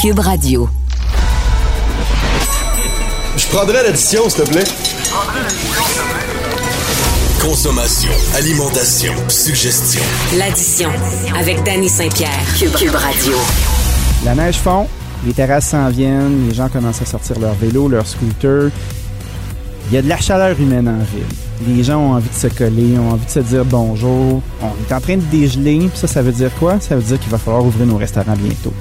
Cube 0.00 0.20
Radio. 0.20 0.66
Je 3.36 3.46
prendrais 3.48 3.82
l'addition, 3.82 4.30
s'il 4.30 4.44
te 4.44 4.50
plaît. 4.50 4.64
Consommation, 7.38 8.10
alimentation, 8.34 9.12
suggestion. 9.28 10.00
L'addition 10.38 10.88
avec 11.38 11.62
Danny 11.64 11.90
Saint-Pierre. 11.90 12.30
Cube, 12.58 12.72
Cube 12.76 12.94
Radio. 12.94 13.36
La 14.24 14.34
neige 14.34 14.56
fond, 14.56 14.86
les 15.26 15.34
terrasses 15.34 15.68
s'en 15.68 15.90
viennent, 15.90 16.48
les 16.48 16.54
gens 16.54 16.70
commencent 16.70 17.02
à 17.02 17.04
sortir 17.06 17.38
leur 17.38 17.52
vélo, 17.52 17.86
leur 17.86 18.06
scooter. 18.06 18.70
Il 19.90 19.94
y 19.94 19.98
a 19.98 20.02
de 20.02 20.08
la 20.08 20.16
chaleur 20.18 20.58
humaine 20.58 20.88
en 20.88 21.04
ville. 21.14 21.76
Les 21.76 21.84
gens 21.84 21.98
ont 21.98 22.12
envie 22.14 22.30
de 22.30 22.34
se 22.34 22.46
coller, 22.46 22.98
ont 22.98 23.10
envie 23.10 23.26
de 23.26 23.30
se 23.30 23.40
dire 23.40 23.66
bonjour. 23.66 24.40
On 24.62 24.88
est 24.88 24.94
en 24.94 25.00
train 25.02 25.18
de 25.18 25.24
dégeler, 25.24 25.78
puis 25.80 25.98
ça, 25.98 26.06
ça 26.06 26.22
veut 26.22 26.32
dire 26.32 26.52
quoi? 26.58 26.80
Ça 26.80 26.96
veut 26.96 27.02
dire 27.02 27.20
qu'il 27.20 27.30
va 27.30 27.36
falloir 27.36 27.62
ouvrir 27.66 27.84
nos 27.84 27.98
restaurants 27.98 28.36
bientôt. 28.38 28.72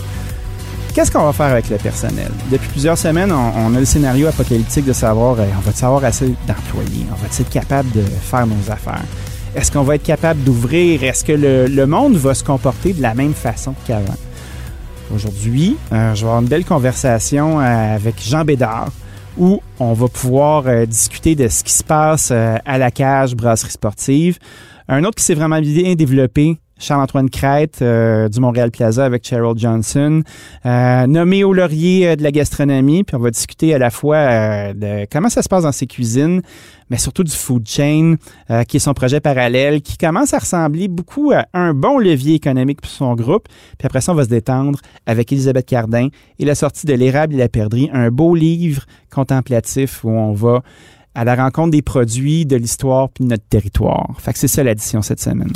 Qu'est-ce 1.00 1.12
qu'on 1.12 1.24
va 1.24 1.32
faire 1.32 1.46
avec 1.46 1.70
le 1.70 1.78
personnel? 1.78 2.30
Depuis 2.52 2.68
plusieurs 2.68 2.98
semaines, 2.98 3.32
on, 3.32 3.74
a 3.74 3.80
le 3.80 3.86
scénario 3.86 4.28
apocalyptique 4.28 4.84
de 4.84 4.92
savoir, 4.92 5.40
euh, 5.40 5.46
on 5.58 5.62
va 5.62 5.72
savoir 5.72 6.04
assez 6.04 6.36
d'employés? 6.46 7.06
On 7.10 7.16
va 7.16 7.28
être 7.28 7.50
capable 7.50 7.90
de 7.92 8.02
faire 8.02 8.46
nos 8.46 8.70
affaires? 8.70 9.06
Est-ce 9.56 9.72
qu'on 9.72 9.84
va 9.84 9.96
être 9.96 10.04
capable 10.04 10.44
d'ouvrir? 10.44 11.02
Est-ce 11.06 11.24
que 11.24 11.32
le, 11.32 11.86
monde 11.86 12.18
va 12.18 12.34
se 12.34 12.44
comporter 12.44 12.92
de 12.92 13.02
la 13.02 13.14
même 13.14 13.34
façon 13.34 13.76
qu'avant? 13.88 14.18
Aujourd'hui, 15.16 15.78
euh, 15.94 16.14
je 16.16 16.20
vais 16.20 16.28
avoir 16.28 16.42
une 16.42 16.50
belle 16.50 16.66
conversation 16.66 17.62
euh, 17.62 17.96
avec 17.96 18.22
Jean 18.22 18.44
Bédard 18.44 18.90
où 19.38 19.62
on 19.80 19.94
va 19.94 20.10
pouvoir 20.10 20.86
discuter 20.86 21.34
de 21.34 21.48
ce 21.48 21.64
qui 21.64 21.72
se 21.72 21.84
passe 21.86 22.30
à 22.32 22.78
la 22.78 22.92
cage 22.92 23.36
brasserie 23.36 23.72
sportive. 23.72 24.38
Un 24.90 25.06
autre 25.06 25.16
qui 25.16 25.24
s'est 25.24 25.34
vraiment 25.34 25.62
bien 25.62 25.96
développé, 25.96 26.58
Charles-Antoine 26.80 27.30
Crête 27.30 27.80
euh, 27.82 28.30
du 28.30 28.40
Montréal 28.40 28.72
Plaza 28.72 29.06
avec 29.06 29.28
Cheryl 29.28 29.54
Johnson, 29.56 30.24
euh, 30.66 31.08
nommé 31.08 31.44
au 31.44 31.54
laurier 31.54 32.08
euh, 32.08 32.16
de 32.16 32.24
la 32.24 32.32
gastronomie. 32.32 33.04
Puis 33.04 33.16
on 33.16 33.20
va 33.20 33.30
discuter 33.30 33.74
à 33.74 33.78
la 33.78 33.90
fois 33.90 34.74
de 34.74 35.06
comment 35.12 35.30
ça 35.30 35.42
se 35.42 35.50
passe 35.50 35.64
dans 35.64 35.72
ses 35.72 35.88
cuisines, 35.88 36.42
mais 36.90 36.98
surtout 36.98 37.24
du 37.24 37.32
food 37.32 37.68
chain, 37.68 38.16
qui 38.68 38.78
est 38.78 38.80
son 38.80 38.94
projet 38.94 39.20
parallèle, 39.20 39.82
qui 39.82 39.98
commence 39.98 40.34
à 40.34 40.40
ressembler 40.40 40.88
beaucoup 40.88 41.32
à 41.32 41.46
un 41.54 41.74
bon 41.74 42.00
levier 42.00 42.36
économique 42.36 42.82
pour 42.82 42.90
son 42.90 43.14
groupe. 43.14 43.48
Puis 43.78 43.86
après 43.86 44.02
ça, 44.02 44.12
on 44.12 44.16
va 44.16 44.24
se 44.24 44.30
détendre 44.30 44.80
avec 45.06 45.32
Elisabeth 45.32 45.68
Cardin 45.68 46.08
et 46.40 46.46
la 46.46 46.56
sortie 46.56 46.88
de 46.88 46.94
L'érable 46.94 47.36
et 47.36 47.38
la 47.38 47.50
perdrix, 47.50 47.90
un 47.94 48.10
beau 48.10 48.34
livre 48.34 48.86
contemplatif 49.12 50.04
où 50.04 50.10
on 50.10 50.34
va 50.34 50.62
à 51.16 51.24
la 51.24 51.36
rencontre 51.36 51.72
des 51.72 51.82
produits, 51.82 52.46
de 52.46 52.56
l'histoire 52.56 53.10
puis 53.10 53.24
de 53.24 53.30
notre 53.30 53.46
territoire. 53.46 54.16
Fait 54.20 54.34
que 54.34 54.40
c'est 54.40 54.48
ça 54.48 54.64
l'addition 54.64 55.02
cette 55.02 55.20
semaine. 55.20 55.52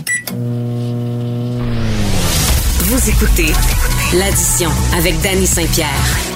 Vous 2.79 3.09
écoutez 3.09 3.51
l'addition 4.17 4.69
avec 4.97 5.19
Danny 5.21 5.47
Saint-Pierre. 5.47 6.33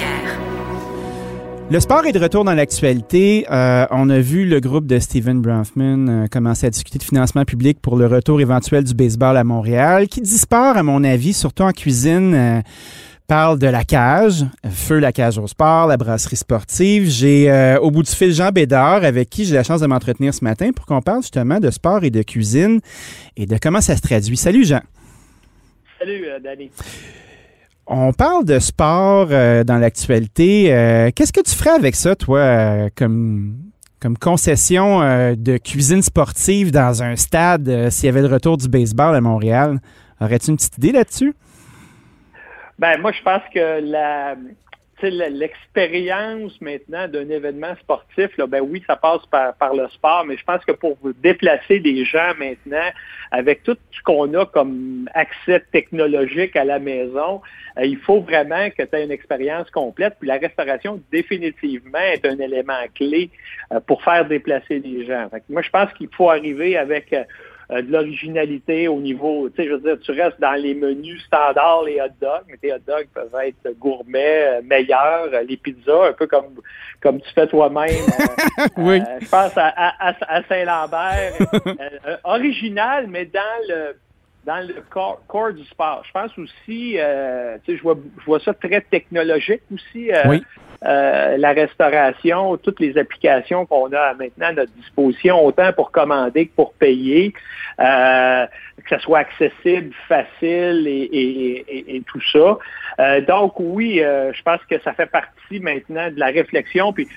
Le 1.70 1.82
sport 1.82 2.06
est 2.06 2.14
de 2.14 2.20
retour 2.20 2.46
dans 2.46 2.54
l'actualité. 2.54 3.46
Euh, 3.52 3.86
on 3.92 4.10
a 4.10 4.20
vu 4.20 4.46
le 4.46 4.62
groupe 4.62 4.86
de 4.86 5.00
Stephen 5.00 5.42
Bronfman 5.42 6.08
euh, 6.08 6.28
commencer 6.28 6.66
à 6.66 6.70
discuter 6.70 6.98
de 6.98 7.04
financement 7.04 7.44
public 7.44 7.80
pour 7.82 7.98
le 7.98 8.08
retour 8.08 8.40
éventuel 8.40 8.86
du 8.86 8.94
baseball 8.94 9.36
à 9.36 9.44
Montréal, 9.44 10.08
qui 10.08 10.22
dit 10.22 10.38
sport, 10.38 10.78
à 10.78 10.84
mon 10.84 11.04
avis, 11.04 11.34
surtout 11.34 11.64
en 11.64 11.74
cuisine. 11.74 12.34
Euh, 12.34 12.62
parle 13.28 13.60
de 13.60 13.68
la 13.68 13.84
cage, 13.84 14.46
Feu 14.70 15.00
la 15.00 15.12
cage 15.12 15.38
au 15.38 15.48
sport, 15.48 15.88
la 15.88 15.98
brasserie 15.98 16.38
sportive. 16.38 17.10
J'ai 17.10 17.52
euh, 17.52 17.78
au 17.80 17.92
bout 17.92 18.02
du 18.02 18.12
fil 18.12 18.34
Jean 18.34 18.52
Bédard 18.52 19.04
avec 19.04 19.30
qui 19.30 19.44
j'ai 19.44 19.54
la 19.54 19.64
chance 19.64 19.82
de 19.82 19.88
m'entretenir 19.88 20.34
ce 20.34 20.44
matin 20.44 20.72
pour 20.74 20.86
qu'on 20.86 21.02
parle 21.02 21.22
justement 21.22 21.60
de 21.60 21.70
sport 21.70 22.06
et 22.06 22.10
de 22.10 22.22
cuisine 22.24 22.80
et 23.36 23.46
de 23.46 23.58
comment 23.62 23.82
ça 23.82 23.98
se 23.98 24.02
traduit. 24.02 24.38
Salut 24.38 24.66
Jean. 24.66 24.80
Salut 26.00 26.24
euh, 26.26 26.40
Danny. 26.40 26.72
On 27.86 28.14
parle 28.14 28.46
de 28.46 28.60
sport 28.60 29.28
euh, 29.32 29.66
dans 29.66 29.78
l'actualité. 29.78 30.66
Qu'est-ce 31.14 31.34
que 31.34 31.42
tu 31.42 31.54
ferais 31.54 31.72
avec 31.72 31.96
ça, 31.96 32.16
toi, 32.16 32.90
comme, 32.96 33.58
comme 34.00 34.18
concession 34.18 35.00
de 35.36 35.58
cuisine 35.58 36.02
sportive 36.02 36.72
dans 36.72 37.04
un 37.04 37.16
stade 37.16 37.90
s'il 37.90 38.06
y 38.06 38.10
avait 38.10 38.22
le 38.22 38.28
retour 38.28 38.58
du 38.58 38.70
baseball 38.70 39.16
à 39.16 39.22
Montréal? 39.22 39.80
Aurais-tu 40.20 40.52
une 40.52 40.58
petite 40.58 40.78
idée 40.78 40.92
là-dessus? 40.94 41.34
Ben, 42.80 43.00
moi, 43.00 43.12
je 43.12 43.22
pense 43.24 43.42
que 43.54 43.82
la, 43.82 44.36
l'expérience 45.04 46.60
maintenant 46.62 47.08
d'un 47.08 47.30
événement 47.30 47.76
sportif, 47.82 48.36
là, 48.38 48.48
ben 48.48 48.62
oui, 48.62 48.84
ça 48.88 48.96
passe 48.96 49.22
par, 49.28 49.74
le 49.74 49.88
sport, 49.90 50.26
mais 50.26 50.38
je 50.38 50.44
pense 50.44 50.64
que 50.66 50.72
pour 50.72 50.98
déplacer 51.22 51.80
des 51.80 52.04
gens 52.06 52.34
maintenant, 52.40 52.90
avec 53.32 53.64
tout 53.64 53.78
ce 53.92 54.02
qu'on 54.02 54.34
a 54.34 54.46
comme 54.46 55.10
accès 55.14 55.64
technologique 55.72 56.56
à 56.56 56.64
la 56.64 56.80
maison, 56.80 57.42
euh, 57.78 57.86
il 57.86 57.98
faut 57.98 58.22
vraiment 58.22 58.70
que 58.70 58.84
tu 58.84 58.96
aies 58.96 59.04
une 59.04 59.12
expérience 59.12 59.70
complète. 59.70 60.16
Puis 60.20 60.28
la 60.28 60.38
restauration, 60.38 61.02
définitivement, 61.12 62.00
est 62.00 62.26
un 62.26 62.40
élément 62.40 62.74
clé 62.96 63.30
euh, 63.72 63.80
pour 63.82 64.04
faire 64.04 64.26
déplacer 64.28 64.80
les 64.80 65.06
gens. 65.06 65.30
moi, 65.50 65.62
je 65.62 65.70
pense 65.70 65.94
qu'il 65.94 66.10
faut 66.10 66.30
arriver 66.30 66.78
avec 66.78 67.14
euh, 67.14 67.24
euh, 67.70 67.82
de 67.82 67.92
l'originalité 67.92 68.88
au 68.88 69.02
niveau, 69.02 69.50
tu 69.50 69.58
sais, 69.58 69.68
je 69.68 69.74
veux 69.74 69.82
dire, 69.82 70.00
tu 70.00 70.12
restes 70.12 70.40
dans 70.40 70.54
les 70.54 70.74
menus 70.74 71.22
standards, 71.26 71.84
les 71.84 72.00
hot 72.00 72.14
dogs, 72.22 72.46
mais 72.48 72.56
tes 72.56 72.72
hot 72.72 72.80
dogs 72.88 73.08
peuvent 73.14 73.36
être 73.44 73.78
gourmets, 73.78 74.60
euh, 74.60 74.62
meilleurs, 74.64 75.28
euh, 75.34 75.44
les 75.44 75.58
pizzas, 75.58 76.08
un 76.10 76.14
peu 76.14 76.28
comme 76.28 76.62
comme 77.02 77.20
tu 77.20 77.30
fais 77.34 77.46
toi-même. 77.46 77.90
oui. 78.78 79.02
je 79.20 79.30
pense 79.30 79.52
à, 79.58 79.74
à, 80.00 80.44
Saint-Lambert. 80.44 81.34
original, 82.24 83.08
mais 83.10 83.26
dans 83.26 83.68
le 83.68 83.96
dans 84.46 84.66
le 84.66 84.76
corps, 84.90 85.22
corps, 85.28 85.52
du 85.52 85.66
sport. 85.66 86.04
Je 86.08 86.12
pense 86.14 86.38
aussi, 86.38 86.94
tu 86.94 86.98
sais, 86.98 87.78
je 87.78 87.82
vois, 87.84 87.98
je 88.18 88.26
vois 88.26 88.40
ça 88.40 88.54
très 88.54 88.80
technologique 88.80 89.64
aussi. 89.74 90.10
oui. 90.26 90.42
Euh, 90.86 91.38
la 91.38 91.54
restauration, 91.54 92.56
toutes 92.58 92.80
les 92.80 92.98
applications 92.98 93.66
qu'on 93.66 93.92
a 93.94 94.14
maintenant 94.14 94.48
à 94.48 94.54
notre 94.54 94.72
disposition, 94.74 95.44
autant 95.44 95.74
pour 95.74 95.92
commander 95.92 96.48
que 96.48 96.56
pour 96.56 96.74
payer, 96.74 97.34
euh, 97.80 98.46
que 98.86 98.96
ce 98.96 99.02
soit 99.02 99.20
accessible, 99.20 99.94
facile 100.08 100.88
et, 100.88 102.04
tout 102.06 102.22
ça. 102.32 102.58
Euh, 103.00 103.22
donc 103.22 103.54
oui, 103.60 103.98
je 103.98 104.42
pense 104.44 104.60
que 104.70 104.80
ça 104.82 104.94
fait 104.94 105.08
partie 105.08 105.60
maintenant 105.60 106.12
de 106.12 106.20
la 106.20 106.28
réflexion. 106.28 106.94
Puis 106.94 107.08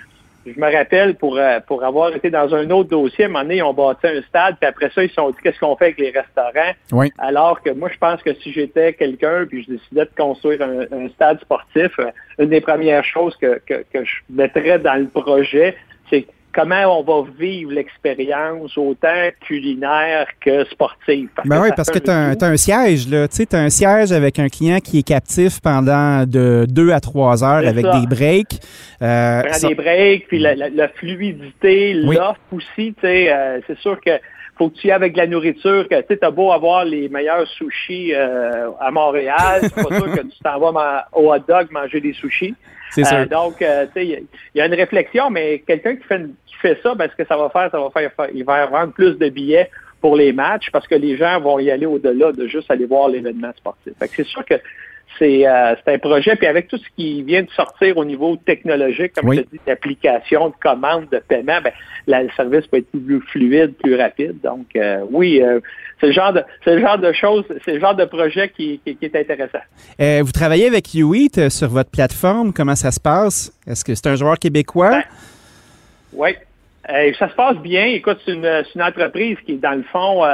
je 0.47 0.59
me 0.59 0.73
rappelle 0.73 1.17
pour, 1.17 1.37
euh, 1.37 1.61
pour 1.67 1.85
avoir 1.85 2.15
été 2.15 2.31
dans 2.31 2.55
un 2.55 2.71
autre 2.71 2.89
dossier, 2.89 3.25
à 3.25 3.27
un 3.27 3.31
moment 3.31 3.43
donné, 3.43 3.57
ils 3.57 3.63
ont 3.63 3.75
bâti 3.75 4.07
un 4.07 4.23
stade, 4.23 4.57
puis 4.59 4.69
après 4.69 4.91
ça, 4.91 5.03
ils 5.03 5.09
se 5.09 5.15
sont 5.15 5.31
dit 5.31 5.37
qu'est-ce 5.43 5.59
qu'on 5.59 5.77
fait 5.77 5.87
avec 5.87 5.99
les 5.99 6.11
restaurants? 6.11 6.73
Oui. 6.93 7.13
Alors 7.19 7.61
que 7.63 7.71
moi, 7.71 7.91
je 7.93 7.99
pense 7.99 8.23
que 8.23 8.35
si 8.35 8.53
j'étais 8.53 8.95
quelqu'un, 8.95 9.45
puis 9.47 9.65
je 9.65 9.73
décidais 9.75 10.07
de 10.07 10.11
construire 10.17 10.63
un, 10.63 11.09
stade 11.11 11.41
sportif, 11.41 11.93
euh, 11.99 12.11
une 12.39 12.49
des 12.49 12.61
premières 12.61 13.05
choses 13.05 13.37
que, 13.37 13.61
que, 13.67 13.85
que 13.93 14.05
je 14.05 14.15
mettrais 14.31 14.79
dans 14.79 14.95
le 14.95 15.09
projet, 15.09 15.77
c'est 16.09 16.27
comment 16.53 16.99
on 16.99 17.03
va 17.03 17.29
vivre 17.39 17.73
l'expérience 17.73 18.77
autant 18.77 19.29
culinaire 19.41 20.27
que 20.41 20.65
sportive. 20.65 21.29
ben 21.45 21.63
oui, 21.63 21.69
parce 21.77 21.91
que 21.91 21.99
tu 21.99 22.11
as, 22.11 22.37
un 22.41 22.57
siège, 22.57 23.09
là. 23.09 23.29
Tu 23.29 23.37
sais, 23.37 23.55
un 23.55 23.71
siège 23.71 24.13
avec 24.13 24.39
un 24.39 24.49
client 24.49 24.79
qui 24.79 24.99
est 24.99 25.07
captif 25.07 25.61
pendant 25.61 26.25
de 26.27 26.67
2 26.69 26.93
à 26.93 27.01
3 27.01 27.45
heures 27.45 27.67
avec 27.67 27.85
des 27.85 28.07
breaks. 28.09 28.61
Euh, 29.03 29.43
des 29.63 29.75
breaks, 29.75 30.29
puis 30.29 30.39
la, 30.39 30.89
fluidité, 30.89 31.95
l'offre 31.95 32.41
aussi, 32.53 32.95
tu 32.95 33.01
sais, 33.03 33.33
euh, 33.33 33.61
c'est 33.67 33.79
sûr 33.79 34.01
que 34.01 34.11
faut 34.61 34.69
que 34.69 34.77
tu 34.77 34.89
y 34.89 34.93
avec 34.93 35.15
de 35.15 35.19
la 35.19 35.27
nourriture, 35.27 35.89
tu 35.89 36.19
as 36.21 36.31
beau 36.31 36.53
avoir 36.53 36.85
les 36.85 37.09
meilleurs 37.09 37.49
sushis 37.49 38.13
euh, 38.15 38.71
à 38.79 38.91
Montréal, 38.91 39.61
c'est 39.63 39.75
pas 39.75 39.97
sûr 39.97 40.13
que 40.13 40.21
tu 40.21 40.39
t'en 40.45 40.59
vas 40.59 41.09
au 41.15 41.33
hot 41.33 41.39
dog 41.49 41.69
manger 41.71 41.99
des 42.03 42.13
sushis. 42.13 42.55
C'est 42.91 43.11
euh, 43.11 43.25
donc, 43.25 43.63
euh, 43.63 43.87
tu 43.87 43.93
sais, 43.95 44.07
il 44.07 44.59
y, 44.59 44.61
a 44.61 44.67
une 44.67 44.75
réflexion, 44.75 45.31
mais 45.31 45.61
quelqu'un 45.61 45.97
qui 45.97 46.03
fait, 46.03 46.27
qui 46.45 46.57
fait 46.57 46.79
ça, 46.83 46.95
ben, 46.95 47.09
ce 47.11 47.17
que 47.17 47.27
ça 47.27 47.39
va 47.39 47.49
faire, 47.49 47.71
ça 47.71 47.81
va 47.81 47.89
faire, 47.89 48.11
il 48.35 48.45
va 48.45 48.67
vendre 48.67 48.93
plus 48.93 49.17
de 49.17 49.31
billets 49.31 49.71
pour 50.03 50.15
les 50.15 50.35
matchs 50.35 50.69
parce 50.71 50.87
que 50.87 50.95
les 50.95 51.17
gens 51.17 51.41
vont 51.41 51.59
y 51.59 51.71
aller 51.71 51.87
au-delà 51.87 52.33
de 52.33 52.47
juste 52.47 52.71
aller 52.71 52.85
voir 52.85 53.09
l'événement 53.09 53.53
sportif. 53.57 53.95
c'est 53.99 54.27
sûr 54.27 54.45
que 54.45 54.57
c'est 55.21 55.47
euh, 55.47 55.75
un 55.87 55.99
projet, 55.99 56.35
puis 56.35 56.47
avec 56.47 56.67
tout 56.67 56.79
ce 56.79 56.89
qui 56.97 57.23
vient 57.23 57.43
de 57.43 57.51
sortir 57.51 57.97
au 57.99 58.05
niveau 58.05 58.37
technologique, 58.37 59.13
comme 59.13 59.35
je 59.35 59.43
dis, 59.43 59.61
d'application, 59.67 60.49
de 60.49 60.55
commande, 60.61 61.09
de 61.13 61.19
paiement, 61.19 61.61
ben, 61.63 61.73
le 62.07 62.31
service 62.35 62.67
peut 62.67 62.79
être 62.79 62.91
plus 62.91 63.21
fluide, 63.21 63.75
plus 63.75 63.97
rapide. 63.97 64.41
Donc, 64.43 64.67
euh, 64.75 65.05
oui, 65.11 65.43
euh, 65.43 65.61
c'est 66.01 66.07
le 66.07 66.13
genre 66.13 66.33
de 66.33 66.43
c'est 66.65 66.75
le 66.75 66.81
genre 66.81 66.99
de 66.99 67.13
choses, 67.13 67.45
c'est 67.65 67.75
le 67.75 67.81
genre 67.81 67.95
de 67.95 68.07
projet 68.07 68.49
qui, 68.49 68.81
est 68.87 69.17
intéressant. 69.17 69.59
vous 69.99 70.33
travaillez 70.33 70.67
avec 70.67 70.87
U8 70.87 71.51
sur 71.51 71.69
votre 71.69 71.91
plateforme. 71.91 72.55
Comment 72.55 72.77
ça 72.77 72.91
se 72.91 73.01
passe? 73.01 73.53
Est-ce 73.67 73.85
que 73.85 73.95
c'est 73.95 74.07
un 74.07 74.17
joueur 74.17 74.39
québécois? 74.39 74.91
Ben, 74.91 75.05
oui. 76.15 76.31
ça 77.19 77.29
se 77.29 77.35
passe 77.35 77.59
bien. 77.59 77.85
Écoute, 77.85 78.19
c'est 78.25 78.33
une, 78.33 78.65
une, 78.75 78.83
entreprise 78.83 79.37
qui, 79.45 79.57
dans 79.57 79.77
le 79.77 79.85
fond, 79.85 80.25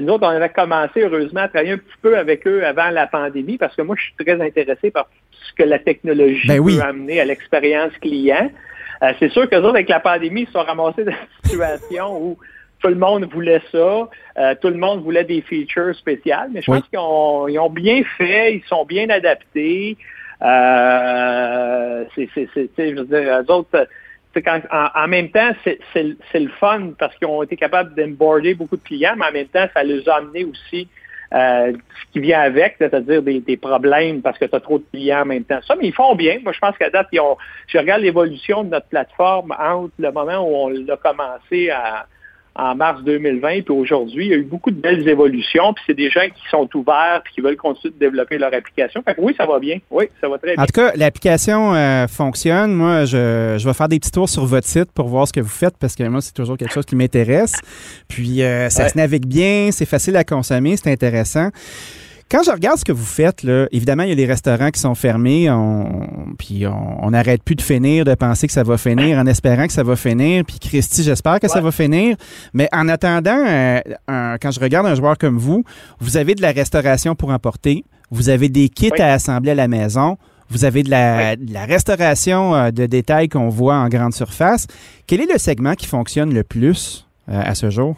nous 0.00 0.12
autres, 0.12 0.26
on 0.26 0.30
avait 0.30 0.50
commencé 0.50 1.02
heureusement 1.02 1.40
à 1.40 1.48
travailler 1.48 1.72
un 1.72 1.78
petit 1.78 1.96
peu 2.02 2.16
avec 2.16 2.46
eux 2.46 2.64
avant 2.64 2.90
la 2.90 3.06
pandémie 3.06 3.56
parce 3.56 3.74
que 3.74 3.82
moi, 3.82 3.96
je 3.98 4.04
suis 4.04 4.14
très 4.24 4.40
intéressé 4.40 4.90
par 4.90 5.08
ce 5.32 5.52
que 5.54 5.62
la 5.62 5.78
technologie 5.78 6.46
ben 6.46 6.62
peut 6.62 6.80
amener 6.82 7.20
à 7.20 7.24
l'expérience 7.24 7.92
client. 8.00 8.50
Euh, 9.02 9.12
c'est 9.18 9.30
sûr 9.30 9.48
que 9.48 9.56
autres, 9.56 9.70
avec 9.70 9.88
la 9.88 10.00
pandémie, 10.00 10.42
ils 10.42 10.46
se 10.46 10.52
sont 10.52 10.62
ramassés 10.62 11.04
dans 11.04 11.12
une 11.12 11.50
situation 11.50 12.22
où 12.22 12.38
tout 12.80 12.88
le 12.88 12.96
monde 12.96 13.26
voulait 13.30 13.62
ça, 13.72 14.08
euh, 14.38 14.54
tout 14.60 14.68
le 14.68 14.76
monde 14.76 15.02
voulait 15.02 15.24
des 15.24 15.42
features 15.42 15.94
spéciales, 15.94 16.48
mais 16.52 16.62
je 16.62 16.66
pense 16.66 16.88
qu'ils 16.88 16.98
ont, 16.98 17.70
bien 17.70 18.02
fait, 18.16 18.54
ils 18.54 18.64
sont 18.64 18.84
bien 18.84 19.08
adaptés. 19.10 19.96
Euh, 20.42 22.04
c'est, 22.14 22.28
c'est, 22.34 22.48
c'est, 22.54 22.90
je 22.90 22.94
veux 22.96 23.04
dire, 23.04 23.42
eux 23.42 23.52
autres, 23.52 23.86
en, 24.94 25.08
même 25.08 25.30
temps, 25.30 25.50
c'est, 25.64 25.78
le 26.34 26.48
fun 26.58 26.90
parce 26.98 27.14
qu'ils 27.16 27.26
ont 27.26 27.42
été 27.42 27.56
capables 27.56 27.94
d'emborder 27.94 28.54
beaucoup 28.54 28.76
de 28.76 28.82
clients, 28.82 29.14
mais 29.16 29.26
en 29.26 29.32
même 29.32 29.48
temps, 29.48 29.66
ça 29.74 29.82
les 29.82 30.08
a 30.08 30.16
amenés 30.16 30.44
aussi 30.44 30.88
euh, 31.32 31.72
ce 31.72 32.12
qui 32.12 32.20
vient 32.20 32.40
avec, 32.40 32.76
c'est-à-dire 32.78 33.22
des, 33.22 33.56
problèmes 33.56 34.20
parce 34.20 34.38
que 34.38 34.44
tu 34.46 34.54
as 34.54 34.60
trop 34.60 34.78
de 34.78 34.84
clients 34.92 35.22
en 35.22 35.26
même 35.26 35.44
temps. 35.44 35.60
Ça, 35.66 35.76
mais 35.76 35.88
ils 35.88 35.94
font 35.94 36.14
bien. 36.14 36.38
Moi, 36.42 36.52
je 36.52 36.58
pense 36.58 36.76
qu'à 36.76 36.90
date, 36.90 37.08
ils 37.12 37.20
je 37.68 37.78
regarde 37.78 38.02
l'évolution 38.02 38.64
de 38.64 38.70
notre 38.70 38.88
plateforme 38.88 39.54
entre 39.58 39.92
le 39.98 40.10
moment 40.10 40.40
où 40.40 40.54
on 40.54 40.68
l'a 40.68 40.96
commencé 40.96 41.70
à, 41.70 42.06
en 42.56 42.74
mars 42.74 43.02
2020, 43.04 43.62
puis 43.62 43.74
aujourd'hui, 43.74 44.26
il 44.26 44.30
y 44.30 44.34
a 44.34 44.36
eu 44.36 44.42
beaucoup 44.42 44.70
de 44.70 44.80
belles 44.80 45.08
évolutions, 45.08 45.72
puis 45.72 45.84
c'est 45.86 45.94
des 45.94 46.10
gens 46.10 46.26
qui 46.26 46.42
sont 46.50 46.68
ouverts, 46.74 47.22
puis 47.24 47.34
qui 47.34 47.40
veulent 47.40 47.56
continuer 47.56 47.94
de 47.94 47.98
développer 47.98 48.38
leur 48.38 48.52
application. 48.52 49.02
Fait 49.02 49.14
que 49.14 49.20
oui, 49.20 49.34
ça 49.36 49.46
va 49.46 49.58
bien. 49.58 49.78
Oui, 49.90 50.06
ça 50.20 50.28
va 50.28 50.38
très 50.38 50.54
bien. 50.54 50.62
En 50.62 50.66
tout 50.66 50.72
cas, 50.72 50.92
l'application 50.96 51.74
euh, 51.74 52.06
fonctionne. 52.08 52.72
Moi, 52.72 53.04
je, 53.04 53.56
je, 53.58 53.66
vais 53.66 53.74
faire 53.74 53.88
des 53.88 53.98
petits 53.98 54.10
tours 54.10 54.28
sur 54.28 54.44
votre 54.44 54.66
site 54.66 54.90
pour 54.92 55.08
voir 55.08 55.28
ce 55.28 55.32
que 55.32 55.40
vous 55.40 55.48
faites, 55.48 55.76
parce 55.78 55.94
que 55.94 56.02
moi, 56.04 56.20
c'est 56.20 56.34
toujours 56.34 56.56
quelque 56.56 56.72
chose 56.72 56.86
qui 56.86 56.96
m'intéresse. 56.96 57.54
Puis, 58.08 58.42
euh, 58.42 58.68
ça 58.68 58.88
se 58.88 58.96
navigue 58.96 59.26
bien, 59.26 59.70
c'est 59.70 59.86
facile 59.86 60.16
à 60.16 60.24
consommer, 60.24 60.76
c'est 60.76 60.90
intéressant. 60.90 61.50
Quand 62.30 62.44
je 62.44 62.52
regarde 62.52 62.78
ce 62.78 62.84
que 62.84 62.92
vous 62.92 63.04
faites, 63.04 63.42
là, 63.42 63.66
évidemment, 63.72 64.04
il 64.04 64.10
y 64.10 64.12
a 64.12 64.14
les 64.14 64.26
restaurants 64.26 64.70
qui 64.70 64.78
sont 64.78 64.94
fermés, 64.94 65.50
on, 65.50 66.06
puis 66.38 66.64
on 66.64 67.10
n'arrête 67.10 67.42
plus 67.42 67.56
de 67.56 67.60
finir, 67.60 68.04
de 68.04 68.14
penser 68.14 68.46
que 68.46 68.52
ça 68.52 68.62
va 68.62 68.78
finir, 68.78 69.18
en 69.18 69.26
espérant 69.26 69.66
que 69.66 69.72
ça 69.72 69.82
va 69.82 69.96
finir. 69.96 70.44
Puis 70.44 70.60
Christy, 70.60 71.02
j'espère 71.02 71.40
que 71.40 71.48
ça 71.48 71.60
va 71.60 71.72
finir. 71.72 72.16
Mais 72.54 72.68
en 72.72 72.88
attendant, 72.88 73.44
euh, 73.48 73.80
quand 74.06 74.52
je 74.52 74.60
regarde 74.60 74.86
un 74.86 74.94
joueur 74.94 75.18
comme 75.18 75.38
vous, 75.38 75.64
vous 75.98 76.16
avez 76.16 76.36
de 76.36 76.42
la 76.42 76.52
restauration 76.52 77.16
pour 77.16 77.30
emporter, 77.30 77.84
vous 78.12 78.28
avez 78.28 78.48
des 78.48 78.68
kits 78.68 78.92
à 79.00 79.12
assembler 79.12 79.50
à 79.50 79.56
la 79.56 79.66
maison, 79.66 80.16
vous 80.50 80.64
avez 80.64 80.84
de 80.84 80.90
la, 80.90 81.34
restauration 81.64 82.54
euh, 82.54 82.70
de 82.70 82.86
détails 82.86 83.28
qu'on 83.28 83.48
voit 83.48 83.74
en 83.74 83.88
grande 83.88 84.14
surface. 84.14 84.68
Quel 85.08 85.20
est 85.20 85.32
le 85.32 85.38
segment 85.38 85.74
qui 85.74 85.86
fonctionne 85.86 86.32
le 86.32 86.44
plus 86.44 87.08
euh, 87.28 87.40
à 87.44 87.56
ce 87.56 87.70
jour? 87.70 87.96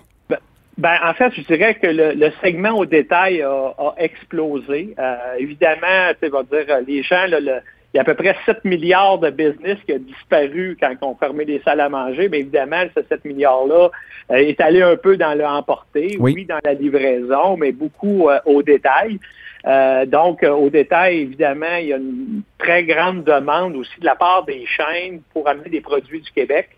Ben, 0.79 0.97
en 1.05 1.13
fait, 1.13 1.33
je 1.35 1.43
dirais 1.43 1.75
que 1.75 1.87
le, 1.87 2.31
segment 2.43 2.71
au 2.71 2.87
détail 2.87 3.43
a, 3.43 3.95
explosé. 3.99 4.95
Euh, 4.99 5.17
évidemment, 5.39 6.13
tu 6.21 6.29
vas 6.29 6.43
dire, 6.45 6.79
les 6.87 7.03
gens, 7.03 7.27
il 7.29 7.61
y 7.95 7.99
a 7.99 8.01
à 8.01 8.05
peu 8.05 8.15
près 8.15 8.35
7 8.47 8.65
milliards 8.65 9.19
de 9.19 9.29
business 9.29 9.77
qui 9.85 9.93
a 9.93 9.99
disparu 9.99 10.79
quand 10.81 10.95
on 11.03 11.15
fermait 11.15 11.45
les 11.45 11.61
salles 11.61 11.81
à 11.81 11.91
manger. 11.91 12.31
Mais 12.31 12.41
évidemment, 12.41 12.85
ce 12.97 13.03
7 13.07 13.25
milliards-là 13.27 13.91
euh, 14.31 14.37
est 14.37 14.61
allé 14.63 14.81
un 14.81 14.97
peu 14.97 15.19
dans 15.19 15.37
le 15.37 15.45
emporté, 15.45 16.17
oui, 16.19 16.47
dans 16.47 16.61
la 16.65 16.73
livraison, 16.73 17.59
mais 17.59 17.73
beaucoup 17.73 18.31
euh, 18.31 18.39
au 18.47 18.63
détail. 18.63 19.19
donc, 20.07 20.43
au 20.43 20.71
détail, 20.71 21.19
évidemment, 21.21 21.77
il 21.79 21.89
y 21.89 21.93
a 21.93 21.99
une 21.99 22.43
très 22.57 22.85
grande 22.85 23.25
demande 23.25 23.77
aussi 23.77 24.01
de 24.01 24.07
la 24.07 24.17
part 24.17 24.45
des 24.47 24.65
chaînes 24.67 25.21
pour 25.35 25.47
amener 25.49 25.69
des 25.69 25.83
produits 25.83 26.23
du 26.23 26.31
Québec. 26.31 26.71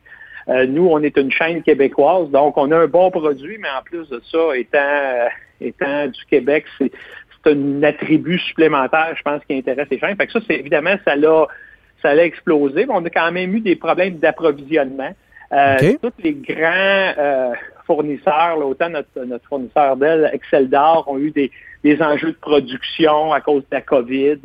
Euh, 0.48 0.66
nous, 0.66 0.86
on 0.86 1.02
est 1.02 1.16
une 1.16 1.30
chaîne 1.30 1.62
québécoise, 1.62 2.30
donc 2.30 2.56
on 2.58 2.70
a 2.70 2.76
un 2.76 2.86
bon 2.86 3.10
produit, 3.10 3.56
mais 3.58 3.68
en 3.68 3.82
plus 3.82 4.08
de 4.08 4.20
ça, 4.30 4.56
étant, 4.56 4.78
euh, 4.78 5.28
étant 5.60 6.06
du 6.06 6.24
Québec, 6.26 6.66
c'est 6.78 6.92
un 7.46 7.82
attribut 7.82 8.38
supplémentaire, 8.38 9.14
je 9.16 9.22
pense, 9.22 9.42
qui 9.44 9.56
intéresse 9.56 9.88
les 9.90 9.98
chaînes. 9.98 10.16
Fait 10.16 10.26
que 10.26 10.32
ça, 10.32 10.40
c'est 10.46 10.56
évidemment, 10.56 10.96
ça 11.04 11.16
l'a 11.16 11.46
ça 12.02 12.14
l'a 12.14 12.24
explosé, 12.24 12.84
mais 12.86 12.92
on 12.92 13.04
a 13.04 13.10
quand 13.10 13.32
même 13.32 13.54
eu 13.54 13.60
des 13.60 13.76
problèmes 13.76 14.18
d'approvisionnement. 14.18 15.14
Euh, 15.52 15.94
Tous 16.02 16.12
les 16.22 16.34
grands 16.34 17.12
euh, 17.18 17.52
fournisseurs, 17.86 18.58
autant 18.58 18.90
notre, 18.90 19.24
notre 19.24 19.46
fournisseur 19.48 19.96
d'elle, 19.96 20.30
Excel 20.32 20.68
d'Or, 20.68 21.06
ont 21.08 21.18
eu 21.18 21.30
des, 21.30 21.50
des 21.82 22.02
enjeux 22.02 22.32
de 22.32 22.36
production 22.36 23.32
à 23.32 23.40
cause 23.40 23.62
de 23.62 23.76
la 23.76 23.80
COVID, 23.80 24.38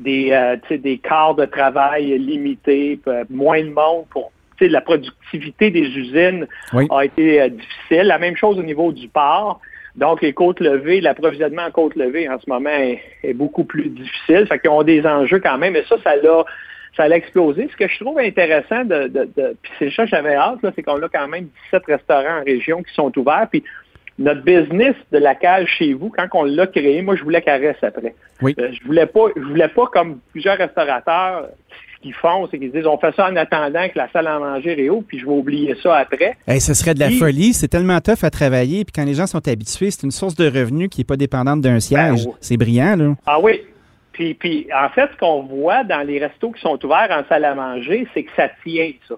des, 0.00 0.30
euh, 0.32 0.56
des 0.70 0.98
quarts 0.98 1.34
de 1.36 1.44
travail 1.44 2.18
limités, 2.18 2.98
moins 3.30 3.62
de 3.62 3.70
monde 3.70 4.06
pour 4.10 4.32
la 4.60 4.80
productivité 4.80 5.70
des 5.70 5.86
usines 5.96 6.46
a 6.90 7.04
été 7.04 7.40
euh, 7.40 7.48
difficile. 7.48 8.06
La 8.06 8.18
même 8.18 8.36
chose 8.36 8.58
au 8.58 8.62
niveau 8.62 8.92
du 8.92 9.08
port. 9.08 9.60
Donc, 9.96 10.22
les 10.22 10.32
côtes 10.32 10.60
levées, 10.60 11.00
l'approvisionnement 11.00 11.62
en 11.62 11.70
côtes 11.70 11.96
levées 11.96 12.28
en 12.28 12.38
ce 12.38 12.48
moment 12.48 12.70
est, 12.70 13.34
beaucoup 13.34 13.64
plus 13.64 13.88
difficile. 13.88 14.46
Fait 14.46 14.58
qu'ils 14.58 14.70
ont 14.70 14.82
des 14.82 15.04
enjeux 15.06 15.40
quand 15.40 15.58
même. 15.58 15.74
Et 15.76 15.82
ça, 15.88 15.96
ça 16.04 16.16
l'a 16.16 16.44
ça 16.96 17.04
a 17.04 17.08
explosé. 17.10 17.68
Ce 17.70 17.76
que 17.76 17.86
je 17.86 18.00
trouve 18.00 18.18
intéressant, 18.18 18.84
de, 18.84 19.06
de, 19.06 19.56
puis 19.62 19.72
c'est 19.78 19.90
ça 19.90 20.04
que 20.04 20.10
j'avais 20.10 20.34
hâte, 20.34 20.58
c'est 20.74 20.82
qu'on 20.82 21.00
a 21.00 21.08
quand 21.08 21.28
même 21.28 21.48
17 21.70 21.86
restaurants 21.86 22.40
en 22.40 22.44
région 22.44 22.82
qui 22.82 22.92
sont 22.92 23.16
ouverts. 23.16 23.46
Puis 23.50 23.62
notre 24.18 24.42
business 24.42 24.94
de 25.12 25.18
la 25.18 25.34
cage 25.34 25.68
chez 25.78 25.92
vous, 25.94 26.10
quand 26.10 26.26
on 26.32 26.44
l'a 26.44 26.66
créé, 26.66 27.02
moi, 27.02 27.16
je 27.16 27.22
voulais 27.22 27.40
qu'elle 27.40 27.64
reste 27.64 27.84
après. 27.84 28.14
Oui. 28.42 28.54
Euh, 28.58 28.70
je 28.72 28.84
voulais 28.86 29.06
pas, 29.06 29.26
je 29.36 29.42
voulais 29.42 29.68
pas 29.68 29.86
comme 29.92 30.18
plusieurs 30.32 30.58
restaurateurs 30.58 31.48
ce 31.98 32.02
qu'ils 32.02 32.14
font, 32.14 32.48
c'est 32.50 32.58
qu'ils 32.58 32.70
disent 32.70 32.86
on 32.86 32.98
fait 32.98 33.14
ça 33.14 33.28
en 33.28 33.36
attendant 33.36 33.88
que 33.88 33.98
la 33.98 34.08
salle 34.10 34.26
à 34.26 34.38
manger 34.38 34.74
réouvre, 34.74 35.04
puis 35.06 35.18
je 35.18 35.26
vais 35.26 35.32
oublier 35.32 35.74
ça 35.82 35.96
après. 35.96 36.36
Hey, 36.46 36.60
ce 36.60 36.74
serait 36.74 36.94
de 36.94 37.00
la 37.00 37.10
folie. 37.10 37.52
C'est 37.52 37.68
tellement 37.68 38.00
tough 38.00 38.22
à 38.22 38.30
travailler. 38.30 38.84
Puis 38.84 38.92
quand 38.94 39.04
les 39.04 39.14
gens 39.14 39.26
sont 39.26 39.46
habitués, 39.46 39.90
c'est 39.90 40.04
une 40.04 40.12
source 40.12 40.34
de 40.34 40.46
revenus 40.46 40.88
qui 40.88 41.00
n'est 41.00 41.04
pas 41.04 41.16
dépendante 41.16 41.60
d'un 41.60 41.80
siège. 41.80 42.26
Ben 42.26 42.32
c'est 42.40 42.56
brillant, 42.56 42.96
là. 42.96 43.14
Ah 43.26 43.40
oui. 43.40 43.62
Puis, 44.12 44.34
puis 44.34 44.66
en 44.74 44.88
fait, 44.90 45.08
ce 45.12 45.18
qu'on 45.18 45.42
voit 45.42 45.84
dans 45.84 46.04
les 46.06 46.18
restos 46.18 46.50
qui 46.50 46.60
sont 46.60 46.84
ouverts 46.84 47.08
en 47.10 47.28
salle 47.28 47.44
à 47.44 47.54
manger, 47.54 48.06
c'est 48.14 48.24
que 48.24 48.30
ça 48.36 48.48
tient, 48.64 48.90
ça. 49.08 49.14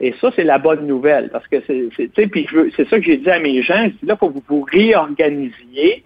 Et 0.00 0.14
ça, 0.20 0.30
c'est 0.34 0.44
la 0.44 0.58
bonne 0.58 0.86
nouvelle. 0.86 1.28
Parce 1.30 1.46
que 1.48 1.56
c'est, 1.66 1.88
c'est 1.96 2.88
ça 2.88 2.98
que 2.98 3.04
j'ai 3.04 3.18
dit 3.18 3.30
à 3.30 3.38
mes 3.38 3.62
gens. 3.62 3.90
Là, 4.02 4.14
il 4.14 4.16
faut 4.18 4.28
que 4.28 4.34
vous 4.34 4.44
vous 4.48 4.66
réorganisiez 4.70 6.04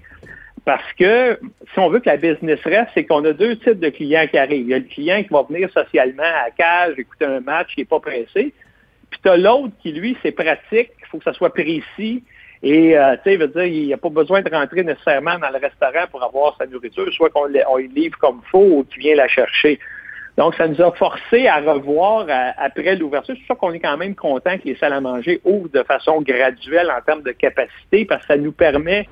parce 0.64 0.92
que 0.94 1.38
si 1.72 1.78
on 1.78 1.90
veut 1.90 2.00
que 2.00 2.08
la 2.08 2.16
business 2.16 2.58
reste, 2.64 2.90
c'est 2.94 3.04
qu'on 3.04 3.24
a 3.24 3.32
deux 3.32 3.56
types 3.56 3.80
de 3.80 3.90
clients 3.90 4.26
qui 4.30 4.38
arrivent. 4.38 4.62
Il 4.62 4.70
y 4.70 4.74
a 4.74 4.78
le 4.78 4.84
client 4.84 5.22
qui 5.22 5.28
va 5.28 5.42
venir 5.42 5.70
socialement 5.70 6.22
à 6.22 6.50
cage, 6.50 6.94
écouter 6.98 7.26
un 7.26 7.40
match, 7.40 7.74
qui 7.74 7.82
n'est 7.82 7.86
pas 7.86 8.00
pressé. 8.00 8.54
Puis 9.10 9.20
tu 9.22 9.28
as 9.28 9.36
l'autre 9.36 9.74
qui, 9.82 9.92
lui, 9.92 10.16
c'est 10.22 10.32
pratique, 10.32 10.90
il 11.00 11.06
faut 11.10 11.18
que 11.18 11.24
ça 11.24 11.34
soit 11.34 11.52
précis. 11.52 12.24
Et, 12.62 12.96
euh, 12.96 13.14
tu 13.16 13.30
sais, 13.30 13.36
veut 13.36 13.48
dire, 13.48 13.64
il 13.64 13.86
n'y 13.86 13.92
a 13.92 13.98
pas 13.98 14.08
besoin 14.08 14.40
de 14.40 14.48
rentrer 14.48 14.82
nécessairement 14.84 15.38
dans 15.38 15.50
le 15.50 15.58
restaurant 15.58 16.06
pour 16.10 16.24
avoir 16.24 16.56
sa 16.56 16.66
nourriture, 16.66 17.12
soit 17.12 17.28
qu'on 17.28 17.46
on 17.68 17.76
livre 17.76 18.16
comme 18.18 18.40
il 18.42 18.50
faut 18.50 18.78
ou 18.78 18.84
qu'il 18.84 19.02
vient 19.02 19.16
la 19.16 19.28
chercher. 19.28 19.78
Donc, 20.36 20.54
ça 20.56 20.66
nous 20.66 20.80
a 20.82 20.90
forcé 20.92 21.46
à 21.46 21.60
revoir 21.60 22.26
après 22.56 22.96
l'ouverture. 22.96 23.36
C'est 23.38 23.46
ça 23.46 23.54
qu'on 23.54 23.72
est 23.72 23.80
quand 23.80 23.96
même 23.96 24.14
content 24.14 24.58
que 24.58 24.64
les 24.64 24.76
salles 24.76 24.92
à 24.92 25.00
manger 25.00 25.40
ouvrent 25.44 25.68
de 25.68 25.82
façon 25.84 26.22
graduelle 26.22 26.90
en 26.90 27.00
termes 27.02 27.22
de 27.22 27.30
capacité, 27.30 28.04
parce 28.04 28.22
que 28.22 28.28
ça 28.28 28.36
nous 28.36 28.52
permet 28.52 29.08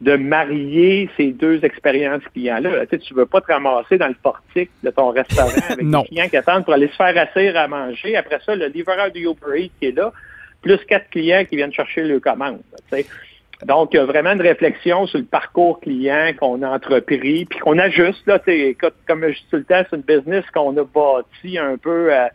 de 0.00 0.16
marier 0.16 1.08
ces 1.16 1.32
deux 1.32 1.64
expériences 1.64 2.22
clients-là. 2.34 2.86
Tu 2.86 2.96
ne 2.96 3.18
veux 3.18 3.26
pas 3.26 3.40
te 3.40 3.50
ramasser 3.50 3.96
dans 3.96 4.08
le 4.08 4.14
portique 4.14 4.70
de 4.82 4.90
ton 4.90 5.10
restaurant 5.10 5.48
avec 5.70 5.88
des 5.88 6.02
clients 6.04 6.28
qui 6.28 6.36
attendent 6.36 6.64
pour 6.64 6.74
aller 6.74 6.88
se 6.88 6.96
faire 6.96 7.16
asseoir 7.16 7.56
à 7.56 7.68
manger. 7.68 8.16
Après 8.16 8.38
ça, 8.44 8.54
le 8.54 8.66
livreur 8.66 9.10
du 9.10 9.20
Uber 9.20 9.58
Eats 9.58 9.70
qui 9.80 9.86
est 9.86 9.96
là, 9.96 10.12
plus 10.60 10.78
quatre 10.86 11.08
clients 11.10 11.44
qui 11.44 11.56
viennent 11.56 11.72
chercher 11.72 12.02
le 12.02 12.20
commande. 12.20 12.60
Donc, 13.64 13.90
il 13.92 13.96
y 13.96 14.00
a 14.00 14.04
vraiment 14.04 14.32
une 14.32 14.42
réflexion 14.42 15.06
sur 15.06 15.18
le 15.18 15.24
parcours 15.24 15.80
client 15.80 16.32
qu'on 16.38 16.62
a 16.62 16.68
entrepris, 16.68 17.46
puis 17.46 17.58
qu'on 17.58 17.78
ajuste. 17.78 18.26
Là, 18.26 18.38
comme 19.06 19.22
je 19.22 19.32
dis 19.32 19.46
tout 19.50 19.56
le 19.56 19.64
temps, 19.64 19.82
c'est 19.88 19.96
une 19.96 20.02
business 20.02 20.44
qu'on 20.52 20.76
a 20.76 20.84
bâti 20.84 21.58
un 21.58 21.76
peu 21.78 22.12
euh, 22.12 22.26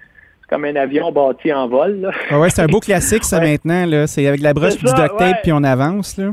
comme 0.49 0.65
un 0.65 0.75
avion 0.75 1.11
bâti 1.11 1.53
en 1.53 1.67
vol. 1.67 2.11
Ah 2.29 2.39
ouais, 2.39 2.49
c'est 2.49 2.63
un 2.63 2.67
beau 2.67 2.79
classique, 2.79 3.23
ça, 3.23 3.39
maintenant. 3.41 4.07
C'est 4.07 4.25
avec 4.25 4.41
la 4.41 4.53
brosse 4.53 4.77
du 4.77 4.85
duct 4.85 5.17
tape, 5.17 5.43
puis 5.43 5.51
on 5.51 5.63
avance. 5.63 6.17
Là 6.17 6.31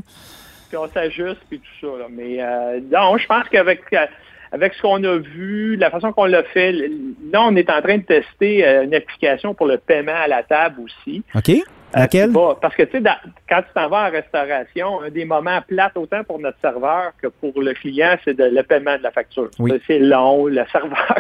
puis 0.68 0.76
on 0.76 0.88
s'ajuste, 0.88 1.40
puis 1.48 1.60
tout 1.60 1.86
ça. 1.86 2.06
Mais 2.10 2.42
euh, 2.42 2.80
non, 2.92 3.16
je 3.16 3.26
pense 3.26 3.48
qu'avec 3.48 3.80
euh, 3.92 4.06
avec 4.52 4.74
ce 4.74 4.82
qu'on 4.82 5.02
a 5.04 5.16
vu, 5.16 5.76
la 5.76 5.90
façon 5.90 6.12
qu'on 6.12 6.24
l'a 6.24 6.42
fait, 6.42 6.72
là, 6.72 7.42
on 7.42 7.56
est 7.56 7.70
en 7.70 7.82
train 7.82 7.98
de 7.98 8.02
tester 8.02 8.64
une 8.64 8.94
application 8.94 9.54
pour 9.54 9.66
le 9.66 9.76
paiement 9.76 10.14
à 10.14 10.26
la 10.26 10.42
table 10.42 10.80
aussi. 10.80 11.22
OK. 11.34 11.50
Laquelle? 11.94 12.32
parce 12.60 12.74
que, 12.74 12.82
tu 12.82 12.98
sais, 12.98 13.04
quand 13.48 13.62
tu 13.62 13.68
t'en 13.74 13.88
vas 13.88 14.08
en 14.08 14.10
restauration, 14.10 15.00
un 15.02 15.10
des 15.10 15.24
moments 15.24 15.60
plates 15.66 15.96
autant 15.96 16.22
pour 16.24 16.38
notre 16.38 16.58
serveur 16.60 17.12
que 17.20 17.28
pour 17.28 17.62
le 17.62 17.72
client, 17.72 18.16
c'est 18.24 18.38
le 18.38 18.62
paiement 18.62 18.96
de 18.98 19.02
la 19.02 19.10
facture. 19.10 19.50
C'est 19.86 19.98
long, 19.98 20.46
le 20.46 20.64
serveur 20.72 21.18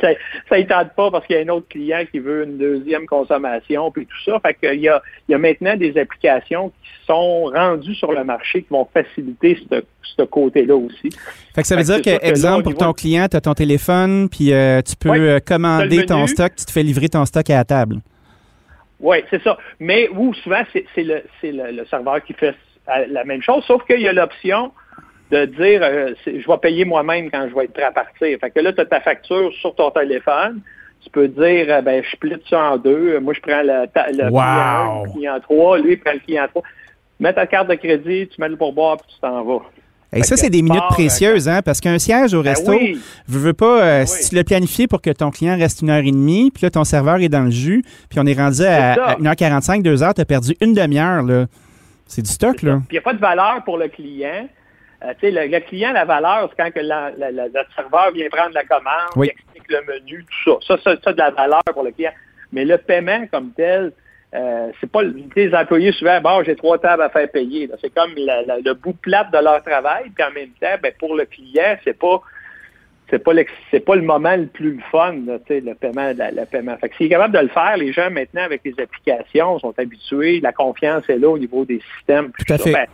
ça, 0.00 0.08
ça 0.48 0.62
tente 0.64 0.92
pas 0.94 1.10
parce 1.10 1.26
qu'il 1.26 1.36
y 1.36 1.38
a 1.38 1.42
un 1.42 1.48
autre 1.48 1.68
client 1.68 2.04
qui 2.10 2.18
veut 2.18 2.44
une 2.44 2.58
deuxième 2.58 3.06
consommation, 3.06 3.90
puis 3.90 4.06
tout 4.06 4.30
ça. 4.30 4.38
Fait 4.40 4.54
qu'il 4.54 4.80
y 4.80 4.88
a, 4.88 5.02
il 5.28 5.32
y 5.32 5.34
a 5.34 5.38
maintenant 5.38 5.76
des 5.76 5.98
applications 5.98 6.68
qui 6.68 7.06
sont 7.06 7.44
rendues 7.44 7.94
sur 7.94 8.12
le 8.12 8.24
marché 8.24 8.62
qui 8.62 8.68
vont 8.70 8.86
faciliter 8.92 9.58
ce, 9.70 10.22
côté-là 10.24 10.74
aussi. 10.74 11.10
Fait 11.54 11.62
que 11.62 11.66
ça 11.66 11.76
veut 11.76 11.82
dire 11.82 12.00
que, 12.00 12.26
exemple, 12.26 12.64
pour 12.64 12.74
ton 12.74 12.92
client, 12.92 13.26
tu 13.30 13.36
as 13.36 13.40
ton 13.40 13.54
téléphone, 13.54 14.28
puis 14.30 14.52
euh, 14.52 14.80
tu 14.80 14.96
peux 14.96 15.10
euh, 15.10 15.40
commander 15.40 16.06
ton 16.06 16.26
stock, 16.26 16.54
tu 16.56 16.64
te 16.64 16.72
fais 16.72 16.82
livrer 16.82 17.08
ton 17.08 17.24
stock 17.26 17.48
à 17.50 17.56
la 17.56 17.64
table. 17.64 17.96
Oui, 19.00 19.18
c'est 19.30 19.42
ça. 19.42 19.58
Mais 19.78 20.08
où 20.08 20.32
souvent, 20.34 20.62
c'est 20.72 20.86
le, 21.02 21.22
le, 21.42 21.72
le 21.72 21.86
serveur 21.86 22.22
qui 22.24 22.32
fait 22.32 22.54
la 22.86 23.24
même 23.24 23.42
chose, 23.42 23.64
sauf 23.64 23.84
qu'il 23.84 24.00
y 24.00 24.08
a 24.08 24.12
l'option 24.12 24.72
de 25.30 25.44
dire 25.44 25.80
euh, 25.82 26.14
je 26.24 26.46
vais 26.46 26.58
payer 26.58 26.84
moi-même 26.84 27.30
quand 27.30 27.48
je 27.48 27.54
vais 27.54 27.64
être 27.64 27.72
prêt 27.72 27.82
à 27.82 27.92
partir. 27.92 28.38
Fait 28.38 28.50
que 28.50 28.60
là, 28.60 28.72
tu 28.72 28.80
as 28.80 28.86
ta 28.86 29.00
facture 29.00 29.52
sur 29.54 29.74
ton 29.74 29.90
téléphone. 29.90 30.60
Tu 31.02 31.10
peux 31.10 31.28
dire 31.28 31.66
euh, 31.68 31.80
ben 31.82 32.02
je 32.02 32.10
split 32.10 32.42
ça 32.48 32.72
en 32.72 32.76
deux. 32.76 33.18
Moi, 33.18 33.34
je 33.34 33.40
prends 33.40 33.62
le, 33.62 33.86
client, 33.86 35.02
le 35.04 35.12
client 35.12 35.40
3, 35.40 35.78
lui 35.78 35.92
il 35.92 36.00
prend 36.00 36.12
le 36.12 36.20
client 36.20 36.46
3. 36.48 36.62
Mets 37.18 37.32
ta 37.32 37.46
carte 37.46 37.68
de 37.68 37.74
crédit, 37.74 38.28
tu 38.28 38.40
mets 38.40 38.48
le 38.48 38.56
pourboire, 38.56 38.98
puis 38.98 39.06
tu 39.14 39.20
t'en 39.20 39.42
vas. 39.42 39.62
Et 40.12 40.22
ça, 40.22 40.36
c'est 40.36 40.50
des 40.50 40.62
minutes 40.62 40.84
précieuses, 40.90 41.48
hein, 41.48 41.60
parce 41.62 41.80
qu'un 41.80 41.98
siège 41.98 42.32
au 42.32 42.42
Ben 42.42 42.50
resto, 42.50 42.72
oui. 42.72 42.98
veux, 43.28 43.40
veux 43.40 43.52
pas, 43.52 43.82
euh, 43.82 44.00
oui. 44.02 44.06
si 44.06 44.30
tu 44.30 44.34
l'as 44.36 44.44
planifié 44.44 44.86
pour 44.86 45.02
que 45.02 45.10
ton 45.10 45.30
client 45.30 45.56
reste 45.58 45.82
une 45.82 45.90
heure 45.90 45.98
et 46.04 46.10
demie, 46.12 46.50
puis 46.52 46.62
là, 46.62 46.70
ton 46.70 46.84
serveur 46.84 47.16
est 47.16 47.28
dans 47.28 47.42
le 47.42 47.50
jus, 47.50 47.82
puis 48.08 48.18
on 48.20 48.26
est 48.26 48.34
rendu 48.38 48.62
à, 48.62 48.94
C'est 48.94 49.00
ça. 49.00 49.06
à 49.08 49.16
1h45, 49.16 49.82
2h, 49.82 50.14
tu 50.14 50.20
as 50.20 50.24
perdu 50.24 50.56
une 50.60 50.74
demi-heure, 50.74 51.22
là. 51.22 51.46
C'est 52.06 52.22
du 52.22 52.30
stock, 52.30 52.62
là. 52.62 52.76
Puis 52.88 52.90
il 52.90 52.94
n'y 52.94 52.98
a 52.98 53.02
pas 53.02 53.14
de 53.14 53.18
valeur 53.20 53.62
pour 53.64 53.78
le 53.78 53.88
client. 53.88 54.48
Euh, 55.04 55.12
tu 55.20 55.26
sais, 55.26 55.30
le, 55.32 55.46
le 55.52 55.60
client, 55.60 55.92
la 55.92 56.04
valeur, 56.04 56.48
c'est 56.50 56.62
quand 56.62 56.70
que 56.72 56.80
la- 56.80 57.10
la- 57.18 57.30
la- 57.32 57.46
le 57.48 57.52
serveur 57.74 58.12
vient 58.14 58.28
prendre 58.30 58.54
la 58.54 58.64
commande, 58.64 59.10
Oui. 59.16 59.28
il 59.28 59.30
explique 59.32 59.64
le 59.68 59.92
menu, 59.92 60.24
tout 60.44 60.58
ça. 60.62 60.76
Ça, 60.76 60.82
ça, 60.84 60.96
ça, 61.04 61.12
de 61.12 61.18
la 61.18 61.30
valeur 61.32 61.60
pour 61.74 61.82
le 61.82 61.90
client. 61.90 62.12
Mais 62.52 62.64
le 62.64 62.78
paiement 62.78 63.26
comme 63.30 63.50
tel, 63.56 63.92
euh, 64.36 64.70
c'est 64.80 64.90
pas 64.90 65.02
le- 65.02 65.14
les 65.34 65.54
employés 65.54 65.92
souvent, 65.92 66.20
bon, 66.20 66.42
j'ai 66.44 66.54
trois 66.56 66.78
tables 66.78 67.02
à 67.02 67.08
faire 67.08 67.30
payer. 67.30 67.70
C'est 67.80 67.94
comme 67.94 68.12
la- 68.16 68.42
la- 68.42 68.58
le 68.58 68.74
bout 68.74 68.92
plate 69.00 69.32
de 69.32 69.38
leur 69.38 69.62
travail. 69.62 70.10
Puis 70.14 70.24
en 70.24 70.32
même 70.32 70.50
temps, 70.60 70.76
ben, 70.82 70.92
pour 70.98 71.14
le 71.16 71.24
client, 71.24 71.76
c'est 71.84 71.98
pas 71.98 72.20
c'est 73.08 73.22
pas 73.22 73.30
c'est 73.70 73.78
pas 73.80 73.94
le 73.94 74.02
moment 74.02 74.34
le 74.34 74.46
plus 74.46 74.80
fun, 74.90 75.14
là, 75.26 75.38
le 75.48 75.74
paiement, 75.74 76.12
la- 76.16 76.32
le 76.32 76.44
paiement. 76.44 76.76
Fait 76.78 76.88
que 76.88 76.96
s'il 76.96 77.06
est 77.06 77.10
capable 77.10 77.34
de 77.34 77.40
le 77.40 77.48
faire, 77.48 77.76
les 77.76 77.92
gens 77.92 78.10
maintenant 78.10 78.42
avec 78.42 78.62
les 78.64 78.74
applications 78.82 79.60
sont 79.60 79.72
habitués, 79.78 80.40
la 80.40 80.52
confiance 80.52 81.08
est 81.08 81.18
là 81.18 81.28
au 81.28 81.38
niveau 81.38 81.64
des 81.64 81.80
systèmes. 81.96 82.32
Tout 82.36 82.52
à. 82.52 82.56
Ben, 82.72 82.86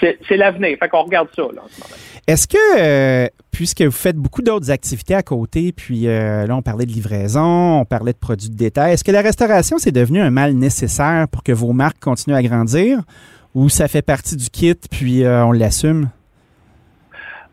c'est 0.00 0.36
l'avenir. 0.36 0.76
Fait 0.78 0.88
qu'on 0.88 1.02
regarde 1.02 1.28
ça 1.34 1.42
là, 1.42 1.62
en 1.64 1.68
ce 1.68 1.80
moment. 1.80 1.94
Est-ce 2.26 2.48
que, 2.48 2.56
euh, 2.78 3.28
puisque 3.50 3.82
vous 3.82 3.90
faites 3.90 4.16
beaucoup 4.16 4.42
d'autres 4.42 4.70
activités 4.70 5.14
à 5.14 5.22
côté, 5.22 5.72
puis 5.72 6.08
euh, 6.08 6.46
là, 6.46 6.56
on 6.56 6.62
parlait 6.62 6.86
de 6.86 6.92
livraison, 6.92 7.80
on 7.80 7.84
parlait 7.84 8.12
de 8.12 8.18
produits 8.18 8.48
de 8.48 8.56
détail, 8.56 8.94
est-ce 8.94 9.04
que 9.04 9.12
la 9.12 9.20
restauration, 9.20 9.78
c'est 9.78 9.92
devenu 9.92 10.20
un 10.20 10.30
mal 10.30 10.54
nécessaire 10.54 11.26
pour 11.30 11.42
que 11.42 11.52
vos 11.52 11.72
marques 11.72 12.00
continuent 12.00 12.36
à 12.36 12.42
grandir? 12.42 13.00
Ou 13.54 13.68
ça 13.68 13.86
fait 13.86 14.02
partie 14.02 14.36
du 14.36 14.50
kit, 14.50 14.74
puis 14.90 15.24
euh, 15.24 15.44
on 15.44 15.52
l'assume? 15.52 16.08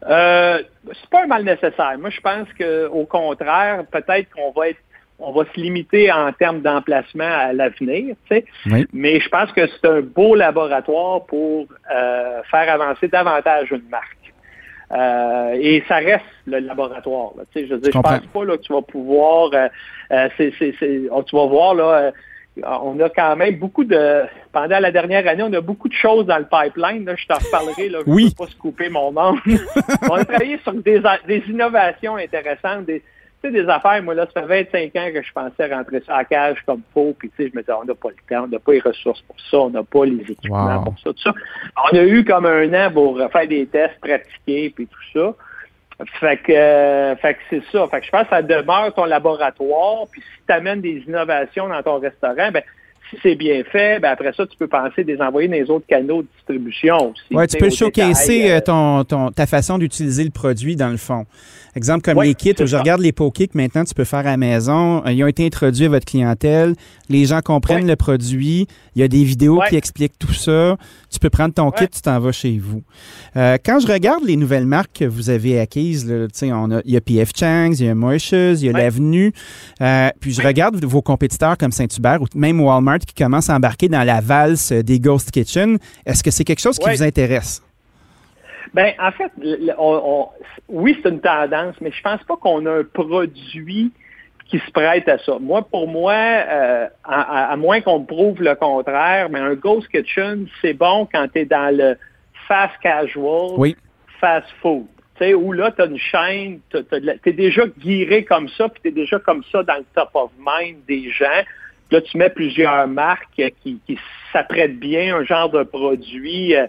Euh, 0.10 0.60
c'est 0.88 1.10
pas 1.12 1.24
un 1.24 1.28
mal 1.28 1.44
nécessaire. 1.44 1.96
Moi, 2.00 2.10
je 2.10 2.22
pense 2.22 2.48
que 2.58 2.88
au 2.88 3.06
contraire, 3.06 3.84
peut-être 3.92 4.30
qu'on 4.34 4.52
va 4.52 4.70
être 4.70 4.80
on 5.22 5.32
va 5.32 5.46
se 5.54 5.60
limiter 5.60 6.12
en 6.12 6.32
termes 6.34 6.62
d'emplacement 6.62 7.24
à 7.24 7.54
l'avenir. 7.54 8.16
Oui. 8.32 8.86
Mais 8.92 9.20
je 9.20 9.30
pense 9.30 9.52
que 9.52 9.68
c'est 9.68 9.88
un 9.88 10.02
beau 10.02 10.36
laboratoire 10.36 11.26
pour 11.26 11.68
euh, 11.94 12.42
faire 12.50 12.74
avancer 12.74 13.08
davantage 13.08 13.72
une 13.72 13.88
marque. 13.90 14.18
Euh, 14.92 15.56
et 15.60 15.84
ça 15.88 15.98
reste 15.98 16.26
le 16.46 16.60
laboratoire. 16.60 17.32
Là. 17.38 17.44
Je 17.56 17.92
comprends. 17.92 18.18
pense 18.18 18.28
pas 18.28 18.46
là, 18.46 18.58
que 18.58 18.64
tu 18.64 18.74
vas 18.74 18.82
pouvoir. 18.82 19.52
euh, 19.54 20.28
oh, 21.12 21.24
tu 21.24 21.36
vas 21.36 21.46
voir 21.46 21.76
là. 21.76 22.12
on 22.66 23.00
a 23.00 23.10
quand 23.10 23.36
même 23.38 23.56
beaucoup 23.56 23.86
de. 23.86 24.24
Pendant 24.52 24.80
la 24.80 24.92
dernière 24.92 25.26
année, 25.28 25.44
on 25.44 25.54
a 25.54 25.62
beaucoup 25.62 25.88
de 25.88 25.94
choses 25.94 26.26
dans 26.26 26.40
le 26.40 26.46
pipeline. 26.46 27.06
Là, 27.06 27.16
je 27.16 27.26
t'en 27.26 27.36
reparlerai. 27.36 27.88
Là, 27.88 28.00
je 28.06 28.12
Oui. 28.12 28.24
ne 28.26 28.30
veux 28.30 28.36
pas 28.36 28.48
se 28.48 28.58
couper 28.58 28.90
mon 28.90 29.14
nom. 29.14 29.36
on 30.10 30.16
a 30.16 30.26
travaillé 30.26 30.58
sur 30.64 30.74
des, 30.74 31.02
innovations 31.48 32.18
intéressantes, 32.18 32.86
des, 32.86 33.02
sais, 33.42 33.52
des 33.52 33.68
affaires. 33.70 34.02
Moi, 34.04 34.14
là, 34.14 34.28
ça 34.34 34.42
fait 34.48 34.64
25 34.72 34.96
ans 34.96 35.10
que 35.14 35.22
je 35.22 35.32
pensais 35.34 35.74
rentrer 35.74 36.02
ça 36.06 36.20
en 36.20 36.24
cage 36.24 36.62
comme 36.66 36.82
faux. 36.94 37.16
Puis, 37.18 37.30
tu 37.30 37.44
sais, 37.44 37.50
je 37.52 37.56
me 37.58 37.62
disais, 37.62 37.74
on 37.74 37.86
n'a 37.86 37.96
pas 37.96 38.10
le 38.10 38.16
temps, 38.30 38.44
on 38.44 38.48
n'a 38.48 38.60
pas 38.60 38.74
les 38.74 38.80
ressources 38.80 39.22
pour 39.22 39.36
ça, 39.40 39.58
on 39.58 39.70
n'a 39.70 39.84
pas 39.84 40.06
les 40.06 40.22
équipements 40.22 40.78
Wow. 40.78 40.84
pour 40.84 41.00
ça, 41.00 41.12
tout 41.12 41.22
ça. 41.24 41.34
On 41.92 41.98
a 41.98 42.04
eu 42.04 42.24
comme 42.24 42.46
un 42.46 42.74
an 42.74 42.92
pour 42.92 43.18
faire 43.32 43.48
des 43.48 43.66
tests, 43.68 44.00
pratiquer, 44.00 44.70
puis 44.76 44.88
tout 44.88 45.20
ça. 45.20 45.34
Fait 46.20 46.38
que, 46.38 46.52
euh, 46.52 47.16
fait 47.18 47.36
que 47.36 47.40
c'est 47.50 47.64
ça. 47.72 47.88
Fait 47.88 48.00
que 48.00 48.06
je 48.08 48.12
pense 48.12 48.24
que 48.24 48.30
ça 48.30 48.42
demeure 48.42 48.94
ton 48.94 49.06
laboratoire. 49.06 50.06
Puis 50.12 50.22
si 50.22 50.46
tu 50.48 50.54
amènes 50.54 50.82
des 50.82 51.04
innovations 51.08 51.68
dans 51.68 51.84
ton 51.84 52.00
restaurant, 52.00 52.52
ben, 52.52 52.64
si 53.12 53.18
c'est 53.22 53.36
bien 53.36 53.62
fait, 53.72 54.00
ben 54.00 54.10
après 54.12 54.34
ça, 54.34 54.48
tu 54.48 54.58
peux 54.58 54.68
penser 54.68 55.04
des 55.04 55.20
envoyer 55.22 55.48
dans 55.48 55.54
les 55.56 55.70
autres 55.70 55.86
canaux 55.86 56.24
de 56.24 56.28
distribution 56.38 57.12
aussi. 57.12 57.22
Oui, 57.32 57.46
tu 57.48 57.58
peux 57.58 57.70
showcaser 57.70 58.52
euh, 58.52 58.56
euh, 58.58 58.62
ton, 58.62 59.04
ton- 59.04 59.32
ta 59.32 59.46
façon 59.46 59.78
d'utiliser 59.78 60.24
le 60.24 60.30
produit 60.32 60.76
dans 60.76 60.90
le 60.90 60.98
fond. 60.98 61.26
Exemple 61.76 62.02
comme 62.02 62.22
les 62.22 62.34
kits, 62.36 62.54
c'est 62.58 62.66
je 62.66 62.72
ça. 62.72 62.80
regarde 62.80 63.00
les 63.02 63.14
pots 63.14 63.32
que 63.32 63.44
maintenant 63.54 63.86
tu 63.86 63.94
peux 63.94 64.04
faire 64.04 64.20
à 64.20 64.24
la 64.24 64.38
maison. 64.38 65.06
Euh, 65.06 65.12
Ils 65.14 65.24
ont 65.24 65.28
été 65.28 65.46
introduits 65.46 65.86
à 65.86 65.90
votre 65.90 66.06
clientèle. 66.06 66.74
Les 67.08 67.26
gens 67.26 67.40
comprennent 67.42 67.88
le 67.88 67.96
produit. 67.96 68.68
Il 68.96 69.02
y 69.02 69.04
a 69.04 69.08
des 69.08 69.24
vidéos 69.24 69.62
qui 69.70 69.76
expliquent 69.78 70.18
tout 70.20 70.34
ça. 70.34 70.76
Tu 71.10 71.20
peux 71.20 71.30
prendre 71.30 71.54
ton 71.54 71.72
kit, 71.72 71.88
tu 71.88 72.02
t'en 72.02 72.20
vas 72.20 72.32
chez 72.34 72.58
vous. 72.58 72.82
Euh, 73.38 73.58
quand 73.66 73.80
je 73.80 73.88
regarde 73.88 74.24
les 74.26 74.36
nouvelles 74.36 74.66
marques 74.66 75.00
que 75.00 75.06
vous 75.06 75.30
avez 75.30 75.60
acquises, 75.60 76.06
là, 76.10 76.26
tu 76.28 76.32
sais, 76.40 76.52
on 76.52 76.72
a, 76.72 76.82
il 76.86 76.92
y 76.94 76.98
a 76.98 77.02
PF 77.02 77.32
Chang's, 77.38 77.80
il 77.80 77.86
y 77.86 77.90
a 77.90 77.96
Moishes, 77.96 78.32
il 78.62 78.66
y 78.66 78.70
a 78.70 78.74
l'Avenue. 78.74 79.32
Euh, 79.82 80.10
puis 80.20 80.32
je 80.34 80.42
regarde 80.42 80.84
vos 80.84 81.02
compétiteurs 81.02 81.58
comme 81.58 81.72
Saint-Hubert 81.72 82.22
ou 82.22 82.26
même 82.36 82.60
Walmart 82.60 83.00
qui 83.06 83.14
commencent 83.14 83.50
à 83.50 83.56
embarquer 83.56 83.88
dans 83.90 84.04
la 84.04 84.22
valse 84.22 84.72
des 84.72 85.00
Ghost 85.00 85.32
Kitchen. 85.32 85.78
Est-ce 86.06 86.24
que 86.24 86.32
c'est 86.32 86.44
quelque 86.44 86.62
chose 86.62 86.78
qui 86.80 86.90
vous 86.90 87.04
intéresse? 87.04 87.62
Ben, 88.74 88.94
en 89.00 89.12
fait, 89.12 89.32
on- 89.78 90.02
on- 90.04 90.30
oui, 90.70 90.98
c'est 91.04 91.10
une 91.10 91.20
tendance, 91.20 91.76
mais 91.82 91.92
je 91.92 92.02
pense 92.02 92.24
pas 92.24 92.38
qu'on 92.38 92.66
a 92.66 92.72
un 92.80 92.84
produit 92.84 93.92
qui 94.48 94.60
se 94.60 94.72
prête 94.72 95.08
à 95.10 95.18
ça. 95.20 95.38
Moi, 95.40 95.62
pour 95.64 95.88
moi, 95.88 96.14
euh, 96.14 96.88
à, 97.04 97.56
moins 97.58 97.82
qu'on 97.82 98.04
prouve 98.04 98.42
le 98.42 98.56
contraire, 98.56 99.30
mais 99.30 99.40
un 99.40 99.56
Ghost 99.56 99.88
Kitchen, 99.90 100.48
c'est 100.62 100.74
bon 100.74 101.08
quand 101.12 101.28
tu 101.34 101.40
es 101.40 101.46
dans 101.46 101.76
le 101.76 101.98
fast 102.48 102.74
casual, 102.82 103.52
Oui. 103.58 103.76
fast 104.20 104.48
food. 104.62 104.86
Où 105.38 105.52
là, 105.54 105.72
tu 105.72 105.82
as 105.84 105.86
une 105.86 106.00
chaîne, 106.00 106.62
tu 106.72 106.78
es 107.30 107.34
déjà 107.34 107.64
guiré 107.78 108.26
comme 108.26 108.50
ça, 108.50 108.68
puis 108.70 108.82
tu 108.82 108.88
es 108.88 108.92
déjà 108.92 109.20
comme 109.20 109.44
ça 109.52 109.62
dans 109.62 109.76
le 109.76 109.86
top 109.94 110.10
of 110.16 110.32
mind 110.40 110.78
des 110.88 111.12
gens. 111.12 111.26
Là, 111.92 112.02
tu 112.02 112.18
mets 112.18 112.30
plusieurs 112.30 112.88
marques 112.88 113.42
qui, 113.64 114.00
s'apprêtent 114.32 114.80
bien, 114.80 115.18
un 115.18 115.24
genre 115.26 115.50
de 115.50 115.64
produit 115.64 116.56
euh, 116.56 116.66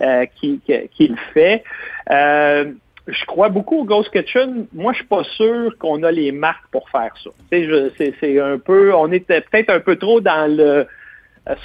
euh, 0.00 0.26
qui, 0.36 0.60
le 0.68 1.16
fait. 1.32 1.64
Euh, 2.10 2.72
je 3.06 3.24
crois 3.24 3.48
beaucoup 3.48 3.80
au 3.80 3.84
Ghost 3.84 4.10
Kitchen. 4.10 4.66
Moi, 4.74 4.92
je 4.92 4.98
suis 4.98 5.06
pas 5.06 5.24
sûr 5.24 5.72
qu'on 5.78 6.02
a 6.02 6.10
les 6.10 6.30
marques 6.30 6.68
pour 6.70 6.90
faire 6.90 7.14
ça. 7.22 7.30
C'est 7.50 8.40
un 8.40 8.58
peu, 8.58 8.94
on 8.94 9.10
était 9.12 9.40
peut-être 9.40 9.70
un 9.70 9.80
peu 9.80 9.96
trop 9.96 10.20
dans 10.20 10.54
le 10.54 10.86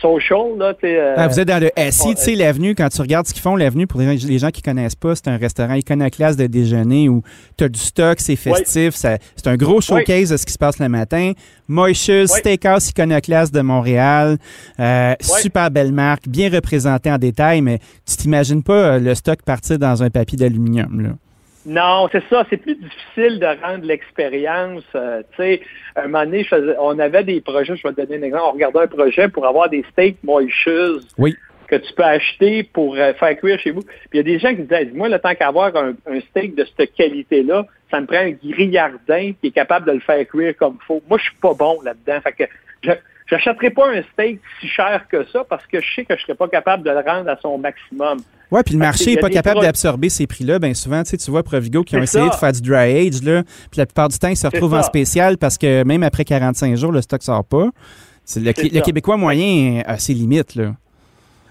social 0.01 0.57
là. 0.59 0.73
euh, 0.83 1.15
Ah, 1.17 1.27
vous 1.27 1.39
êtes 1.39 1.47
dans 1.47 1.59
le 1.61 1.71
SI, 1.75 2.01
on- 2.07 2.13
tu 2.13 2.21
sais, 2.21 2.35
l'avenue, 2.35 2.75
quand 2.75 2.89
tu 2.89 3.01
regardes 3.01 3.25
ce 3.27 3.33
qu'ils 3.33 3.41
font, 3.41 3.55
l'avenue, 3.55 3.87
pour 3.87 3.99
les 3.99 4.17
gens, 4.17 4.27
les 4.27 4.37
gens 4.39 4.49
qui 4.49 4.61
connaissent 4.61 4.95
pas, 4.95 5.15
c'est 5.15 5.27
un 5.27 5.37
restaurant 5.37 5.73
iconoclaste 5.73 6.37
de 6.39 6.45
déjeuner 6.47 7.09
où 7.09 7.23
tu 7.57 7.63
as 7.63 7.69
du 7.69 7.79
stock, 7.79 8.19
c'est 8.19 8.35
festif, 8.35 8.93
c'est 8.95 9.47
un 9.47 9.55
gros 9.57 9.81
showcase 9.81 10.29
de 10.29 10.37
ce 10.37 10.45
qui 10.45 10.53
se 10.53 10.57
passe 10.59 10.77
le 10.79 10.87
matin. 10.89 11.31
Moishes, 11.67 12.25
Steakhouse 12.27 12.89
iconoclaste 12.89 13.53
de 13.53 13.61
Montréal, 13.61 14.37
euh, 14.79 15.13
super 15.41 15.71
belle 15.71 15.91
marque, 15.93 16.27
bien 16.27 16.49
représentée 16.49 17.11
en 17.11 17.17
détail, 17.17 17.61
mais 17.61 17.79
tu 18.05 18.17
t'imagines 18.17 18.61
pas 18.63 18.73
euh, 18.73 18.99
le 18.99 19.15
stock 19.15 19.41
partir 19.43 19.79
dans 19.79 20.03
un 20.03 20.09
papier 20.09 20.37
d'aluminium, 20.37 21.01
là. 21.01 21.09
Non, 21.65 22.09
c'est 22.11 22.23
ça. 22.29 22.45
C'est 22.49 22.57
plus 22.57 22.75
difficile 22.75 23.39
de 23.39 23.45
rendre 23.63 23.85
l'expérience. 23.85 24.83
euh, 24.95 25.21
tu 25.35 25.37
sais, 25.43 25.61
un 25.95 26.03
moment 26.07 26.25
donné, 26.25 26.43
faisais- 26.43 26.75
on 26.79 26.97
avait 26.99 27.23
des 27.23 27.39
projets, 27.41 27.75
je 27.75 27.83
vais 27.87 27.93
te 27.93 28.01
donner 28.01 28.17
un 28.17 28.23
exemple. 28.23 28.43
On 28.47 28.51
regardait 28.53 28.79
un 28.79 28.87
projet 28.87 29.27
pour 29.29 29.45
avoir 29.45 29.69
des 29.69 29.83
steaks 29.91 30.17
moishes 30.23 30.67
Oui. 31.17 31.35
que 31.67 31.75
tu 31.75 31.93
peux 31.93 32.03
acheter 32.03 32.63
pour 32.63 32.95
euh, 32.95 33.13
faire 33.13 33.37
cuire 33.37 33.59
chez 33.59 33.71
vous. 33.71 33.81
Puis 33.81 34.09
il 34.13 34.17
y 34.17 34.19
a 34.19 34.23
des 34.23 34.39
gens 34.39 34.49
qui 34.55 34.63
disaient, 34.63 34.89
moi, 34.93 35.07
le 35.07 35.19
temps 35.19 35.35
qu'avoir 35.35 35.75
un, 35.75 35.93
un 36.07 36.19
steak 36.31 36.55
de 36.55 36.65
cette 36.77 36.93
qualité-là, 36.95 37.65
ça 37.91 38.01
me 38.01 38.07
prend 38.07 38.17
un 38.17 38.31
grillardin 38.31 39.33
qui 39.39 39.47
est 39.47 39.51
capable 39.51 39.85
de 39.85 39.91
le 39.93 39.99
faire 39.99 40.25
cuire 40.27 40.55
comme 40.57 40.77
il 40.81 40.85
faut. 40.85 41.01
Moi, 41.09 41.17
je 41.19 41.25
suis 41.25 41.35
pas 41.41 41.53
bon 41.53 41.79
là-dedans. 41.83 42.21
Fait 42.21 42.31
que 42.31 42.43
je 42.83 42.91
j'achèterai 43.27 43.69
pas 43.69 43.89
un 43.89 44.01
steak 44.13 44.39
si 44.59 44.67
cher 44.67 45.05
que 45.09 45.23
ça 45.25 45.43
parce 45.43 45.65
que 45.67 45.79
je 45.79 45.93
sais 45.95 46.05
que 46.05 46.17
je 46.17 46.21
serais 46.23 46.35
pas 46.35 46.47
capable 46.49 46.83
de 46.83 46.89
le 46.89 46.99
rendre 46.99 47.29
à 47.29 47.37
son 47.37 47.57
maximum. 47.57 48.17
Ouais, 48.51 48.63
puis 48.63 48.73
le 48.73 48.79
marché 48.79 49.15
n'est 49.15 49.21
pas 49.21 49.29
capable 49.29 49.55
pro- 49.57 49.63
d'absorber 49.65 50.09
ces 50.09 50.27
prix-là. 50.27 50.59
Bien 50.59 50.73
souvent, 50.73 51.01
tu 51.03 51.11
sais, 51.11 51.17
tu 51.17 51.31
vois 51.31 51.41
Provigo 51.43 51.83
qui 51.83 51.95
ont 51.95 52.01
essayé 52.03 52.25
ça. 52.27 52.31
de 52.35 52.35
faire 52.39 52.51
du 52.51 52.61
dry 52.61 53.07
age, 53.07 53.23
là, 53.23 53.43
puis 53.71 53.77
la 53.79 53.85
plupart 53.85 54.09
du 54.09 54.17
temps, 54.19 54.27
ils 54.27 54.35
se 54.35 54.45
retrouvent 54.47 54.73
en 54.73 54.83
spécial 54.83 55.37
parce 55.37 55.57
que 55.57 55.83
même 55.83 56.03
après 56.03 56.25
45 56.25 56.75
jours, 56.75 56.91
le 56.91 57.01
stock 57.01 57.23
sort 57.23 57.45
pas. 57.45 57.69
Le. 58.35 58.81
Québécois 58.81 59.17
moyen 59.17 59.81
a 59.85 59.97
ses 59.97 60.13
limites, 60.13 60.55
là. 60.55 60.73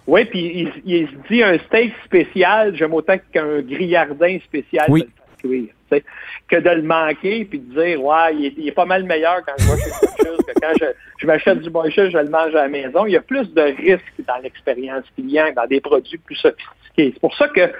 Oui, 0.07 0.25
puis 0.25 0.40
il, 0.40 0.73
il 0.87 1.07
se 1.09 1.12
dit 1.33 1.42
un 1.42 1.59
steak 1.59 1.92
spécial, 2.04 2.75
j'aime 2.76 2.92
autant 2.95 3.16
qu'un 3.33 3.61
grillardin 3.62 4.38
spécial 4.45 4.87
Oui. 4.88 5.02
de 5.02 5.07
le 5.07 5.12
faire 5.12 5.69
cuire, 5.90 6.02
que 6.49 6.57
de 6.57 6.71
le 6.71 6.83
manquer 6.83 7.45
puis 7.45 7.61
de 7.61 7.73
dire 7.80 8.02
ouais, 8.02 8.35
il 8.37 8.47
est, 8.47 8.54
il 8.59 8.69
est 8.69 8.73
pas 8.73 8.87
mal 8.87 9.04
meilleur 9.04 9.37
quand 9.47 9.52
je 9.59 9.64
vais 9.64 9.80
chez 9.80 9.90
que 9.90 10.61
quand 10.61 10.73
je, 10.80 10.85
je 11.19 11.26
m'achète 11.26 11.61
du 11.61 11.71
Boychus, 11.71 12.11
je 12.11 12.19
le 12.19 12.28
mange 12.28 12.54
à 12.54 12.62
la 12.62 12.69
maison. 12.69 13.07
Il 13.07 13.12
y 13.12 13.16
a 13.16 13.21
plus 13.21 13.52
de 13.54 13.61
risques 13.61 14.26
dans 14.26 14.38
l'expérience 14.42 15.04
client, 15.16 15.47
dans 15.54 15.66
des 15.66 15.80
produits 15.80 16.19
plus 16.19 16.37
sophistiqués. 16.37 16.75
C'est 16.97 17.19
pour 17.21 17.35
ça 17.37 17.49
que 17.49 17.73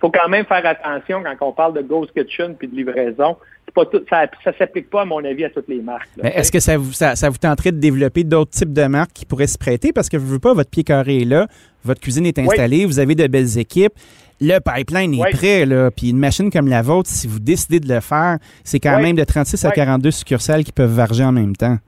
faut 0.00 0.10
quand 0.10 0.28
même 0.28 0.44
faire 0.46 0.64
attention 0.66 1.22
quand 1.22 1.46
on 1.48 1.52
parle 1.52 1.74
de 1.74 1.82
Ghost 1.82 2.12
Kitchen 2.12 2.56
puis 2.58 2.68
de 2.68 2.74
livraison. 2.76 3.36
Pas 3.74 3.86
tout, 3.86 4.04
ça 4.10 4.26
ça 4.44 4.52
s'applique 4.58 4.90
pas, 4.90 5.00
à 5.00 5.04
mon 5.06 5.24
avis, 5.24 5.46
à 5.46 5.50
toutes 5.50 5.68
les 5.68 5.80
marques. 5.80 6.06
est-ce 6.22 6.52
que 6.52 6.60
ça 6.60 6.76
vous, 6.76 6.92
ça, 6.92 7.16
ça 7.16 7.30
vous 7.30 7.38
tenterait 7.38 7.72
de 7.72 7.78
développer 7.78 8.22
d'autres 8.22 8.50
types 8.50 8.72
de 8.72 8.84
marques 8.84 9.12
qui 9.14 9.24
pourraient 9.24 9.46
se 9.46 9.56
prêter? 9.56 9.94
Parce 9.94 10.10
que 10.10 10.18
vous 10.18 10.34
ne 10.34 10.38
pas, 10.38 10.52
votre 10.52 10.68
pied 10.68 10.84
carré 10.84 11.22
est 11.22 11.24
là, 11.24 11.46
votre 11.82 11.98
cuisine 12.02 12.26
est 12.26 12.38
installée, 12.38 12.84
vous 12.84 12.98
avez 12.98 13.14
de 13.14 13.26
belles 13.28 13.56
équipes, 13.58 13.94
le 14.42 14.58
pipeline 14.58 15.14
est 15.14 15.22
Oui. 15.22 15.30
prêt, 15.32 15.64
là, 15.64 15.90
puis 15.90 16.10
une 16.10 16.18
machine 16.18 16.50
comme 16.50 16.68
la 16.68 16.82
vôtre, 16.82 17.08
si 17.08 17.26
vous 17.26 17.38
décidez 17.40 17.80
de 17.80 17.88
le 17.90 18.00
faire, 18.00 18.36
c'est 18.62 18.78
quand 18.78 18.96
Oui. 18.96 19.02
même 19.04 19.16
de 19.16 19.24
36 19.24 19.64
à 19.64 19.68
Oui. 19.68 19.74
42 19.74 20.10
succursales 20.10 20.64
qui 20.64 20.72
peuvent 20.72 20.92
varger 20.92 21.24
en 21.24 21.32
même 21.32 21.56
temps. 21.56 21.78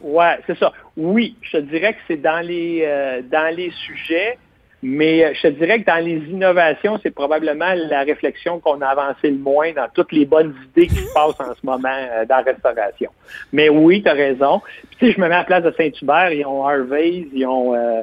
Ouais, 0.00 0.38
c'est 0.46 0.56
ça. 0.58 0.72
Oui, 0.96 1.36
je 1.42 1.58
te 1.58 1.62
dirais 1.64 1.92
que 1.92 1.98
c'est 2.08 2.22
dans 2.22 2.40
les 2.40 2.84
euh, 2.86 3.20
dans 3.30 3.54
les 3.54 3.70
sujets. 3.84 4.38
Mais 4.82 5.24
euh, 5.24 5.32
je 5.34 5.48
te 5.48 5.48
dirais 5.48 5.80
que 5.80 5.86
dans 5.86 6.04
les 6.04 6.18
innovations, 6.30 6.98
c'est 7.02 7.10
probablement 7.10 7.74
la 7.74 8.02
réflexion 8.02 8.60
qu'on 8.60 8.80
a 8.80 8.86
avancé 8.86 9.30
le 9.30 9.38
moins 9.38 9.72
dans 9.72 9.88
toutes 9.92 10.12
les 10.12 10.24
bonnes 10.24 10.54
idées 10.68 10.86
qui 10.86 11.00
se 11.00 11.12
passent 11.12 11.40
en 11.40 11.54
ce 11.54 11.66
moment 11.66 11.88
euh, 11.88 12.24
dans 12.26 12.36
la 12.36 12.42
restauration. 12.42 13.10
Mais 13.52 13.68
oui, 13.68 14.02
tu 14.02 14.08
as 14.08 14.12
raison. 14.12 14.60
Puis, 14.90 14.98
tu 14.98 15.06
sais, 15.06 15.12
je 15.12 15.20
me 15.20 15.28
mets 15.28 15.34
à 15.34 15.38
la 15.38 15.44
place 15.44 15.64
de 15.64 15.74
Saint-Hubert, 15.76 16.32
ils 16.32 16.46
ont 16.46 16.64
Harvey's, 16.64 17.26
ils 17.32 17.46
ont 17.46 17.74
euh, 17.74 18.02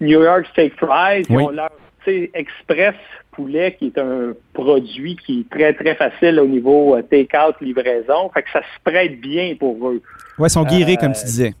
New 0.00 0.22
York 0.22 0.46
Steak 0.52 0.74
Fries, 0.76 1.24
ils 1.28 1.36
ont 1.36 1.50
leur 1.50 1.70
Express 2.06 2.94
poulet 3.32 3.76
qui 3.78 3.86
est 3.86 3.98
un 3.98 4.32
produit 4.54 5.16
qui 5.16 5.40
est 5.40 5.50
très, 5.54 5.74
très 5.74 5.94
facile 5.94 6.40
au 6.40 6.46
niveau 6.46 6.98
take-out, 7.10 7.54
livraison. 7.60 8.30
Fait 8.32 8.42
que 8.42 8.50
ça 8.50 8.60
se 8.60 8.90
prête 8.90 9.20
bien 9.20 9.54
pour 9.58 9.76
eux. 9.90 10.00
Oui, 10.38 10.46
ils 10.46 10.50
sont 10.50 10.64
guéris, 10.64 10.96
comme 10.96 11.12
tu 11.12 11.24
disais. 11.24 11.52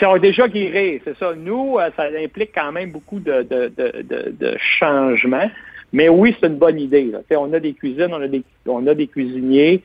Sont 0.00 0.16
déjà 0.18 0.46
guéris, 0.46 1.00
c'est 1.04 1.18
ça. 1.18 1.32
Nous, 1.36 1.76
euh, 1.78 1.90
ça 1.96 2.04
implique 2.22 2.50
quand 2.54 2.70
même 2.70 2.92
beaucoup 2.92 3.18
de, 3.18 3.42
de, 3.42 4.56
changements. 4.78 5.50
Mais 5.92 6.08
oui, 6.08 6.36
c'est 6.38 6.46
une 6.46 6.58
bonne 6.58 6.78
idée. 6.78 7.12
On 7.32 7.52
a 7.52 7.58
des 7.58 7.72
cuisines, 7.72 8.08
on 8.12 8.22
a 8.22 8.28
des, 8.28 8.42
on 8.66 8.86
a 8.86 8.94
des 8.94 9.06
cuisiniers. 9.06 9.82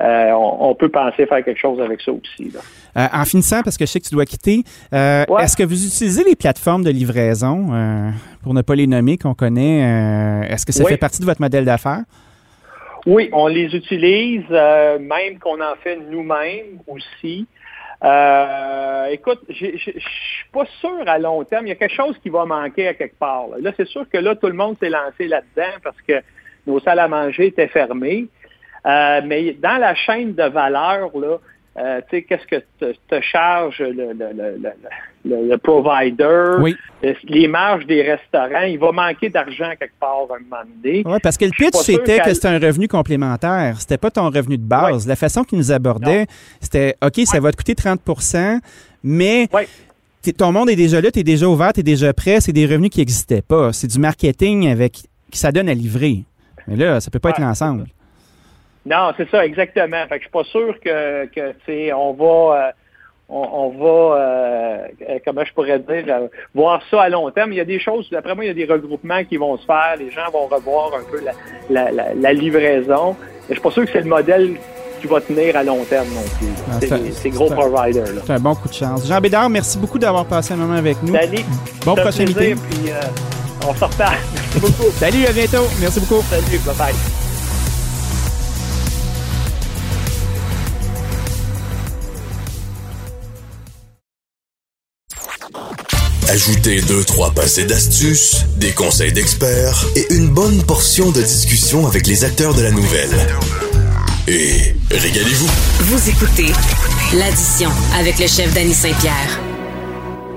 Euh, 0.00 0.30
on, 0.32 0.74
peut 0.74 0.90
penser 0.90 1.24
faire 1.24 1.42
quelque 1.42 1.58
chose 1.58 1.80
avec 1.80 2.02
ça 2.02 2.12
aussi. 2.12 2.52
Euh, 2.96 3.06
en 3.12 3.24
finissant, 3.24 3.62
parce 3.62 3.78
que 3.78 3.86
je 3.86 3.90
sais 3.92 3.98
que 3.98 4.06
tu 4.06 4.14
dois 4.14 4.26
quitter, 4.26 4.62
est-ce 4.92 5.56
que 5.56 5.62
vous 5.62 5.86
utilisez 5.86 6.22
les 6.22 6.36
plateformes 6.36 6.84
de 6.84 6.90
livraison, 6.90 7.68
pour 8.42 8.52
ne 8.52 8.60
pas 8.60 8.74
les 8.74 8.86
nommer, 8.86 9.16
qu'on 9.16 9.34
connaît? 9.34 10.46
est-ce 10.50 10.66
que 10.66 10.72
ça 10.72 10.84
fait 10.84 10.98
partie 10.98 11.20
de 11.20 11.26
votre 11.26 11.40
modèle 11.40 11.64
d'affaires? 11.64 12.02
Oui, 13.06 13.30
on 13.32 13.46
les 13.46 13.74
utilise, 13.74 14.48
même 14.50 15.38
qu'on 15.40 15.60
en 15.62 15.76
fait 15.82 15.98
nous-mêmes 16.10 16.78
aussi. 16.86 17.46
Euh, 18.04 19.06
écoute, 19.06 19.40
je 19.48 19.76
suis 19.76 20.48
pas 20.52 20.66
sûr 20.80 21.02
à 21.06 21.18
long 21.18 21.42
terme. 21.44 21.66
Il 21.66 21.70
y 21.70 21.72
a 21.72 21.76
quelque 21.76 21.94
chose 21.94 22.16
qui 22.22 22.28
va 22.28 22.44
manquer 22.44 22.88
à 22.88 22.94
quelque 22.94 23.18
part. 23.18 23.46
Là, 23.58 23.72
c'est 23.76 23.86
sûr 23.86 24.08
que 24.08 24.18
là, 24.18 24.34
tout 24.36 24.48
le 24.48 24.52
monde 24.52 24.76
s'est 24.78 24.90
lancé 24.90 25.28
là-dedans 25.28 25.72
parce 25.82 26.00
que 26.02 26.20
nos 26.66 26.80
salles 26.80 26.98
à 26.98 27.08
manger 27.08 27.46
étaient 27.46 27.68
fermées. 27.68 28.26
Euh, 28.86 29.20
mais 29.24 29.52
dans 29.52 29.78
la 29.78 29.94
chaîne 29.94 30.34
de 30.34 30.44
valeur, 30.44 31.10
là, 31.18 31.38
euh, 31.78 32.00
tu 32.08 32.16
sais, 32.16 32.22
qu'est-ce 32.22 32.46
que 32.46 32.64
te, 32.80 33.20
charge 33.20 33.80
le, 33.80 34.12
le, 35.24 35.56
provider, 35.58 36.74
les 37.24 37.48
marges 37.48 37.86
des 37.86 38.02
restaurants. 38.02 38.62
Il 38.62 38.78
va 38.78 38.92
manquer 38.92 39.28
d'argent 39.28 39.72
quelque 39.78 39.98
part 40.00 40.26
à 40.30 40.36
un 40.36 40.40
moment 40.40 40.62
donné. 40.82 41.02
Oui, 41.04 41.18
parce 41.22 41.36
que 41.36 41.44
le 41.44 41.50
pitch, 41.50 41.74
c'était 41.74 42.20
que 42.20 42.32
c'était 42.32 42.48
un 42.48 42.58
revenu 42.58 42.88
complémentaire. 42.88 43.80
C'était 43.80 43.98
pas 43.98 44.10
ton 44.10 44.30
revenu 44.30 44.56
de 44.56 44.62
base. 44.62 45.06
La 45.06 45.16
façon 45.16 45.44
qu'il 45.44 45.58
nous 45.58 45.70
abordait, 45.70 46.26
c'était 46.60 46.96
OK, 47.02 47.20
ça 47.26 47.40
va 47.40 47.52
te 47.52 47.56
coûter 47.56 47.74
30% 47.74 48.60
mais 49.08 49.48
ton 50.36 50.50
monde 50.50 50.68
est 50.68 50.76
déjà 50.76 51.00
là, 51.00 51.12
tu 51.12 51.20
es 51.20 51.22
déjà 51.22 51.48
ouvert, 51.48 51.72
tu 51.72 51.80
es 51.80 51.82
déjà 51.84 52.12
prêt. 52.12 52.40
C'est 52.40 52.52
des 52.52 52.66
revenus 52.66 52.90
qui 52.90 52.98
n'existaient 52.98 53.42
pas. 53.42 53.72
C'est 53.72 53.86
du 53.86 54.00
marketing 54.00 54.68
avec 54.68 55.04
qui 55.30 55.38
ça 55.38 55.52
donne 55.52 55.68
à 55.68 55.74
livrer. 55.74 56.24
Mais 56.66 56.74
là, 56.74 57.00
ça 57.00 57.10
peut 57.10 57.20
pas 57.20 57.30
être 57.30 57.40
l'ensemble. 57.40 57.86
Non, 58.86 59.12
c'est 59.16 59.28
ça, 59.30 59.44
exactement. 59.44 60.06
Fait 60.08 60.18
que 60.18 60.24
je 60.24 60.28
suis 60.28 60.30
pas 60.30 60.44
sûr 60.44 60.78
que, 60.80 61.26
que 61.26 61.92
on 61.92 62.12
va. 62.12 62.68
Euh, 62.68 62.72
on, 63.28 63.70
va, 63.70 63.84
euh, 63.84 64.78
euh, 65.08 65.18
comment 65.24 65.44
je 65.44 65.52
pourrais 65.52 65.80
dire, 65.80 66.04
voir 66.54 66.80
ça 66.88 67.02
à 67.02 67.08
long 67.08 67.28
terme. 67.32 67.52
Il 67.52 67.56
y 67.56 67.60
a 67.60 67.64
des 67.64 67.80
choses, 67.80 68.08
d'après 68.08 68.36
moi, 68.36 68.44
il 68.44 68.46
y 68.46 68.50
a 68.50 68.54
des 68.54 68.72
regroupements 68.72 69.24
qui 69.24 69.36
vont 69.36 69.58
se 69.58 69.66
faire. 69.66 69.96
Les 69.98 70.12
gens 70.12 70.30
vont 70.32 70.46
revoir 70.46 70.92
un 70.94 71.02
peu 71.10 71.20
la, 71.68 72.32
livraison. 72.32 73.16
Mais 73.18 73.46
je 73.48 73.54
suis 73.54 73.62
pas 73.62 73.70
sûr 73.72 73.84
que 73.84 73.90
c'est 73.92 74.02
le 74.02 74.08
modèle 74.08 74.54
qui 75.00 75.08
va 75.08 75.20
tenir 75.20 75.56
à 75.56 75.64
long 75.64 75.82
terme 75.84 76.06
non 76.14 76.22
plus. 76.38 76.46
Ah, 76.70 77.10
c'est 77.10 77.30
gros 77.30 77.50
providers. 77.50 78.22
C'est 78.24 78.34
un 78.34 78.38
bon 78.38 78.54
coup 78.54 78.68
de 78.68 78.74
chance. 78.74 79.08
Jean 79.08 79.20
Bédard, 79.20 79.50
merci 79.50 79.76
beaucoup 79.76 79.98
d'avoir 79.98 80.24
passé 80.26 80.54
un 80.54 80.58
moment 80.58 80.74
avec 80.74 81.02
nous. 81.02 81.12
Salut. 81.12 81.42
Bon 81.84 81.96
prochain 81.96 82.26
meeting. 82.26 82.56
Puis, 82.56 82.92
on 83.68 83.74
se 83.74 83.84
reparle. 83.84 84.14
Merci 84.32 84.60
beaucoup. 84.60 84.90
Salut, 84.92 85.26
à 85.26 85.32
bientôt. 85.32 85.66
Merci 85.80 85.98
beaucoup. 85.98 86.22
Salut, 86.22 86.58
bye 86.64 86.74
bye. 86.76 87.25
Ajoutez 96.28 96.80
deux, 96.82 97.04
trois 97.04 97.30
passés 97.30 97.66
d'astuces, 97.66 98.46
des 98.58 98.72
conseils 98.72 99.12
d'experts 99.12 99.86
et 99.94 100.12
une 100.12 100.28
bonne 100.28 100.60
portion 100.64 101.12
de 101.12 101.22
discussion 101.22 101.86
avec 101.86 102.08
les 102.08 102.24
acteurs 102.24 102.52
de 102.52 102.62
la 102.62 102.72
nouvelle. 102.72 103.14
Et 104.26 104.74
régalez-vous. 104.90 105.46
Vous 105.84 106.10
écoutez 106.10 106.52
l'addition 107.16 107.70
avec 107.96 108.18
le 108.18 108.26
chef 108.26 108.52
Danny 108.54 108.74
Saint-Pierre. 108.74 109.40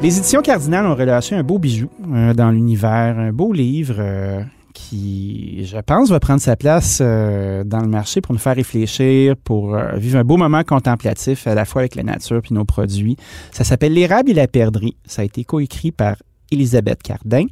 Les 0.04 0.16
éditions 0.20 0.44
Cardinal 0.44 0.86
ont 0.86 0.96
relâché 0.96 1.36
un 1.36 1.44
beau 1.44 1.58
bijou 1.58 1.90
euh, 2.14 2.36
dans 2.36 2.52
l'univers, 2.52 3.18
un 3.18 3.32
beau 3.32 3.52
livre 3.52 3.96
euh, 3.98 4.44
qui, 4.74 5.66
je 5.66 5.78
pense, 5.78 6.10
va 6.10 6.20
prendre 6.20 6.42
sa 6.42 6.56
place 6.56 7.00
euh, 7.02 7.64
dans 7.64 7.82
le 7.82 7.88
marché 7.88 8.22
pour 8.22 8.34
nous 8.34 8.40
faire 8.40 8.56
réfléchir, 8.56 9.36
pour 9.38 9.76
euh, 9.76 9.96
vivre 9.96 10.20
un 10.20 10.24
beau 10.24 10.38
moment 10.38 10.64
contemplatif 10.64 11.48
à 11.48 11.56
la 11.56 11.66
fois 11.66 11.82
avec 11.82 11.96
la 11.96 12.04
nature 12.04 12.42
puis 12.42 12.54
nos 12.54 12.66
produits. 12.66 13.18
Ça 13.52 13.64
s'appelle 13.64 13.94
L'érable 13.94 14.32
et 14.32 14.34
la 14.34 14.48
perdrix. 14.48 14.96
Ça 15.06 15.22
a 15.22 15.26
été 15.26 15.44
coécrit 15.44 15.92
par 15.92 16.16
Elisabeth 16.52 17.04
Cardin 17.04 17.46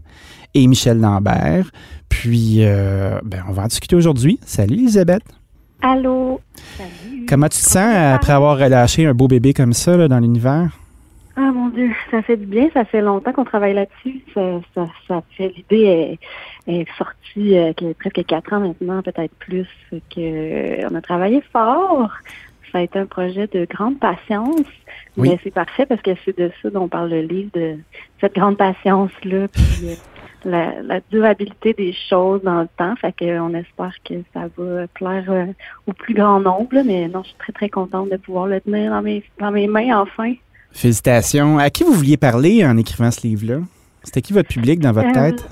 et 0.54 0.68
Michel 0.68 1.00
Lambert. 1.00 1.72
Puis, 2.10 2.58
euh, 2.60 3.20
ben, 3.24 3.44
on 3.48 3.52
va 3.52 3.64
en 3.64 3.68
discuter 3.68 3.96
aujourd'hui. 3.96 4.40
Salut, 4.46 4.76
Elisabeth. 4.76 5.24
Allô. 5.82 6.42
Salut. 6.78 7.26
Comment 7.28 7.48
tu 7.48 7.60
te 7.60 7.70
sens 7.70 7.96
après 7.96 8.34
avoir 8.34 8.58
relâché 8.58 9.06
un 9.06 9.14
beau 9.14 9.28
bébé 9.28 9.54
comme 9.54 9.74
ça 9.74 10.08
dans 10.08 10.20
l'univers? 10.20 10.78
Ah 11.40 11.52
mon 11.54 11.70
Dieu, 11.70 11.92
ça 12.10 12.24
fait 12.24 12.36
du 12.36 12.48
bien. 12.48 12.68
Ça 12.74 12.84
fait 12.84 13.02
longtemps 13.02 13.32
qu'on 13.32 13.46
travaille 13.46 13.76
là-dessus. 13.76 14.24
Ça, 14.34 14.42
ça, 14.74 14.88
ça, 15.08 15.22
fait 15.38 15.54
l'idée 15.56 16.18
est, 16.68 16.88
sortie 16.98 17.58
euh, 17.58 17.74
presque 18.00 18.26
quatre 18.26 18.54
ans 18.54 18.60
maintenant, 18.60 19.02
peut-être 19.02 19.34
plus. 19.40 19.68
Que 19.92 20.86
on 20.90 20.96
a 20.96 21.02
travaillé 21.02 21.42
fort. 21.52 22.12
Ça 22.72 22.80
a 22.80 22.82
été 22.82 23.00
un 23.00 23.06
projet 23.06 23.48
de 23.48 23.66
grande 23.66 24.00
patience. 24.00 24.66
Mais 25.16 25.40
c'est 25.44 25.54
parfait 25.54 25.86
parce 25.86 26.02
que 26.02 26.12
c'est 26.24 26.38
de 26.38 26.52
ça 26.62 26.70
dont 26.70 26.88
parle 26.88 27.10
le 27.10 27.22
livre, 27.22 27.50
de 27.54 27.78
cette 28.22 28.36
grande 28.36 28.58
patience-là, 28.58 29.48
puis 29.48 29.64
euh, 29.86 29.96
la, 30.46 30.82
la, 30.84 31.00
durabilité 31.10 31.74
des 31.74 31.96
choses 32.08 32.42
dans 32.44 32.62
le 32.62 32.68
temps. 32.78 32.96
Fait 32.98 33.14
qu'on 33.18 33.54
espère 33.56 33.94
que 34.06 34.16
ça 34.34 34.42
va 34.58 34.88
plaire 34.88 35.26
euh, 35.30 35.46
au 35.88 35.94
plus 35.94 36.14
grand 36.14 36.40
nombre. 36.40 36.84
Mais 36.86 37.08
non, 37.08 37.24
je 37.24 37.30
suis 37.30 37.38
très, 37.38 37.54
très 37.54 37.70
contente 37.70 38.12
de 38.12 38.18
pouvoir 38.18 38.46
le 38.46 38.62
tenir 38.62 38.92
dans 38.92 39.02
mes, 39.02 39.24
dans 39.40 39.52
mes 39.52 39.68
mains 39.68 40.02
enfin. 40.02 40.34
Félicitations. 40.72 41.58
À 41.58 41.72
qui 41.72 41.84
vous 41.84 41.94
vouliez 41.94 42.18
parler 42.18 42.64
en 42.64 42.78
écrivant 42.78 43.10
ce 43.10 43.26
livre-là? 43.26 43.62
C'était 44.04 44.22
qui 44.22 44.34
votre 44.34 44.50
public 44.50 44.80
dans 44.80 44.92
votre 44.92 45.10
euh, 45.10 45.32
tête? 45.32 45.50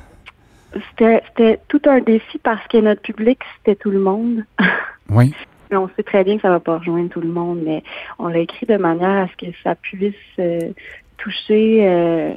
C'était 0.75 1.59
tout 1.67 1.81
un 1.85 1.99
défi 1.99 2.37
parce 2.39 2.65
que 2.67 2.77
notre 2.77 3.01
public, 3.01 3.39
c'était 3.57 3.75
tout 3.75 3.91
le 3.91 3.99
monde. 3.99 4.43
Oui. 5.11 5.35
on 5.71 5.87
sait 5.95 6.01
très 6.01 6.23
bien 6.23 6.37
que 6.37 6.41
ça 6.41 6.47
ne 6.47 6.53
va 6.53 6.59
pas 6.59 6.79
rejoindre 6.79 7.09
tout 7.09 7.21
le 7.21 7.27
monde, 7.27 7.59
mais 7.63 7.83
on 8.17 8.27
l'a 8.27 8.39
écrit 8.39 8.65
de 8.65 8.75
manière 8.75 9.25
à 9.25 9.27
ce 9.27 9.35
que 9.45 9.51
ça 9.63 9.75
puisse 9.75 10.15
euh, 10.39 10.71
toucher 11.17 11.87
euh, 11.87 12.33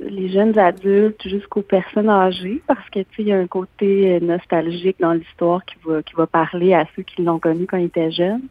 les 0.00 0.28
jeunes 0.28 0.58
adultes 0.58 1.22
jusqu'aux 1.28 1.62
personnes 1.62 2.08
âgées, 2.08 2.60
parce 2.66 2.90
que 2.90 2.98
tu 2.98 3.22
il 3.22 3.28
y 3.28 3.32
a 3.32 3.38
un 3.38 3.46
côté 3.46 4.18
nostalgique 4.20 4.96
dans 4.98 5.12
l'histoire 5.12 5.64
qui 5.64 5.76
va 5.86 6.02
qui 6.02 6.16
va 6.16 6.26
parler 6.26 6.74
à 6.74 6.84
ceux 6.96 7.04
qui 7.04 7.22
l'ont 7.22 7.38
connu 7.38 7.64
quand 7.68 7.76
ils 7.76 7.84
étaient 7.84 8.10
jeunes 8.10 8.48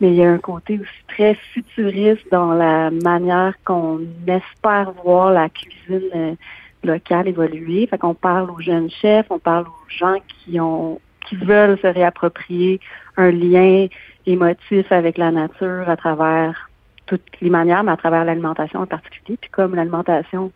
mais 0.00 0.08
il 0.08 0.14
y 0.14 0.24
a 0.24 0.30
un 0.30 0.38
côté 0.38 0.78
aussi 0.78 1.04
très 1.08 1.34
futuriste 1.52 2.26
dans 2.30 2.52
la 2.52 2.90
manière 2.90 3.54
qu'on 3.64 4.00
espère 4.26 4.92
voir 5.04 5.30
la 5.32 5.48
cuisine 5.48 6.10
euh, 6.14 6.34
locale 6.84 7.28
évoluer. 7.28 7.86
Fait 7.86 7.98
qu'on 7.98 8.14
parle 8.14 8.50
aux 8.50 8.60
jeunes 8.60 8.90
chefs, 8.90 9.26
on 9.30 9.38
parle 9.38 9.66
aux 9.66 9.88
gens 9.88 10.16
qui 10.28 10.60
ont 10.60 11.00
qui 11.28 11.36
veulent 11.36 11.78
se 11.80 11.86
réapproprier 11.86 12.80
un 13.16 13.30
lien 13.30 13.86
émotif 14.26 14.90
avec 14.90 15.18
la 15.18 15.30
nature 15.30 15.88
à 15.88 15.96
travers 15.96 16.70
toutes 17.06 17.22
les 17.40 17.50
manières, 17.50 17.84
mais 17.84 17.92
à 17.92 17.96
travers 17.96 18.24
l'alimentation 18.24 18.80
en 18.80 18.86
particulier. 18.86 19.36
Puis 19.40 19.50
comme 19.50 19.74
l'alimentation, 19.74 20.50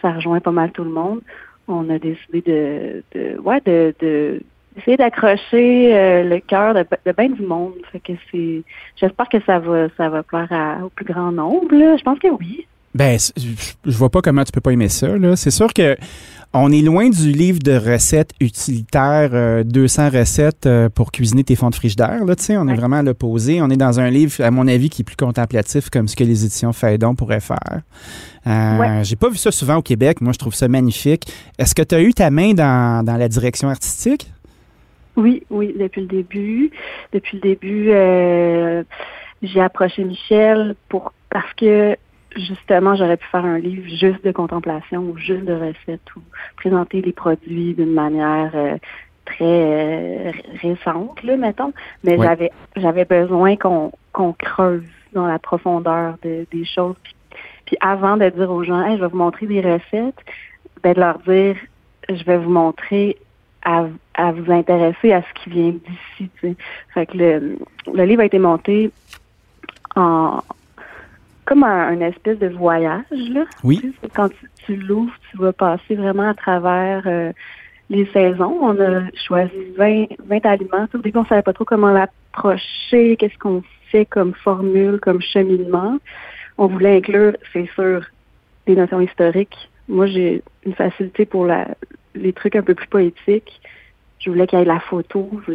ça 0.00 0.12
rejoint 0.12 0.40
pas 0.40 0.50
mal 0.52 0.70
tout 0.72 0.84
le 0.84 0.90
monde, 0.90 1.20
on 1.68 1.88
a 1.90 1.98
décidé 1.98 2.42
de, 2.42 3.02
de 3.14 3.38
ouais, 3.40 3.60
de, 3.64 3.94
de 4.00 4.42
essayer 4.76 4.96
d'accrocher 4.96 5.96
euh, 5.96 6.24
le 6.24 6.40
cœur 6.40 6.74
de, 6.74 6.84
de 7.06 7.12
bien 7.12 7.30
du 7.30 7.42
monde. 7.42 7.74
Fait 7.92 8.00
que 8.00 8.12
c'est, 8.30 8.62
j'espère 8.96 9.28
que 9.28 9.40
ça 9.40 9.58
va, 9.58 9.88
ça 9.96 10.08
va 10.08 10.22
plaire 10.22 10.80
au 10.84 10.88
plus 10.90 11.04
grand 11.04 11.32
nombre. 11.32 11.68
Je 11.70 12.02
pense 12.02 12.18
que 12.18 12.28
oui. 12.28 12.66
Ben, 12.94 13.18
je 13.84 13.96
vois 13.96 14.10
pas 14.10 14.20
comment 14.22 14.44
tu 14.44 14.52
peux 14.52 14.60
pas 14.60 14.72
aimer 14.72 14.88
ça. 14.88 15.18
Là. 15.18 15.34
C'est 15.36 15.50
sûr 15.50 15.72
que 15.72 15.96
on 16.56 16.70
est 16.70 16.82
loin 16.82 17.08
du 17.08 17.32
livre 17.32 17.58
de 17.58 17.72
recettes 17.72 18.30
utilitaires, 18.40 19.64
200 19.64 20.02
euh, 20.02 20.20
recettes 20.20 20.66
euh, 20.66 20.88
pour 20.88 21.10
cuisiner 21.10 21.42
tes 21.42 21.56
fonds 21.56 21.70
de 21.70 21.74
frigidaire. 21.74 22.24
Là, 22.24 22.34
on 22.50 22.68
est 22.68 22.74
vraiment 22.76 22.98
à 22.98 23.02
l'opposé. 23.02 23.60
On 23.60 23.68
est 23.70 23.76
dans 23.76 23.98
un 23.98 24.08
livre, 24.08 24.40
à 24.40 24.52
mon 24.52 24.68
avis, 24.68 24.88
qui 24.88 25.02
est 25.02 25.04
plus 25.04 25.16
contemplatif, 25.16 25.90
comme 25.90 26.06
ce 26.06 26.14
que 26.14 26.22
les 26.22 26.44
éditions 26.44 26.72
Faidon 26.72 27.16
pourraient 27.16 27.40
faire. 27.40 27.82
Euh, 28.46 29.02
J'ai 29.02 29.16
pas 29.16 29.30
vu 29.30 29.36
ça 29.36 29.50
souvent 29.50 29.78
au 29.78 29.82
Québec. 29.82 30.20
Moi, 30.20 30.32
je 30.32 30.38
trouve 30.38 30.54
ça 30.54 30.68
magnifique. 30.68 31.26
Est-ce 31.58 31.74
que 31.74 31.82
tu 31.82 31.96
as 31.96 32.02
eu 32.02 32.14
ta 32.14 32.30
main 32.30 32.54
dans, 32.54 33.04
dans 33.04 33.16
la 33.16 33.26
direction 33.26 33.68
artistique? 33.68 34.30
Oui, 35.16 35.42
oui, 35.50 35.74
depuis 35.76 36.02
le 36.02 36.08
début. 36.08 36.70
Depuis 37.12 37.38
le 37.38 37.40
début, 37.40 37.90
euh, 37.90 38.84
j'ai 39.42 39.60
approché 39.60 40.04
Michel 40.04 40.76
pour 40.88 41.12
parce 41.30 41.52
que 41.54 41.96
justement, 42.36 42.94
j'aurais 42.96 43.16
pu 43.16 43.26
faire 43.26 43.44
un 43.44 43.58
livre 43.58 43.88
juste 43.88 44.24
de 44.24 44.32
contemplation 44.32 45.00
ou 45.00 45.16
juste 45.16 45.44
de 45.44 45.54
recettes 45.54 46.16
ou 46.16 46.20
présenter 46.56 47.00
les 47.00 47.12
produits 47.12 47.74
d'une 47.74 47.92
manière 47.92 48.50
euh, 48.54 48.76
très 49.24 49.44
euh, 49.44 50.32
récente, 50.60 51.22
là, 51.22 51.36
mettons. 51.36 51.72
Mais 52.02 52.16
j'avais 52.18 52.50
j'avais 52.76 53.04
besoin 53.04 53.56
qu'on 53.56 53.92
qu'on 54.12 54.32
creuse 54.32 54.84
dans 55.12 55.26
la 55.26 55.38
profondeur 55.38 56.16
de, 56.22 56.46
des 56.50 56.64
choses. 56.64 56.96
Puis, 57.66 57.76
avant 57.80 58.16
de 58.16 58.28
dire 58.28 58.50
aux 58.50 58.64
gens, 58.64 58.96
je 58.96 59.00
vais 59.00 59.08
vous 59.08 59.16
montrer 59.16 59.46
des 59.46 59.60
recettes, 59.60 60.18
ben, 60.82 60.92
de 60.92 61.00
leur 61.00 61.18
dire, 61.20 61.56
je 62.08 62.24
vais 62.24 62.36
vous 62.36 62.50
montrer 62.50 63.16
à, 63.64 63.86
à 64.14 64.32
vous 64.32 64.52
intéresser 64.52 65.12
à 65.12 65.22
ce 65.22 65.42
qui 65.42 65.50
vient 65.50 65.70
d'ici. 65.70 66.56
Fait 66.92 67.06
que 67.06 67.16
le, 67.16 67.58
le 67.92 68.04
livre 68.04 68.22
a 68.22 68.26
été 68.26 68.38
monté 68.38 68.90
en, 69.96 70.40
comme 71.44 71.64
un, 71.64 72.00
espèce 72.00 72.38
de 72.38 72.48
voyage. 72.48 73.04
Là. 73.10 73.44
Oui. 73.62 73.94
quand 74.14 74.30
tu, 74.64 74.76
l'ouvres, 74.76 75.12
tu 75.30 75.38
vas 75.38 75.52
passer 75.52 75.94
vraiment 75.94 76.28
à 76.28 76.34
travers 76.34 77.02
euh, 77.06 77.32
les 77.90 78.06
saisons. 78.06 78.58
On 78.60 78.80
a 78.80 79.02
choisi 79.26 79.52
20, 79.76 80.06
20 80.26 80.46
aliments. 80.46 80.86
Au 80.92 80.98
début, 80.98 81.18
on 81.18 81.22
ne 81.22 81.28
savait 81.28 81.42
pas 81.42 81.52
trop 81.52 81.64
comment 81.64 81.90
l'approcher, 81.90 83.16
qu'est-ce 83.16 83.38
qu'on 83.38 83.62
fait 83.90 84.06
comme 84.06 84.34
formule, 84.34 84.98
comme 85.00 85.20
cheminement. 85.20 85.98
On 86.56 86.66
voulait 86.66 86.96
inclure, 86.96 87.36
c'est 87.52 87.68
sûr, 87.74 88.04
des 88.66 88.76
notions 88.76 89.00
historiques. 89.00 89.70
Moi, 89.88 90.06
j'ai 90.06 90.42
une 90.64 90.74
facilité 90.74 91.26
pour 91.26 91.44
la, 91.44 91.68
les 92.14 92.32
trucs 92.32 92.56
un 92.56 92.62
peu 92.62 92.74
plus 92.74 92.86
poétiques. 92.86 93.60
Je 94.18 94.30
voulais 94.30 94.46
qu'il 94.46 94.58
y 94.58 94.62
ait 94.62 94.64
la 94.64 94.80
photo. 94.80 95.28
Je 95.46 95.52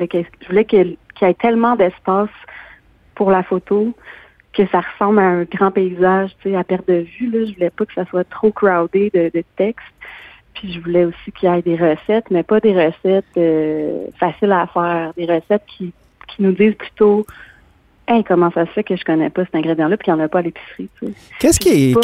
voulais 0.47 0.65
qu'il 0.65 0.97
y 1.21 1.25
ait 1.25 1.33
tellement 1.33 1.75
d'espace 1.75 2.29
pour 3.15 3.31
la 3.31 3.43
photo 3.43 3.95
que 4.59 4.67
ça 4.71 4.81
ressemble 4.81 5.19
à 5.19 5.23
un 5.23 5.43
grand 5.43 5.71
paysage, 5.71 6.31
tu 6.41 6.49
sais, 6.49 6.55
à 6.57 6.65
perte 6.65 6.85
de 6.87 7.05
vue. 7.17 7.31
Là. 7.31 7.45
Je 7.45 7.53
voulais 7.53 7.69
pas 7.69 7.85
que 7.85 7.93
ça 7.93 8.05
soit 8.05 8.25
trop 8.25 8.51
crowded 8.51 9.11
de, 9.13 9.31
de 9.33 9.43
texte. 9.55 9.87
Puis 10.53 10.73
je 10.73 10.81
voulais 10.81 11.05
aussi 11.05 11.31
qu'il 11.31 11.49
y 11.49 11.57
ait 11.57 11.61
des 11.61 11.77
recettes, 11.77 12.25
mais 12.29 12.43
pas 12.43 12.59
des 12.59 12.73
recettes 12.73 13.23
euh, 13.37 14.07
faciles 14.19 14.51
à 14.51 14.67
faire, 14.67 15.13
des 15.15 15.25
recettes 15.25 15.63
qui, 15.65 15.93
qui 16.27 16.43
nous 16.43 16.51
disent 16.51 16.75
plutôt 16.75 17.25
Hey, 18.09 18.23
comment 18.23 18.51
ça 18.51 18.65
se 18.65 18.71
fait 18.71 18.83
que 18.83 18.95
je 18.95 19.03
connais 19.03 19.29
pas 19.29 19.45
cet 19.45 19.53
ingrédient-là 19.53 19.95
puis 19.95 20.05
qu'il 20.05 20.13
n'y 20.15 20.19
en 20.19 20.23
a 20.23 20.27
pas 20.27 20.39
à 20.39 20.41
l'épicerie. 20.41 20.89
Tu 20.99 21.05
sais. 21.05 21.13
Qu'est-ce 21.39 21.59
qui 21.59 21.91
est. 21.91 21.95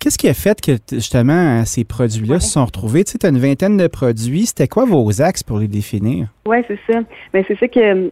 Qu'est-ce 0.00 0.16
qui 0.16 0.28
a 0.28 0.34
fait 0.34 0.60
que 0.60 0.72
justement 0.90 1.64
ces 1.66 1.84
produits-là 1.84 2.40
se 2.40 2.52
sont 2.52 2.64
retrouvés? 2.64 3.04
Tu 3.04 3.12
sais, 3.12 3.18
tu 3.18 3.26
as 3.26 3.28
une 3.28 3.38
vingtaine 3.38 3.76
de 3.76 3.86
produits. 3.86 4.46
C'était 4.46 4.66
quoi 4.66 4.86
vos 4.86 5.20
axes 5.20 5.42
pour 5.42 5.58
les 5.58 5.68
définir? 5.68 6.28
Oui, 6.46 6.58
c'est 6.66 6.78
ça. 6.90 7.00
Mais 7.34 7.44
c'est 7.46 7.58
ça 7.58 7.68
que 7.68 8.10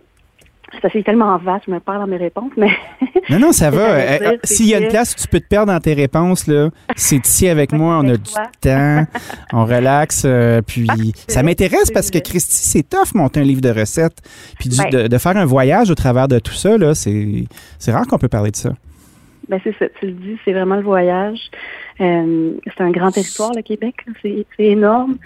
ça 0.81 0.89
c'est 0.93 1.03
tellement 1.03 1.37
vaste, 1.39 1.65
je 1.67 1.73
me 1.73 1.81
perds 1.81 1.99
dans 1.99 2.07
mes 2.07 2.17
réponses, 2.17 2.53
mais. 2.57 2.71
Non, 3.31 3.39
non, 3.39 3.53
ça 3.53 3.71
va. 3.71 3.81
Euh, 3.81 4.19
euh, 4.21 4.37
s'il 4.45 4.67
y 4.67 4.75
a 4.75 4.81
une 4.81 4.89
place 4.89 5.15
où 5.15 5.17
tu 5.17 5.29
peux 5.29 5.41
te 5.41 5.49
perdre 5.49 5.73
dans 5.73 5.81
tes 5.81 5.95
réponses, 5.95 6.47
là, 6.47 6.69
c'est 6.95 7.27
ici 7.27 7.49
avec 7.49 7.73
moi, 7.73 7.99
on 7.99 8.09
a 8.09 8.19
du 8.19 8.33
temps, 8.61 9.07
on 9.55 9.65
relaxe, 9.65 10.25
euh, 10.27 10.61
puis 10.61 10.87
ça 11.27 11.43
m'intéresse 11.43 11.91
parce 11.91 12.11
que 12.11 12.19
Christy, 12.19 12.55
c'est 12.55 12.83
tough 12.83 13.15
monter 13.15 13.41
un 13.41 13.45
livre 13.45 13.63
de 13.63 13.71
recettes, 13.71 14.19
puis 14.59 14.69
ben 14.77 15.09
de, 15.09 15.19
faire 15.19 15.39
un 15.39 15.47
voyage 15.47 15.91
au 15.91 15.95
travers 15.95 16.29
de 16.29 16.39
tout 16.39 16.53
ça, 16.53 16.77
là, 16.77 16.95
c'est, 16.95 17.47
rare 17.89 18.07
qu'on 18.07 18.19
peut 18.19 18.29
parler 18.29 18.51
de 18.51 18.57
ça. 18.57 18.75
Ben 19.49 19.59
c'est 19.65 19.75
ça, 19.79 19.87
tu 19.99 20.07
le 20.07 20.13
dis, 20.13 20.39
c'est 20.45 20.53
vraiment 20.53 20.77
le 20.77 20.83
voyage. 20.83 21.39
c'est 21.99 22.81
un 22.81 22.91
grand 22.91 23.11
territoire, 23.11 23.53
le 23.57 23.63
Québec, 23.63 23.95
c'est, 24.21 24.45
énorme. 24.59 25.17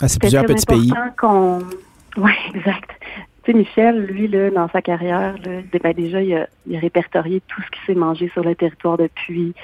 Ah, 0.00 0.08
c'est 0.08 0.18
plusieurs 0.18 0.44
petits 0.44 0.66
pays. 0.66 0.92
Oui, 2.18 2.32
exact. 2.54 2.90
Michel, 3.52 4.06
lui, 4.06 4.28
là, 4.28 4.50
dans 4.50 4.68
sa 4.68 4.82
carrière, 4.82 5.34
là, 5.44 5.60
ben, 5.82 5.92
déjà, 5.92 6.22
il 6.22 6.34
a, 6.34 6.46
répertorié 6.78 7.42
tout 7.46 7.62
ce 7.62 7.70
qui 7.70 7.86
s'est 7.86 7.94
mangé 7.94 8.28
sur 8.28 8.42
le 8.42 8.54
territoire 8.54 8.96
depuis 8.96 9.54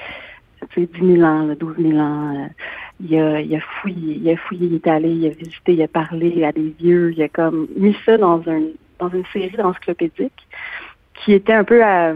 10 0.77 0.89
000 1.01 1.23
ans, 1.23 1.55
12 1.59 1.77
000 1.79 1.99
ans. 1.99 2.35
Euh, 2.35 2.47
il, 3.05 3.19
a, 3.19 3.41
il 3.41 3.55
a 3.55 3.61
fouillé, 3.61 4.21
il 4.23 4.31
a 4.31 4.37
fouillé, 4.37 4.67
il 4.67 4.75
est 4.77 4.87
allé, 4.87 5.11
il 5.11 5.27
a 5.27 5.31
visité, 5.31 5.75
il 5.75 5.83
a 5.83 5.89
parlé 5.89 6.45
à 6.45 6.53
des 6.53 6.75
vieux, 6.79 7.13
il 7.13 7.23
a 7.23 7.29
comme 7.29 7.67
mis 7.77 7.97
ça 8.07 8.17
dans, 8.17 8.41
un, 8.49 8.63
dans 8.99 9.09
une 9.09 9.25
série 9.33 9.61
encyclopédique 9.61 10.47
qui 11.15 11.33
était 11.33 11.53
un 11.53 11.65
peu 11.65 11.83
à, 11.83 12.13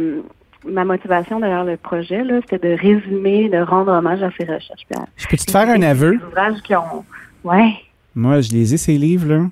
ma 0.66 0.84
motivation 0.84 1.40
derrière 1.40 1.64
le 1.64 1.76
projet, 1.76 2.24
là, 2.24 2.40
c'était 2.42 2.68
de 2.68 2.80
résumer, 2.80 3.48
de 3.48 3.58
rendre 3.58 3.92
hommage 3.92 4.22
à 4.22 4.30
ses 4.36 4.44
recherches. 4.44 4.86
je 5.16 5.26
peux 5.26 5.36
te 5.36 5.50
faire 5.50 5.68
un 5.68 5.82
aveu? 5.82 6.18
qui 6.64 6.74
ont... 6.74 7.04
Ouais. 7.44 7.74
Moi, 8.14 8.40
je 8.40 8.50
lisais 8.50 8.76
ces 8.76 8.98
livres-là. 8.98 9.46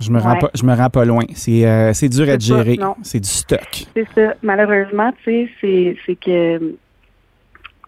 Je 0.00 0.10
me, 0.10 0.20
rends 0.20 0.38
pas, 0.38 0.50
je 0.54 0.64
me 0.64 0.74
rends 0.74 0.90
pas 0.90 1.04
loin. 1.04 1.24
C'est 1.34 1.66
euh, 1.66 1.92
dur 2.02 2.28
à 2.28 2.38
gérer. 2.38 2.78
C'est 3.02 3.20
du 3.20 3.28
stock. 3.28 3.86
C'est 3.94 4.06
ça. 4.14 4.34
Malheureusement, 4.42 5.12
tu 5.24 5.50
sais, 5.60 5.96
c'est 6.06 6.14
que 6.14 6.76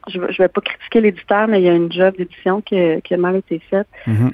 je 0.08 0.18
ne 0.18 0.26
vais 0.26 0.48
pas 0.48 0.60
critiquer 0.60 1.00
l'éditeur, 1.00 1.46
mais 1.46 1.60
il 1.60 1.66
y 1.66 1.68
a 1.68 1.74
une 1.74 1.92
job 1.92 2.16
d'édition 2.16 2.60
qui, 2.62 2.76
qui, 3.02 3.14
a 3.14 3.16
mal 3.16 3.36
été 3.36 3.60
faite. 3.70 3.86
Mm-hmm. 4.06 4.32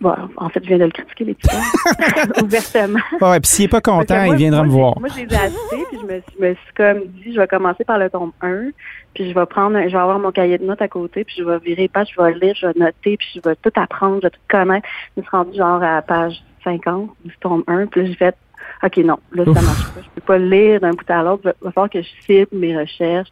Bon, 0.00 0.14
en 0.36 0.48
fait, 0.48 0.62
je 0.62 0.68
viens 0.68 0.78
de 0.78 0.84
le 0.84 0.90
critiquer, 0.90 1.24
l'éditeur, 1.24 1.60
ouvertement. 2.42 3.00
Ouais, 3.20 3.40
puis 3.40 3.50
s'il 3.50 3.64
n'est 3.64 3.68
pas 3.68 3.80
content, 3.80 4.22
il 4.24 4.36
viendra 4.36 4.62
me 4.62 4.70
voir. 4.70 4.98
Moi, 5.00 5.08
je 5.08 5.24
les 5.24 5.34
ai 5.34 5.36
achetés, 5.36 5.84
puis 5.90 5.98
je 6.00 6.06
me, 6.06 6.22
je 6.38 6.44
me, 6.44 6.54
suis 6.54 6.74
comme 6.76 7.00
dit, 7.06 7.34
je 7.34 7.40
vais 7.40 7.48
commencer 7.48 7.84
par 7.84 7.98
le 7.98 8.08
tome 8.08 8.32
1, 8.40 8.70
puis 9.14 9.28
je 9.28 9.34
vais 9.34 9.46
prendre, 9.46 9.76
je 9.76 9.88
vais 9.88 9.98
avoir 9.98 10.20
mon 10.20 10.30
cahier 10.30 10.56
de 10.56 10.64
notes 10.64 10.80
à 10.80 10.88
côté, 10.88 11.24
puis 11.24 11.34
je 11.38 11.42
vais 11.42 11.58
virer 11.58 11.88
page, 11.88 12.08
je 12.16 12.22
vais 12.22 12.32
lire, 12.34 12.54
je 12.54 12.68
vais 12.68 12.74
noter, 12.78 13.16
puis 13.16 13.28
je 13.34 13.40
vais 13.40 13.56
tout 13.56 13.72
apprendre, 13.74 14.18
je 14.22 14.28
vais 14.28 14.30
tout 14.30 14.40
connaître. 14.48 14.86
Je 15.16 15.20
me 15.20 15.26
suis 15.26 15.36
rendue 15.36 15.58
genre 15.58 15.82
à 15.82 15.96
la 15.96 16.02
page 16.02 16.44
50 16.62 17.10
du 17.24 17.36
tome 17.40 17.64
1. 17.66 17.86
Puis 17.86 18.02
là, 18.02 18.06
j'ai 18.06 18.14
fait, 18.14 18.36
OK, 18.82 18.96
non, 18.98 19.18
là, 19.32 19.44
ça 19.44 19.62
marche 19.62 19.94
pas. 19.94 20.00
Je 20.02 20.08
peux 20.14 20.20
pas 20.20 20.38
le 20.38 20.48
lire 20.48 20.80
d'un 20.80 20.90
bout 20.90 21.10
à 21.10 21.22
l'autre. 21.22 21.54
Il 21.60 21.64
va 21.64 21.72
falloir 21.72 21.90
que 21.90 22.02
je 22.02 22.08
cible 22.24 22.48
mes 22.52 22.76
recherches 22.76 23.30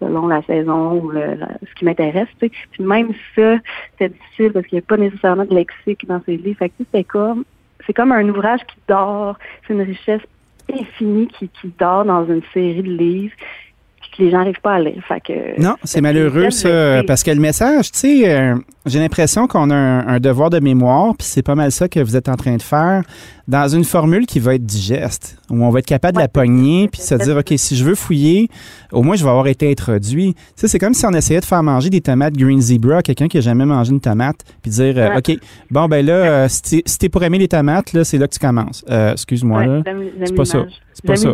selon 0.00 0.28
la 0.28 0.42
saison 0.42 1.00
ou 1.00 1.10
le, 1.10 1.38
ce 1.68 1.74
qui 1.74 1.84
m'intéresse. 1.84 2.28
Tu 2.40 2.46
sais. 2.46 2.52
Puis 2.70 2.84
même 2.84 3.12
ça, 3.34 3.56
c'est 3.98 4.12
difficile 4.12 4.52
parce 4.52 4.66
qu'il 4.66 4.76
n'y 4.76 4.84
a 4.84 4.86
pas 4.86 4.96
nécessairement 4.96 5.44
de 5.44 5.54
lexique 5.54 6.06
dans 6.06 6.22
ces 6.24 6.36
livres. 6.36 6.58
Fait 6.58 6.70
que 6.70 7.02
comme 7.02 7.44
c'est 7.86 7.92
comme 7.92 8.12
un 8.12 8.28
ouvrage 8.28 8.60
qui 8.66 8.76
dort. 8.88 9.38
C'est 9.66 9.74
une 9.74 9.82
richesse 9.82 10.22
infinie 10.72 11.28
qui, 11.28 11.48
qui 11.48 11.72
dort 11.78 12.04
dans 12.04 12.26
une 12.26 12.42
série 12.52 12.82
de 12.82 12.92
livres 12.92 13.34
les 14.18 14.30
gens 14.30 14.38
n'arrivent 14.38 14.60
pas 14.60 14.74
à 14.74 14.80
lire. 14.80 15.02
non, 15.58 15.76
c'est 15.84 16.00
malheureux 16.00 16.50
ça, 16.50 17.02
parce 17.06 17.22
que 17.22 17.30
le 17.30 17.40
message, 17.40 17.92
tu 17.92 17.98
sais, 17.98 18.28
euh, 18.28 18.54
j'ai 18.86 18.98
l'impression 18.98 19.46
qu'on 19.46 19.70
a 19.70 19.74
un, 19.74 20.18
devoir 20.18 20.50
de 20.50 20.58
mémoire, 20.58 21.14
puis 21.16 21.26
c'est 21.26 21.42
pas 21.42 21.54
mal 21.54 21.70
ça 21.70 21.88
que 21.88 22.00
vous 22.00 22.16
êtes 22.16 22.28
en 22.28 22.36
train 22.36 22.56
de 22.56 22.62
faire 22.62 23.02
dans 23.46 23.68
une 23.68 23.84
formule 23.84 24.26
qui 24.26 24.40
va 24.40 24.56
être 24.56 24.64
digeste, 24.64 25.38
où 25.50 25.64
on 25.64 25.70
va 25.70 25.78
être 25.78 25.86
capable 25.86 26.16
de 26.16 26.20
la 26.20 26.28
pogner, 26.28 26.88
puis 26.88 27.00
se 27.00 27.14
dire, 27.14 27.36
OK, 27.36 27.52
si 27.56 27.76
je 27.76 27.84
veux 27.84 27.94
fouiller, 27.94 28.48
au 28.92 29.02
moins 29.02 29.16
je 29.16 29.24
vais 29.24 29.30
avoir 29.30 29.46
été 29.46 29.70
introduit. 29.70 30.34
Tu 30.34 30.40
sais, 30.56 30.68
c'est 30.68 30.78
comme 30.78 30.94
si 30.94 31.06
on 31.06 31.12
essayait 31.12 31.40
de 31.40 31.44
faire 31.44 31.62
manger 31.62 31.88
des 31.88 32.00
tomates 32.00 32.34
Green 32.34 32.60
Zebra 32.60 32.98
à 32.98 33.02
quelqu'un 33.02 33.28
qui 33.28 33.36
n'a 33.36 33.42
jamais 33.42 33.64
mangé 33.64 33.92
une 33.92 34.00
tomate, 34.00 34.44
puis 34.62 34.70
dire, 34.70 34.94
euh, 34.98 35.18
OK, 35.18 35.38
bon, 35.70 35.86
ben 35.86 36.04
là, 36.04 36.12
euh, 36.12 36.46
si 36.48 36.82
t'es 36.82 37.08
pour 37.08 37.22
aimer 37.22 37.38
les 37.38 37.48
tomates, 37.48 37.92
là, 37.92 38.04
c'est 38.04 38.18
là 38.18 38.26
que 38.26 38.34
tu 38.34 38.40
commences. 38.40 38.84
Excuse-moi, 38.88 39.66
là. 39.66 39.82
C'est 40.24 40.34
pas 40.34 40.44
ça. 40.44 40.66
C'est 40.92 41.06
pas 41.06 41.16
ça. 41.16 41.32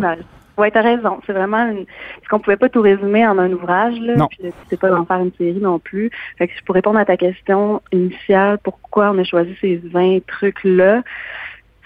Oui, 0.57 0.71
tu 0.71 0.77
as 0.77 0.81
raison. 0.81 1.19
C'est 1.25 1.33
vraiment 1.33 1.67
une... 1.69 1.85
ce 2.23 2.29
qu'on 2.29 2.39
pouvait 2.39 2.57
pas 2.57 2.69
tout 2.69 2.81
résumer 2.81 3.25
en 3.27 3.37
un 3.37 3.51
ouvrage, 3.51 3.99
là. 3.99 4.15
Non. 4.15 4.27
Puis 4.27 4.39
c'est 4.69 4.79
pas 4.79 4.89
d'en 4.89 5.05
faire 5.05 5.19
une 5.19 5.33
série 5.33 5.59
non 5.59 5.79
plus. 5.79 6.09
Fait 6.37 6.47
que 6.47 6.53
pour 6.65 6.75
répondre 6.75 6.99
à 6.99 7.05
ta 7.05 7.17
question 7.17 7.81
initiale, 7.91 8.57
pourquoi 8.63 9.11
on 9.11 9.17
a 9.19 9.23
choisi 9.23 9.55
ces 9.59 9.77
20 9.77 10.25
trucs-là, 10.25 11.03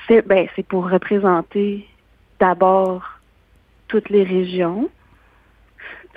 c'est 0.07 0.25
ben 0.25 0.47
c'est 0.55 0.65
pour 0.65 0.89
représenter 0.89 1.87
d'abord 2.39 3.19
toutes 3.87 4.09
les 4.09 4.23
régions, 4.23 4.89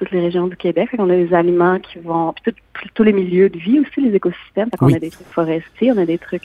toutes 0.03 0.11
les 0.11 0.21
régions 0.21 0.49
du 0.49 0.57
Québec. 0.57 0.91
on 0.99 1.09
a 1.11 1.15
des 1.15 1.33
aliments 1.33 1.79
qui 1.79 2.01
vont, 2.01 2.35
puis 2.43 2.91
tous 2.93 3.05
les 3.05 3.13
milieux 3.13 3.49
de 3.49 3.57
vie 3.57 3.79
aussi, 3.79 4.01
les 4.01 4.17
écosystèmes. 4.17 4.69
On 4.81 4.93
a 4.93 4.99
des 4.99 5.11
trucs 5.11 5.29
forestiers, 5.29 5.93
on 5.93 5.99
a 5.99 6.05
des 6.05 6.19
trucs 6.19 6.43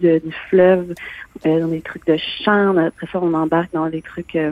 de, 0.00 0.18
du 0.18 0.32
fleuve, 0.48 0.92
euh, 1.46 1.60
on 1.62 1.68
a 1.68 1.70
des 1.70 1.82
trucs 1.82 2.04
de 2.04 2.16
champs. 2.16 2.76
Après 2.76 3.06
ça, 3.12 3.20
on 3.22 3.32
embarque 3.32 3.72
dans 3.72 3.88
des 3.88 4.02
trucs 4.02 4.34
euh, 4.34 4.50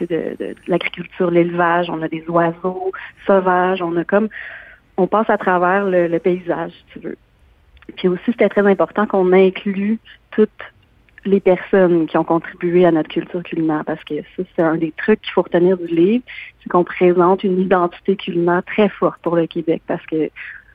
de, 0.00 0.06
de, 0.06 0.56
l'agriculture, 0.66 1.30
l'élevage. 1.30 1.88
On 1.88 2.02
a 2.02 2.08
des 2.08 2.24
oiseaux 2.28 2.90
sauvages. 3.28 3.80
On 3.80 3.96
a 3.96 4.02
comme, 4.02 4.28
on 4.96 5.06
passe 5.06 5.30
à 5.30 5.38
travers 5.38 5.84
le, 5.84 6.08
le 6.08 6.18
paysage, 6.18 6.72
si 6.72 6.84
tu 6.94 6.98
veux. 6.98 7.16
Puis 7.96 8.08
aussi, 8.08 8.24
c'était 8.26 8.48
très 8.48 8.66
important 8.66 9.06
qu'on 9.06 9.32
inclue 9.32 10.00
toutes 10.32 10.50
les 11.28 11.40
personnes 11.40 12.06
qui 12.06 12.16
ont 12.16 12.24
contribué 12.24 12.86
à 12.86 12.90
notre 12.90 13.08
culture 13.08 13.42
culinaire, 13.42 13.82
parce 13.86 14.02
que 14.04 14.14
ça, 14.36 14.42
c'est 14.56 14.62
un 14.62 14.76
des 14.76 14.92
trucs 14.96 15.20
qu'il 15.20 15.32
faut 15.32 15.42
retenir 15.42 15.76
du 15.76 15.86
livre, 15.86 16.24
c'est 16.62 16.70
qu'on 16.70 16.84
présente 16.84 17.44
une 17.44 17.60
identité 17.60 18.16
culinaire 18.16 18.62
très 18.66 18.88
forte 18.88 19.20
pour 19.22 19.36
le 19.36 19.46
Québec, 19.46 19.82
parce 19.86 20.04
que 20.06 20.30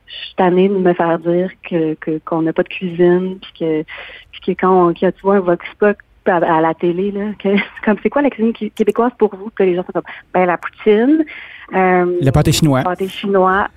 je 0.05 0.13
suis 0.13 0.35
tannée 0.35 0.69
de 0.69 0.77
me 0.77 0.93
faire 0.93 1.17
dire 1.19 1.49
que 1.67 1.95
qu'on 2.19 2.43
n'a 2.43 2.53
pas 2.53 2.63
de 2.63 2.69
cuisine, 2.69 3.39
puis 3.41 3.53
que, 3.59 3.83
puis 4.31 4.41
que 4.41 4.61
quand, 4.61 4.89
on, 4.89 4.93
tu 4.93 5.11
vois 5.23 5.37
un 5.37 5.39
vox 5.39 5.65
pop 5.79 5.97
à, 6.25 6.61
la 6.61 6.73
télé, 6.73 7.11
là, 7.11 7.31
que, 7.39 7.49
comme 7.85 7.97
c'est 8.01 8.09
quoi 8.09 8.21
la 8.21 8.29
cuisine 8.29 8.53
québécoise 8.53 9.11
pour 9.17 9.35
vous, 9.35 9.49
que 9.49 9.63
les 9.63 9.75
gens 9.75 9.83
sont 9.83 9.91
comme, 9.91 10.03
ben 10.33 10.45
la 10.45 10.57
poutine, 10.57 11.25
euh, 11.73 12.17
le 12.21 12.31
pâté 12.31 12.51
chinois, 12.51 12.79
le 12.79 12.85
pâté 12.85 13.07
chinois, 13.07 13.67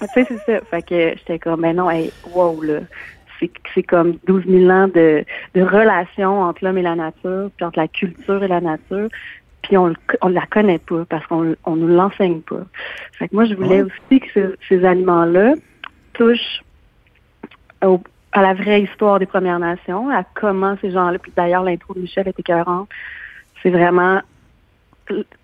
tu 0.00 0.06
sais, 0.12 0.26
c'est 0.28 0.38
ça. 0.44 0.60
Fait 0.70 0.82
que 0.82 1.16
j'étais 1.16 1.38
comme, 1.38 1.62
ben 1.62 1.74
non, 1.74 1.88
hey, 1.88 2.12
wow, 2.34 2.60
là 2.60 2.80
c'est 3.74 3.82
comme 3.82 4.18
12 4.26 4.44
000 4.46 4.70
ans 4.70 4.88
de, 4.88 5.24
de 5.54 5.62
relations 5.62 6.40
entre 6.42 6.64
l'homme 6.64 6.78
et 6.78 6.82
la 6.82 6.94
nature, 6.94 7.50
puis 7.56 7.64
entre 7.64 7.78
la 7.78 7.88
culture 7.88 8.42
et 8.42 8.48
la 8.48 8.60
nature. 8.60 9.08
puis 9.62 9.76
on 9.76 9.94
on 10.22 10.28
la 10.28 10.46
connaît 10.46 10.78
pas 10.78 11.04
parce 11.08 11.26
qu'on 11.26 11.54
on 11.64 11.76
nous 11.76 11.88
l'enseigne 11.88 12.40
pas. 12.40 12.64
Fait 13.12 13.28
que 13.28 13.34
moi 13.34 13.44
je 13.44 13.54
voulais 13.54 13.82
aussi 13.82 14.20
que 14.20 14.56
ces 14.68 14.84
aliments-là 14.84 15.54
touchent 16.14 16.62
à 17.80 18.42
la 18.42 18.54
vraie 18.54 18.82
histoire 18.82 19.18
des 19.18 19.26
Premières 19.26 19.58
Nations, 19.58 20.10
à 20.10 20.24
comment 20.24 20.76
ces 20.80 20.90
gens-là, 20.90 21.18
puis 21.18 21.32
d'ailleurs 21.34 21.62
l'intro 21.62 21.94
de 21.94 22.00
Michel 22.00 22.28
était 22.28 22.40
écœurante, 22.40 22.88
c'est 23.62 23.70
vraiment 23.70 24.20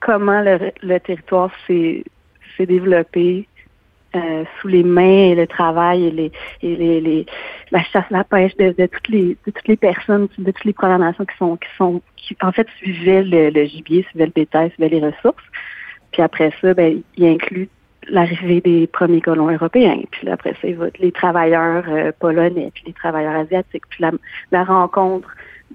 comment 0.01 0.43
le, 0.43 0.99
territoire 1.01 1.51
s'est 1.67 2.05
développé 2.59 3.49
euh, 4.15 4.45
sous 4.61 4.69
les 4.69 4.83
mains 4.83 5.31
et 5.31 5.35
le 5.35 5.47
travail 5.47 6.07
et 6.07 6.11
les 6.11 6.33
et 6.63 6.77
les, 6.77 7.01
les 7.01 7.27
la 7.71 7.83
chasse 7.83 8.05
la 8.11 8.25
pêche 8.25 8.55
de, 8.57 8.73
toutes 8.87 9.09
les 9.09 9.37
de 9.47 9.51
toutes 9.51 9.69
les 9.69 9.77
personnes 9.77 10.29
de 10.39 10.51
toutes 10.51 10.65
les 10.65 10.73
Premières 10.73 10.99
Nations 10.99 11.25
qui 11.25 11.37
sont 11.39 11.57
qui 11.57 11.69
sont 11.79 12.03
qui 12.17 12.37
en 12.43 12.53
fait 12.53 12.69
suivaient 12.79 13.23
le, 13.23 13.65
gibier, 13.65 14.05
suivaient 14.11 14.27
le 14.27 14.33
bétail, 14.33 14.71
suivaient 14.73 15.01
les 15.01 15.01
ressources. 15.01 15.45
Puis 16.13 16.23
après 16.23 16.53
ça, 16.61 16.75
ben 16.75 17.01
il 17.17 17.27
inclut 17.27 17.69
l'arrivée 18.09 18.61
des 18.61 18.87
premiers 18.87 19.21
colons 19.21 19.51
européens. 19.51 20.01
Puis 20.11 20.29
après 20.29 20.55
ça, 20.61 20.69
il 20.69 20.77
va 20.77 20.87
les 20.99 21.13
travailleurs 21.13 21.85
euh, 21.89 22.13
polonais, 22.19 22.71
puis 22.75 22.85
les 22.87 22.93
travailleurs 22.93 23.37
asiatiques, 23.37 23.85
puis 23.89 24.05
la, 24.51 24.65
rencontre 24.65 25.29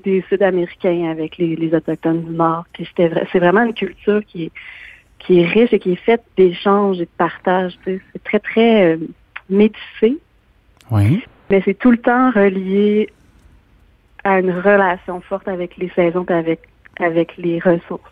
des 0.04 0.24
Sud-Américains 0.30 1.10
avec 1.10 1.38
les, 1.38 1.56
les, 1.56 1.74
Autochtones 1.74 2.24
du 2.24 2.32
Nord. 2.32 2.66
Puis 2.74 2.88
c'est 2.96 3.40
vraiment 3.40 3.64
une 3.64 3.74
culture 3.74 4.22
qui 4.26 4.46
est, 4.46 4.52
qui 5.20 5.42
est 5.42 5.48
riche 5.48 5.74
et 5.74 5.80
qui 5.80 5.94
est 5.94 6.04
faite 6.04 6.24
d'échanges 6.38 6.98
et 6.98 7.06
de 7.06 7.10
partage. 7.18 7.78
C'est 7.86 8.02
très, 8.24 8.40
très 8.40 8.94
euh, 8.94 8.98
métissé. 9.50 10.18
Oui. 10.92 11.24
Mais 11.50 11.62
c'est 11.66 11.78
tout 11.78 11.92
le 11.92 11.98
temps 11.98 12.32
relié 12.32 13.10
à 14.24 14.40
une 14.40 14.52
relation 14.52 15.22
forte 15.22 15.48
avec 15.48 15.78
les 15.78 15.90
saisons 15.90 16.26
et 16.30 16.34
avec, 16.34 16.62
avec 17.00 17.38
les 17.38 17.60
ressources 17.60 18.12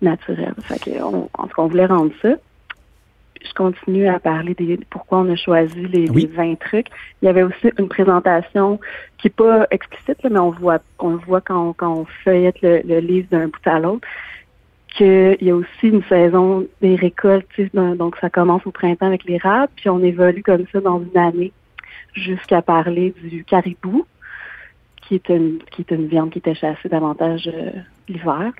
naturelles. 0.00 0.54
Fait 0.62 0.78
que 0.78 1.02
on, 1.02 1.28
en 1.34 1.46
tout 1.46 1.54
cas, 1.54 1.62
on 1.62 1.68
voulait 1.68 1.86
rendre 1.86 2.12
ça 2.22 2.36
je 3.42 3.54
continue 3.54 4.08
à 4.08 4.18
parler 4.18 4.54
des 4.54 4.78
pourquoi 4.90 5.20
on 5.20 5.32
a 5.32 5.36
choisi 5.36 5.86
les, 5.86 6.06
20 6.06 6.58
trucs. 6.58 6.88
Il 7.22 7.26
y 7.26 7.28
avait 7.28 7.42
aussi 7.42 7.70
une 7.78 7.88
présentation 7.88 8.78
qui 9.18 9.28
n'est 9.28 9.30
pas 9.30 9.66
explicite, 9.70 10.18
mais 10.30 10.38
on 10.38 10.50
voit 10.50 10.80
on 10.98 11.16
voit 11.16 11.40
quand, 11.40 11.72
quand 11.74 11.92
on 11.92 12.04
feuillette 12.24 12.60
le, 12.62 13.00
livre 13.00 13.28
d'un 13.30 13.46
bout 13.46 13.66
à 13.66 13.78
l'autre 13.78 14.06
qu'il 14.96 15.38
y 15.40 15.50
a 15.50 15.54
aussi 15.54 15.88
une 15.88 16.02
saison 16.04 16.66
des 16.80 16.96
récoltes. 16.96 17.46
Donc, 17.74 18.16
ça 18.20 18.30
commence 18.30 18.66
au 18.66 18.70
printemps 18.70 19.06
avec 19.06 19.24
les 19.24 19.38
rats, 19.38 19.66
puis 19.76 19.88
on 19.88 20.02
évolue 20.02 20.42
comme 20.42 20.64
ça 20.72 20.80
dans 20.80 21.00
une 21.00 21.18
année 21.18 21.52
jusqu'à 22.14 22.62
parler 22.62 23.14
du 23.22 23.44
caribou, 23.44 24.06
qui 25.02 25.14
est 25.14 25.28
une 25.28 25.58
qui 25.70 25.82
est 25.82 25.94
une 25.94 26.06
viande 26.06 26.30
qui 26.30 26.38
était 26.38 26.54
chassée 26.54 26.88
davantage 26.88 27.48
euh, 27.52 27.70
l'hiver. 28.08 28.52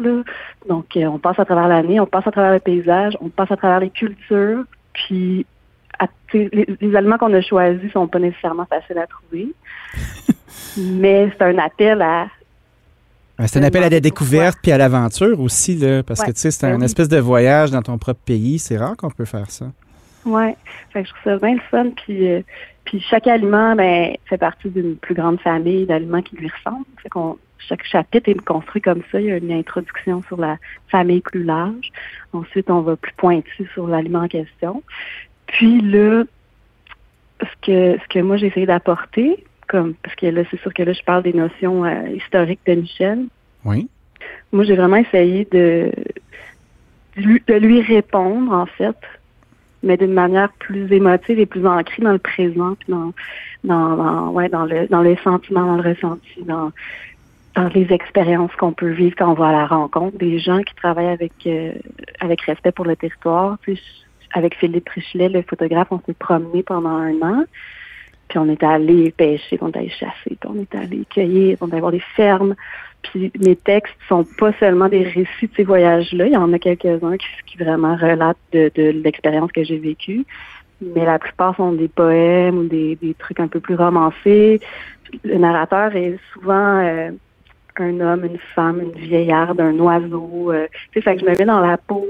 Donc, 0.69 0.97
euh, 0.97 1.05
on 1.07 1.19
passe 1.19 1.39
à 1.39 1.45
travers 1.45 1.69
l'année, 1.69 2.01
on 2.01 2.07
passe 2.07 2.27
à 2.27 2.31
travers 2.31 2.53
le 2.53 2.61
paysage, 2.61 3.17
on 3.21 3.29
passe 3.29 3.51
à 3.51 3.57
travers 3.57 3.81
les 3.81 3.91
cultures, 3.91 4.65
puis 4.93 5.47
les, 6.33 6.97
aliments 6.97 7.19
qu'on 7.19 7.33
a 7.35 7.41
choisis 7.41 7.93
sont 7.93 8.07
pas 8.07 8.19
nécessairement 8.19 8.67
faciles 8.67 8.99
à 8.99 9.07
trouver. 9.07 9.53
mais 10.79 11.31
c'est 11.31 11.45
un 11.45 11.59
appel 11.59 12.01
à 12.03 12.29
c'est 13.47 13.59
un 13.59 13.63
appel 13.63 13.83
à 13.85 13.89
la 13.89 14.01
découverte 14.01 14.59
puis 14.63 14.73
à 14.73 14.79
l'aventure 14.79 15.41
aussi, 15.41 15.77
là, 15.77 16.03
parce 16.03 16.23
que 16.23 16.31
tu 16.31 16.41
sais, 16.41 16.51
c'est 16.51 16.67
ben 16.67 16.81
un 16.81 16.85
espèce 16.85 17.09
de 17.09 17.19
voyage 17.19 17.71
dans 17.71 17.83
ton 17.83 17.99
propre 17.99 18.21
pays. 18.25 18.59
C'est 18.59 18.77
rare 18.77 18.97
qu'on 18.97 19.11
peut 19.11 19.25
faire 19.25 19.51
ça. 19.51 19.67
Oui, 20.25 20.53
je 20.95 21.01
trouve 21.01 21.19
ça 21.25 21.37
bien 21.39 21.55
le 21.55 21.61
fun. 21.71 21.91
Puis, 21.91 22.29
euh, 22.29 22.43
puis 22.85 23.01
chaque 23.01 23.27
aliment 23.27 23.75
ben, 23.75 24.15
fait 24.27 24.39
partie 24.39 24.69
d'une 24.69 24.97
plus 24.97 25.15
grande 25.15 25.41
famille 25.41 25.87
d'aliments 25.87 26.23
qui 26.23 26.37
lui 26.37 26.49
ressemblent. 26.49 26.85
Fait 27.03 27.09
qu'on 27.09 27.39
chaque 27.69 27.85
chapitre 27.85 28.29
est 28.29 28.45
construit 28.45 28.83
comme 28.83 29.03
ça. 29.11 29.21
Il 29.21 29.27
y 29.27 29.33
a 29.33 29.37
une 29.37 29.53
introduction 29.53 30.23
sur 30.23 30.39
la 30.39 30.57
famille 30.89 31.21
plus 31.21 31.45
large. 31.45 31.91
Ensuite, 32.33 32.71
on 32.71 32.81
va 32.81 32.97
plus 32.97 33.13
pointu 33.17 33.69
sur 33.75 33.87
l'aliment 33.87 34.23
en 34.23 34.29
question. 34.29 34.83
Puis 35.47 35.81
là, 35.81 36.25
ce 37.41 37.67
que 37.67 37.99
ce 38.03 38.09
que 38.09 38.19
moi 38.21 38.37
j'ai 38.37 38.49
essayé 38.49 38.67
d'apporter, 38.67 39.45
comme 39.71 39.95
parce 40.03 40.17
que 40.17 40.27
là, 40.27 40.43
c'est 40.51 40.61
sûr 40.61 40.75
que 40.75 40.83
là, 40.83 40.93
je 40.93 41.03
parle 41.03 41.23
des 41.23 41.33
notions 41.33 41.85
euh, 41.85 42.09
historiques 42.09 42.61
de 42.67 42.75
Michel. 42.75 43.27
Oui. 43.65 43.89
Moi, 44.53 44.65
j'ai 44.65 44.75
vraiment 44.75 44.97
essayé 44.97 45.47
de, 45.51 45.93
de 47.17 47.55
lui 47.55 47.81
répondre, 47.81 48.53
en 48.53 48.67
fait, 48.67 48.97
mais 49.83 49.97
d'une 49.97 50.13
manière 50.13 50.53
plus 50.59 50.93
émotive 50.93 51.39
et 51.39 51.47
plus 51.47 51.67
ancrée 51.67 52.03
dans 52.03 52.13
le 52.13 52.19
présent, 52.19 52.75
puis 52.75 52.93
dans, 52.93 53.13
dans, 53.65 54.31
ouais, 54.31 54.49
dans 54.49 54.65
le 54.65 54.89
dans 54.89 55.03
les 55.03 55.17
sentiments, 55.23 55.67
dans 55.67 55.83
le 55.83 55.89
ressenti, 55.89 56.43
dans 56.45 56.73
dans 57.55 57.69
les 57.69 57.93
expériences 57.93 58.55
qu'on 58.57 58.73
peut 58.73 58.91
vivre 58.91 59.15
quand 59.17 59.31
on 59.31 59.35
va 59.35 59.49
à 59.49 59.53
la 59.53 59.67
rencontre 59.67 60.19
des 60.19 60.39
gens 60.39 60.63
qui 60.63 60.75
travaillent 60.75 61.07
avec 61.07 61.33
euh, 61.47 61.73
avec 62.19 62.41
respect 62.43 62.73
pour 62.73 62.85
le 62.85 62.97
territoire. 62.97 63.57
avec 64.33 64.57
Philippe 64.57 64.89
Richelet, 64.89 65.29
le 65.29 65.43
photographe, 65.43 65.89
on 65.91 66.01
s'est 66.07 66.15
promené 66.15 66.63
pendant 66.63 66.97
un 66.97 67.21
an. 67.23 67.45
Puis 68.31 68.39
on 68.39 68.49
est 68.49 68.63
allé 68.63 69.11
pêcher, 69.11 69.59
on 69.61 69.71
est 69.73 69.77
allé 69.77 69.91
chasser, 69.91 70.37
puis 70.41 70.49
on 70.49 70.55
est 70.55 70.75
allé 70.75 71.05
cueillir, 71.11 71.59
on 71.61 71.69
est 71.69 71.73
allé 71.73 71.81
voir 71.81 71.93
des 71.93 72.03
fermes. 72.17 72.55
Puis 73.03 73.33
mes 73.41 73.57
textes 73.57 73.97
sont 74.09 74.25
pas 74.39 74.53
seulement 74.61 74.89
des 74.89 75.03
récits 75.03 75.49
de 75.49 75.51
ces 75.57 75.65
voyages-là, 75.65 76.27
il 76.27 76.33
y 76.33 76.37
en 76.37 76.53
a 76.53 76.59
quelques-uns 76.59 77.17
qui, 77.17 77.27
qui, 77.47 77.59
vraiment 77.59 77.97
relatent 77.97 78.37
de, 78.53 78.71
de 78.75 78.91
l'expérience 79.03 79.51
que 79.51 79.65
j'ai 79.65 79.79
vécue. 79.79 80.25
Mais 80.81 81.05
la 81.05 81.19
plupart 81.19 81.57
sont 81.57 81.73
des 81.73 81.89
poèmes 81.89 82.59
ou 82.59 82.69
des, 82.69 82.97
des 82.97 83.15
trucs 83.15 83.41
un 83.41 83.49
peu 83.49 83.61
plus 83.61 83.75
romancés. 83.75 84.61
Le 85.25 85.37
narrateur 85.37 85.95
est 85.97 86.17
souvent 86.33 86.79
euh, 86.79 87.11
un 87.77 88.01
homme, 88.01 88.25
une 88.25 88.39
femme, 88.55 88.81
une 88.81 88.93
vieillarde, 88.93 89.61
un 89.61 89.77
oiseau. 89.79 90.53
Euh, 90.53 90.67
tu 90.93 91.01
sais, 91.01 91.03
fait 91.03 91.17
que 91.17 91.23
je 91.23 91.27
me 91.27 91.37
mets 91.37 91.45
dans 91.45 91.61
la 91.61 91.77
peau. 91.77 92.07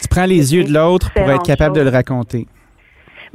Tu 0.00 0.08
prends 0.08 0.24
les 0.24 0.54
yeux 0.54 0.64
de 0.64 0.72
l'autre 0.72 1.12
pour 1.12 1.30
être 1.30 1.44
capable 1.44 1.76
de 1.76 1.82
le 1.82 1.90
raconter. 1.90 2.46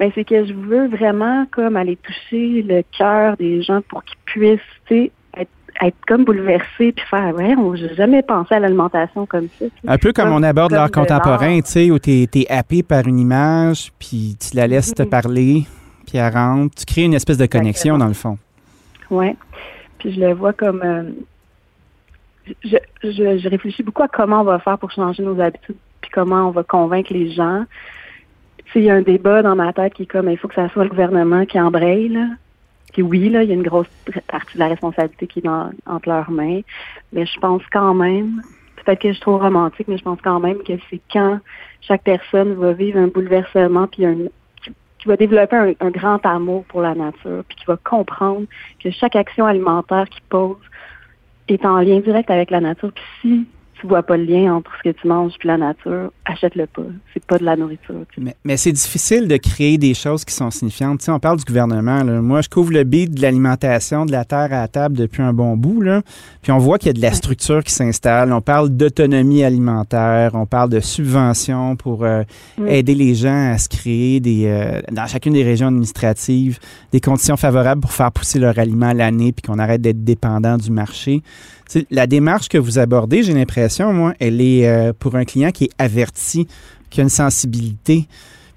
Mais 0.02 0.12
c'est 0.16 0.26
que 0.26 0.48
je 0.48 0.54
veux 0.54 0.88
vraiment 0.88 1.46
comme 1.52 1.78
aller 1.78 1.96
toucher 1.96 2.64
le 2.64 2.82
cœur 2.98 3.38
des 3.38 3.62
gens 3.62 3.82
pour 3.88 4.04
qu'ils 4.04 4.18
puissent, 4.26 4.60
être, 4.90 5.96
comme 6.08 6.26
bouleversés 6.26 6.92
puis 6.92 7.06
faire 7.08 7.36
ouais, 7.36 7.54
on 7.56 7.74
n'a 7.74 7.94
jamais 7.94 8.24
pensé 8.24 8.56
à 8.56 8.60
l'alimentation 8.60 9.28
comme 9.28 9.48
ça. 9.60 9.66
Un 9.88 10.00
peu 10.00 10.12
comme, 10.12 10.32
on 10.32 10.42
aborde 10.42 10.72
l'art 10.72 10.90
contemporain, 10.90 11.62
tu 11.62 11.70
sais, 11.70 11.92
où 11.92 12.00
tu 12.00 12.24
es, 12.24 12.52
happé 12.52 12.82
par 12.82 13.08
une 13.08 13.20
image, 13.20 13.92
puis 14.00 14.36
tu 14.40 14.58
la 14.58 14.66
laisses 14.66 14.92
te 14.92 15.04
mm-hmm. 15.04 15.10
parler, 15.10 15.66
puis 16.08 16.18
elle 16.18 16.34
rentre. 16.34 16.76
Tu 16.76 16.86
crées 16.86 17.04
une 17.04 17.14
espèce 17.14 17.38
de 17.38 17.46
connexion 17.46 18.00
dans 18.00 18.08
le 18.08 18.14
fond. 18.14 18.40
Oui. 19.12 19.36
Puis 20.00 20.16
je 20.16 20.20
le 20.20 20.34
vois 20.34 20.54
comme 20.54 20.82
euh, 20.84 21.04
je, 22.64 22.78
je, 23.04 23.50
réfléchis 23.50 23.84
beaucoup 23.84 24.02
à 24.02 24.08
comment 24.08 24.42
on 24.42 24.46
va 24.46 24.58
faire 24.58 24.80
pour 24.80 24.90
changer 24.90 25.22
nos 25.22 25.40
habitudes, 25.40 25.78
puis 26.02 26.10
comment 26.12 26.48
on 26.48 26.52
va 26.52 26.64
convaincre 26.64 27.14
les 27.14 27.32
gens. 27.32 27.66
Il 28.76 28.84
y 28.84 28.90
a 28.90 28.96
un 28.96 29.02
débat 29.02 29.42
dans 29.42 29.56
ma 29.56 29.74
tête 29.74 29.94
qui 29.94 30.04
est 30.04 30.06
comme 30.06 30.30
il 30.30 30.38
faut 30.38 30.48
que 30.48 30.56
ça 30.56 30.70
soit 30.70 30.84
le 30.84 30.90
gouvernement 30.90 31.46
qui 31.46 31.60
embraye. 31.60 32.08
Là. 32.10 32.28
Puis 32.94 33.02
oui, 33.02 33.30
là, 33.30 33.44
il 33.44 33.50
y 33.50 33.52
a 33.52 33.56
une 33.56 33.64
grosse 33.64 33.90
partie 34.28 34.56
de 34.56 34.60
la 34.60 34.68
responsabilité 34.68 35.28
qui 35.28 35.40
est 35.40 35.48
entre 35.48 36.10
leurs 36.10 36.32
mains. 36.32 36.62
Mais 37.14 37.26
je 37.26 37.40
pense 37.40 37.62
quand 37.72 37.94
même, 37.94 38.42
peut-être 38.78 39.00
que 39.00 39.10
je 39.10 39.14
suis 39.14 39.22
trop 39.22 39.38
romantique, 39.38 39.88
mais 39.88 39.98
je 39.98 40.04
pense 40.04 40.20
quand 40.22 40.40
même 40.40 40.58
que 40.64 40.74
c'est 40.90 41.02
quand 41.12 41.40
chaque 41.82 42.04
personne 42.04 42.54
va 42.54 42.74
vivre 42.74 43.00
un 43.00 43.08
bouleversement, 43.08 43.88
puis 43.88 44.06
qui, 45.00 45.08
va 45.08 45.18
développer 45.18 45.76
un, 45.80 45.90
grand 45.90 46.24
amour 46.26 46.64
pour 46.66 46.82
la 46.82 46.94
nature, 46.94 47.44
puis 47.48 47.58
qui 47.58 47.66
va 47.66 47.78
comprendre 47.84 48.46
que 48.84 48.92
chaque 48.92 49.16
action 49.16 49.46
alimentaire 49.46 50.08
qu'il 50.10 50.22
pose 50.24 50.58
est 51.48 51.66
en 51.66 51.80
lien 51.80 52.00
direct 52.00 52.30
avec 52.30 52.52
la 52.52 52.62
nature. 52.62 52.92
Tu 53.82 53.88
vois 53.88 54.04
pas 54.04 54.16
le 54.16 54.26
lien 54.26 54.56
entre 54.56 54.72
ce 54.78 54.90
que 54.90 54.96
tu 54.96 55.08
manges 55.08 55.34
et 55.44 55.48
la 55.48 55.58
nature, 55.58 56.12
achète-le 56.26 56.68
pas. 56.68 56.84
C'est 57.14 57.26
pas 57.26 57.40
de 57.40 57.44
la 57.44 57.56
nourriture. 57.56 58.06
Mais, 58.44 58.58
c'est 58.58 58.72
difficile 58.72 59.28
de 59.28 59.38
créer 59.38 59.78
des 59.80 59.96
choses 59.96 60.24
qui 60.24 60.34
sont 60.34 60.52
signifiantes. 60.52 61.00
Tu 61.00 61.06
sais, 61.06 61.12
on 61.12 61.20
parle 61.20 61.38
du 61.38 61.46
gouvernement. 61.46 62.04
Moi, 62.22 62.42
je 62.42 62.50
couvre 62.50 62.72
le 62.72 62.84
beat 62.84 63.16
de 63.16 63.22
l'alimentation, 63.22 64.06
de 64.06 64.12
la 64.12 64.24
terre 64.24 64.54
à 64.54 64.62
la 64.62 64.68
table 64.68 64.96
depuis 64.96 65.24
un 65.24 65.34
bon 65.34 65.58
bout. 65.58 65.82
Là. 65.82 66.04
Puis 66.44 66.52
on 66.52 66.60
voit 66.60 66.78
qu'il 66.78 66.88
y 66.88 66.90
a 66.92 66.94
de 66.94 67.02
la 67.02 67.14
structure 67.14 67.64
qui 67.64 67.74
s'installe. 67.74 68.32
On 68.32 68.42
parle 68.42 68.70
d'autonomie 68.70 69.44
alimentaire. 69.44 70.32
On 70.36 70.46
parle 70.46 70.70
de 70.70 70.80
subventions 70.80 71.76
pour 71.76 72.06
euh, 72.06 72.24
aider 72.68 72.94
les 72.94 73.16
gens 73.16 73.52
à 73.54 73.58
se 73.58 73.68
créer 73.68 74.20
des, 74.20 74.46
euh, 74.46 74.80
dans 74.92 75.08
chacune 75.08 75.34
des 75.34 75.44
régions 75.44 75.68
administratives 75.68 76.60
des 76.92 77.00
conditions 77.00 77.38
favorables 77.38 77.82
pour 77.82 77.92
faire 77.92 78.12
pousser 78.12 78.40
leur 78.40 78.58
aliment 78.60 78.94
l'année 78.94 79.32
puis 79.32 79.42
qu'on 79.42 79.60
arrête 79.60 79.82
d'être 79.82 80.04
dépendant 80.04 80.58
du 80.58 80.72
marché 80.72 81.22
la 81.90 82.08
démarche 82.08 82.50
que 82.50 82.58
vous 82.58 82.80
abordez, 82.80 83.24
j'ai 83.24 83.34
l'impression, 83.34 83.94
moi, 83.94 84.14
elle 84.20 84.42
est 84.42 84.68
euh, 84.68 84.94
pour 84.98 85.16
un 85.16 85.26
client 85.26 85.52
qui 85.52 85.66
est 85.66 85.72
averti, 85.78 86.48
qui 86.90 87.00
a 87.00 87.04
une 87.04 87.10
sensibilité. 87.10 88.08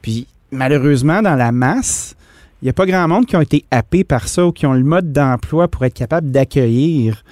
Puis 0.03 0.27
malheureusement, 0.50 1.22
dans 1.22 1.37
la 1.37 1.53
masse, 1.53 2.16
il 2.61 2.66
n'y 2.66 2.70
a 2.70 2.72
pas 2.72 2.87
grand 2.87 3.07
monde 3.09 3.27
qui 3.27 3.37
ont 3.37 3.40
été 3.40 3.64
happés 3.70 4.05
par 4.05 4.29
ça 4.29 4.46
ou 4.46 4.53
qui 4.53 4.66
ont 4.66 4.72
le 4.72 4.85
mode 4.85 5.12
d'emploi 5.12 5.68
pour 5.68 5.85
être 5.85 5.94
capable 5.94 6.31
d'accueillir. 6.31 7.22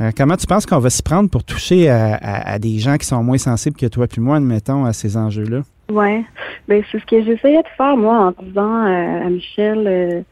Euh, 0.00 0.10
comment 0.16 0.36
tu 0.36 0.46
penses 0.46 0.66
qu'on 0.66 0.78
va 0.78 0.90
s'y 0.90 1.02
prendre 1.02 1.30
pour 1.30 1.42
toucher 1.42 1.88
à, 1.88 2.58
des 2.58 2.78
gens 2.78 2.98
qui 2.98 3.06
sont 3.06 3.22
moins 3.22 3.38
sensibles 3.38 3.76
que 3.76 3.86
toi 3.86 4.06
puis 4.06 4.20
moi, 4.20 4.36
admettons, 4.36 4.84
à 4.84 4.92
ces 4.92 5.16
enjeux-là? 5.16 5.62
Oui. 5.90 6.24
Ben, 6.68 6.82
c'est 6.90 7.00
ce 7.00 7.06
que 7.06 7.24
j'essayais 7.24 7.62
de 7.62 7.68
faire, 7.76 7.96
moi, 7.96 8.26
en 8.26 8.44
disant 8.44 8.86
euh, 8.86 9.26
à 9.26 9.30
Michel 9.30 10.24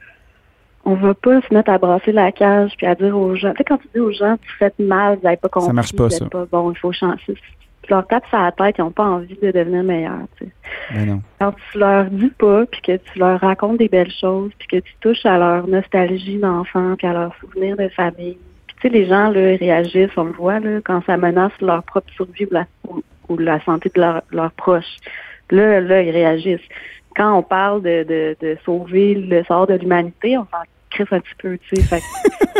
on 0.84 0.94
va 0.94 1.14
pas 1.14 1.40
se 1.40 1.52
mettre 1.52 1.70
à 1.70 1.78
brasser 1.78 2.12
la 2.12 2.30
cage 2.32 2.72
puis 2.76 2.86
à 2.86 2.94
dire 2.94 3.16
aux 3.16 3.34
gens. 3.34 3.52
Tu 3.52 3.58
sais, 3.58 3.64
quand 3.64 3.78
tu 3.78 3.88
dis 3.94 4.00
aux 4.00 4.12
gens, 4.12 4.36
tu 4.36 4.52
fais 4.58 4.72
mal, 4.78 5.16
vous 5.16 5.22
n'avez 5.24 5.36
pas 5.36 5.48
compris. 5.48 5.68
Ça 5.68 5.72
marche 5.72 5.94
pas, 5.94 6.10
ça. 6.10 6.26
bon, 6.50 6.72
il 6.72 6.78
faut 6.78 6.92
changer. 6.92 7.18
tu 7.26 7.90
leur 7.90 8.06
tapes 8.06 8.26
sur 8.28 8.38
la 8.38 8.52
tête, 8.52 8.76
ils 8.78 8.82
n'ont 8.82 8.90
pas 8.90 9.04
envie 9.04 9.38
de 9.40 9.50
devenir 9.50 9.82
meilleurs. 9.82 10.26
Tu 10.38 10.44
sais. 10.44 10.52
Ben 10.94 11.06
non. 11.06 11.22
Quand 11.40 11.54
tu 11.72 11.78
leur 11.78 12.04
dis 12.04 12.32
pas, 12.38 12.66
puis 12.66 12.80
que 12.82 12.96
tu 12.96 13.18
leur 13.18 13.40
racontes 13.40 13.78
des 13.78 13.88
belles 13.88 14.12
choses, 14.12 14.50
puis 14.58 14.68
que 14.68 14.76
tu 14.76 14.94
touches 15.00 15.24
à 15.24 15.38
leur 15.38 15.66
nostalgie 15.66 16.38
d'enfant, 16.38 16.94
puis 16.96 17.06
à 17.06 17.12
leur 17.12 17.34
souvenir 17.40 17.76
de 17.76 17.88
famille. 17.88 18.38
Puis 18.66 18.76
tu 18.76 18.82
sais, 18.82 18.88
les 18.90 19.06
gens 19.06 19.30
là, 19.30 19.52
ils 19.52 19.56
réagissent, 19.56 20.16
on 20.16 20.24
le 20.24 20.32
voit, 20.32 20.60
là, 20.60 20.80
quand 20.84 21.02
ça 21.06 21.16
menace 21.16 21.52
leur 21.60 21.82
propre 21.84 22.12
survie 22.12 22.44
ou 22.44 22.52
la, 22.52 22.66
ou, 22.88 23.02
ou 23.30 23.38
la 23.38 23.60
santé 23.64 23.90
de 23.94 24.00
leurs 24.00 24.22
leurs 24.32 24.52
proches. 24.52 24.96
Là, 25.50 25.80
là, 25.80 26.02
ils 26.02 26.10
réagissent. 26.10 26.68
Quand 27.16 27.38
on 27.38 27.42
parle 27.42 27.80
de, 27.82 28.02
de, 28.02 28.36
de 28.40 28.56
sauver 28.64 29.14
le 29.14 29.44
sort 29.44 29.66
de 29.68 29.74
l'humanité, 29.74 30.36
on 30.36 30.46
crisse 30.94 31.12
un 31.12 31.20
petit 31.20 31.34
peu, 31.38 31.58
tu 31.58 31.76
sais. 31.76 31.82
Fait 31.82 32.02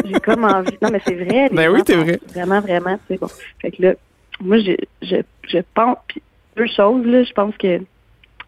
j'ai 0.05 0.21
comme 0.21 0.45
envie. 0.45 0.77
Non, 0.83 0.91
mais 0.93 1.01
c'est 1.07 1.15
vrai. 1.15 1.49
Ben 1.53 1.71
oui, 1.71 1.81
c'est 1.87 1.97
vrai. 1.97 2.21
Vraiment, 2.35 2.61
vraiment, 2.61 2.97
tu 3.07 3.15
sais, 3.15 3.19
bon. 3.19 3.29
Fait 3.63 3.71
que 3.71 3.83
là, 3.83 3.93
moi, 4.41 4.59
je, 4.59 4.73
je, 5.03 5.17
je 5.49 5.59
pense, 5.75 5.97
puis 6.09 6.21
deux 6.57 6.67
choses, 6.67 7.07
là. 7.07 7.23
Je 7.25 7.33
pense 7.33 7.57
que, 7.57 7.81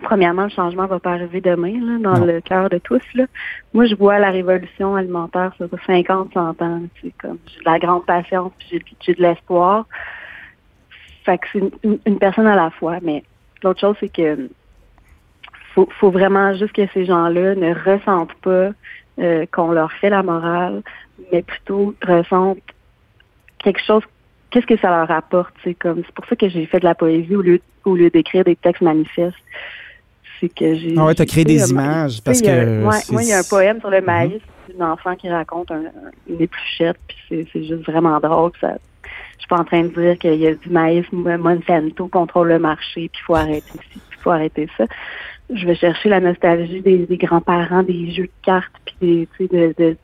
premièrement, 0.02 0.44
le 0.44 0.50
changement 0.50 0.86
va 0.86 0.98
pas 0.98 1.12
arriver 1.12 1.40
demain, 1.40 1.72
là, 1.80 1.98
dans 1.98 2.18
Non. 2.20 2.26
le 2.26 2.40
cœur 2.40 2.68
de 2.68 2.78
tous, 2.78 3.02
là. 3.14 3.24
Moi, 3.72 3.86
je 3.86 3.94
vois 3.94 4.18
la 4.18 4.30
révolution 4.30 4.94
alimentaire 4.96 5.52
sur 5.56 5.68
50, 5.86 6.32
100 6.34 6.60
ans, 6.62 6.82
tu 6.96 7.08
sais, 7.08 7.14
comme, 7.20 7.38
j'ai 7.46 7.60
de 7.60 7.64
la 7.64 7.78
grande 7.78 8.04
patience, 8.04 8.52
puis 8.58 8.68
j'ai, 8.72 8.82
j'ai 9.00 9.14
de 9.14 9.22
l'espoir. 9.22 9.86
Fait 11.24 11.38
que 11.38 11.46
c'est 11.52 11.58
une, 11.60 11.70
une- 11.84 11.98
une 12.06 12.18
personne 12.18 12.46
à 12.46 12.56
la 12.56 12.70
fois, 12.70 12.98
mais 13.02 13.22
l'autre 13.62 13.80
chose, 13.80 13.96
c'est 14.00 14.12
que 14.12 14.48
faut, 15.74 15.88
faut 16.00 16.10
vraiment 16.10 16.54
juste 16.54 16.72
que 16.72 16.86
ces 16.94 17.04
gens-là 17.04 17.54
ne 17.54 17.74
ressentent 17.74 18.34
pas 18.42 18.70
euh, 19.18 19.46
qu'on 19.52 19.72
leur 19.72 19.90
fait 19.92 20.10
la 20.10 20.22
morale, 20.22 20.82
mais 21.32 21.42
plutôt 21.42 21.94
ressentent 22.06 22.58
quelque 23.58 23.80
chose. 23.86 24.02
Qu'est-ce 24.50 24.66
que 24.66 24.76
ça 24.78 24.90
leur 24.90 25.10
apporte, 25.10 25.52
c'est 25.64 25.74
comme 25.74 26.02
c'est 26.06 26.14
pour 26.14 26.24
ça 26.26 26.36
que 26.36 26.48
j'ai 26.48 26.66
fait 26.66 26.78
de 26.80 26.84
la 26.84 26.94
poésie 26.94 27.34
au 27.34 27.42
lieu 27.42 27.60
au 27.84 27.94
lieu 27.94 28.10
d'écrire 28.10 28.44
des 28.44 28.56
textes 28.56 28.82
manifestes. 28.82 29.36
C'est 30.40 30.48
que 30.54 30.74
j'ai. 30.74 30.94
Ah 30.98 31.06
ouais, 31.06 31.14
t'as 31.14 31.24
créé 31.24 31.44
des 31.44 31.62
euh, 31.62 31.66
images 31.72 32.20
parce 32.22 32.42
que 32.42 32.46
ouais, 32.86 32.92
c'est- 33.00 33.12
moi, 33.12 33.22
il 33.22 33.28
y 33.28 33.32
a 33.32 33.38
un 33.38 33.42
poème 33.42 33.80
sur 33.80 33.90
le 33.90 34.00
maïs 34.02 34.40
d'une 34.68 34.82
enfant 34.82 35.14
qui 35.16 35.28
raconte 35.30 35.70
un, 35.70 35.76
un- 35.86 36.10
une 36.28 36.40
épluchette, 36.40 36.98
puis 37.08 37.48
c'est, 37.52 37.64
juste 37.64 37.86
vraiment 37.90 38.18
drôle. 38.20 38.50
Ça, 38.60 38.74
je 39.04 39.38
suis 39.38 39.48
pas 39.48 39.56
en 39.60 39.64
train 39.64 39.82
de 39.84 39.88
dire 39.88 40.18
qu'il 40.18 40.34
y 40.34 40.46
a 40.46 40.54
du 40.54 40.68
maïs 40.68 41.06
Monsanto 41.12 42.08
contrôle 42.08 42.48
le 42.48 42.58
marché, 42.58 43.08
puis 43.12 43.20
il 43.20 43.24
faut 43.24 43.34
arrêter 43.34 43.62
ci, 43.72 43.78
puis 43.92 44.00
il 44.18 44.22
faut 44.22 44.30
arrêter 44.30 44.68
ça. 44.76 44.84
Je 45.54 45.64
vais 45.66 45.76
chercher 45.76 46.08
la 46.08 46.20
nostalgie 46.20 46.80
des, 46.82 47.06
des 47.06 47.16
grands-parents, 47.16 47.82
des 47.84 48.10
jeux 48.12 48.24
de 48.24 48.30
cartes, 48.42 48.72
des, 49.00 49.28
tu 49.36 49.46
sais, 49.46 49.56
de, 49.56 49.74
de, 49.78 49.96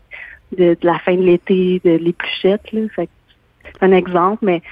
de, 0.57 0.76
de 0.81 0.87
la 0.87 0.98
fin 0.98 1.14
de 1.14 1.22
l'été, 1.22 1.81
de 1.85 1.92
l'épluchette. 1.92 2.62
C'est 2.72 3.09
un 3.83 3.92
exemple, 3.92 4.44
mais 4.44 4.62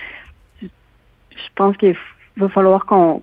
je 0.61 1.49
pense 1.55 1.77
qu'il 1.77 1.97
va 2.37 2.49
falloir 2.49 2.87
qu'on 2.87 3.23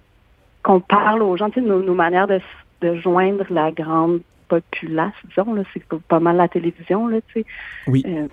qu'on 0.63 0.79
parle 0.81 1.21
aux 1.21 1.38
gens, 1.38 1.49
tu 1.49 1.62
sais, 1.62 1.65
nos, 1.65 1.81
nos 1.81 1.93
manières 1.93 2.27
de, 2.27 2.41
de 2.81 2.95
joindre 2.95 3.45
la 3.49 3.71
grande 3.71 4.21
populace, 4.49 5.13
disons, 5.29 5.53
là, 5.53 5.63
c'est 5.73 5.83
pas- 6.10 6.19
mal 6.19 6.36
la 6.36 6.47
télévision, 6.47 7.07
là, 7.07 7.19
tu 7.27 7.41
sais. 7.41 7.45
Oui. 7.88 8.03
Euh, 8.05 8.27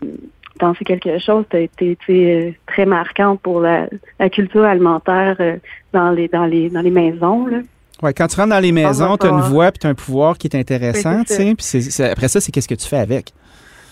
quelque 0.85 1.19
chose, 1.19 1.45
tu 1.51 1.57
as 1.57 1.61
été 1.61 1.97
tu 1.97 2.07
sais, 2.07 2.35
euh, 2.35 2.53
très 2.67 2.87
marquante 2.87 3.41
pour 3.41 3.61
la, 3.61 3.89
la 4.19 4.31
culture 4.31 4.65
alimentaire 4.65 5.37
euh, 5.41 5.57
dans 5.93 6.11
les 6.11 6.29
dans 6.29 6.47
les 6.47 6.71
dans 6.71 6.81
les 6.81 6.91
maisons, 6.91 7.47
là. 7.47 7.59
Ouais, 8.03 8.13
quand 8.13 8.27
tu 8.27 8.37
rentres 8.37 8.51
dans 8.51 8.61
les 8.61 8.73
maisons, 8.73 9.17
tu 9.17 9.27
as 9.27 9.31
une 9.31 9.41
voix 9.41 9.71
puis 9.71 9.79
tu 9.79 9.87
as 9.87 9.91
un 9.91 9.95
pouvoir 9.95 10.37
qui 10.37 10.47
est 10.49 10.57
intéressant, 10.57 11.23
tu 11.25 11.35
sais. 11.35 11.55
Puis 11.55 12.03
après 12.11 12.29
ça, 12.29 12.41
c'est 12.41 12.51
qu'est-ce 12.53 12.69
que 12.69 12.75
tu 12.75 12.87
fais 12.89 12.99
avec? 12.99 13.33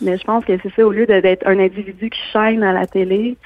Mais 0.00 0.18
je 0.18 0.24
pense 0.24 0.44
que 0.44 0.52
c'est 0.62 0.72
ça, 0.74 0.84
au 0.84 0.90
lieu 0.90 1.06
d'être 1.06 1.46
un 1.46 1.58
individu 1.60 2.10
qui 2.10 2.18
chaîne 2.32 2.62
à 2.64 2.72
la 2.72 2.86
télé, 2.86 3.36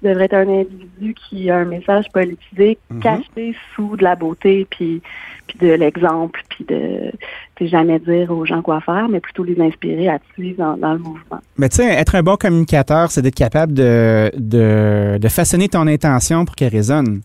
tu 0.00 0.08
devrais 0.08 0.24
être 0.24 0.34
un 0.34 0.48
individu 0.48 1.14
qui 1.14 1.50
a 1.50 1.56
un 1.58 1.64
message 1.66 2.06
politisé 2.12 2.78
Mhm. 2.90 3.00
caché 3.00 3.54
sous 3.74 3.96
de 3.96 4.02
la 4.04 4.14
beauté, 4.16 4.66
puis, 4.70 5.02
puis 5.46 5.58
de 5.58 5.72
l'exemple, 5.74 6.40
puis 6.48 6.64
de, 6.66 7.12
de 7.60 7.66
jamais 7.66 7.98
dire 7.98 8.30
aux 8.30 8.46
gens 8.46 8.62
quoi 8.62 8.80
faire, 8.80 9.08
mais 9.10 9.20
plutôt 9.20 9.44
les 9.44 9.60
inspirer 9.60 10.08
à 10.08 10.18
te 10.18 10.24
suivre 10.34 10.58
dans, 10.58 10.76
dans 10.78 10.92
le 10.94 10.98
mouvement. 10.98 11.40
Mais 11.58 11.68
tu 11.68 11.76
sais, 11.76 11.86
être 11.86 12.14
un 12.14 12.22
bon 12.22 12.36
communicateur, 12.36 13.10
c'est 13.10 13.20
d'être 13.20 13.34
capable 13.34 13.74
de, 13.74 14.30
de, 14.36 15.18
de 15.18 15.28
façonner 15.28 15.68
ton 15.68 15.86
intention 15.86 16.46
pour 16.46 16.54
qu'elle 16.56 16.72
résonne. 16.72 17.20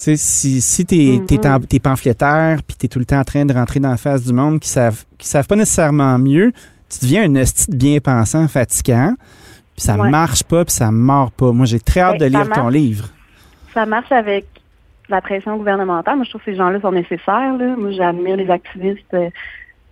Sais, 0.00 0.16
si, 0.16 0.60
si 0.60 0.86
t'es 0.86 1.20
t'es 1.26 1.44
en- 1.48 1.58
t'es 1.58 1.80
pamphlétaire 1.80 2.60
puis 2.64 2.76
t'es 2.76 2.86
tout 2.86 3.00
le 3.00 3.04
temps 3.04 3.18
en 3.18 3.24
train 3.24 3.44
de 3.44 3.52
rentrer 3.52 3.80
dans 3.80 3.90
la 3.90 3.96
face 3.96 4.24
du 4.24 4.32
monde 4.32 4.60
qui 4.60 4.68
savent 4.68 5.04
qui 5.18 5.26
savent 5.26 5.46
pas 5.48 5.56
nécessairement 5.56 6.16
mieux, 6.18 6.52
tu 6.88 7.00
deviens 7.04 7.24
un 7.24 7.34
hostie 7.42 7.68
de 7.70 7.76
bien 7.76 7.98
pensant 7.98 8.46
fatigant, 8.46 9.14
puis 9.76 9.84
ça 9.84 9.96
Ouais. 9.96 10.08
marche 10.08 10.44
pas 10.44 10.64
puis 10.64 10.72
ça 10.72 10.92
mord 10.92 11.32
pas. 11.32 11.50
Moi, 11.50 11.66
j'ai 11.66 11.80
très 11.80 12.00
hâte 12.00 12.18
Ben, 12.20 12.30
de 12.30 12.36
lire 12.38 12.48
ton 12.50 12.68
livre. 12.68 13.08
Ça 13.74 13.86
marche 13.86 14.12
avec 14.12 14.46
la 15.08 15.20
pression 15.20 15.56
gouvernementale. 15.56 16.14
Moi, 16.16 16.24
je 16.24 16.30
trouve 16.30 16.42
que 16.44 16.50
ces 16.52 16.56
gens-là 16.56 16.80
sont 16.80 16.92
nécessaires. 16.92 17.56
Là. 17.58 17.74
Moi, 17.76 17.90
j'admire 17.90 18.36
les 18.36 18.48
activistes 18.50 19.14
euh, 19.14 19.30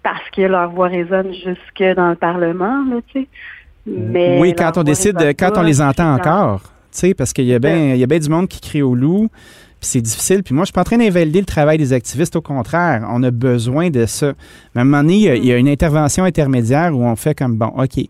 parce 0.04 0.28
que 0.34 0.42
leur 0.42 0.70
voix 0.70 0.86
résonne 0.88 1.32
jusque 1.32 1.96
dans 1.96 2.10
le 2.10 2.14
Parlement, 2.16 2.84
là, 2.88 3.00
tu 3.12 3.22
sais. 3.22 3.28
Mais 3.86 4.38
oui, 4.40 4.54
quand 4.56 4.78
on 4.78 4.82
décide, 4.84 5.16
quand 5.38 5.52
on 5.56 5.62
les 5.62 5.80
entend 5.80 6.14
encore, 6.14 6.60
tu 6.92 6.98
sais, 6.98 7.14
parce 7.14 7.32
qu'il 7.32 7.44
y 7.46 7.54
a 7.54 7.58
bien 7.58 7.94
il 7.94 7.98
y 7.98 8.04
a 8.04 8.06
bien 8.06 8.18
du 8.20 8.28
monde 8.28 8.46
qui 8.48 8.60
crie 8.60 8.82
au 8.82 8.94
loup, 8.94 9.28
puis 9.80 9.90
c'est 9.90 10.00
difficile. 10.00 10.42
Puis 10.42 10.54
moi, 10.54 10.64
je 10.64 10.66
suis 10.66 10.72
pas 10.72 10.80
en 10.80 10.84
train 10.84 10.98
d'invalider 10.98 11.40
le 11.40 11.46
travail 11.46 11.78
des 11.78 11.92
activistes, 11.92 12.36
au 12.36 12.40
contraire, 12.40 13.06
on 13.10 13.22
a 13.22 13.30
besoin 13.30 13.90
de 13.90 14.06
ça. 14.06 14.32
Mais 14.74 14.80
à 14.80 14.82
un 14.82 14.84
moment 14.84 15.02
donné, 15.02 15.14
il 15.14 15.22
y 15.22 15.28
a, 15.28 15.34
il 15.36 15.44
y 15.44 15.52
a 15.52 15.56
une 15.56 15.68
intervention 15.68 16.24
intermédiaire 16.24 16.94
où 16.94 17.04
on 17.04 17.16
fait 17.16 17.34
comme, 17.34 17.56
bon, 17.56 17.72
OK, 17.76 18.00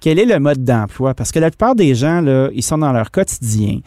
quel 0.00 0.18
est 0.18 0.24
le 0.24 0.38
mode 0.38 0.62
d'emploi? 0.64 1.14
Parce 1.14 1.32
que 1.32 1.38
la 1.38 1.50
plupart 1.50 1.74
des 1.74 1.94
gens, 1.94 2.20
là, 2.20 2.48
ils 2.54 2.62
sont 2.62 2.78
dans 2.78 2.92
leur 2.92 3.10
quotidien, 3.10 3.80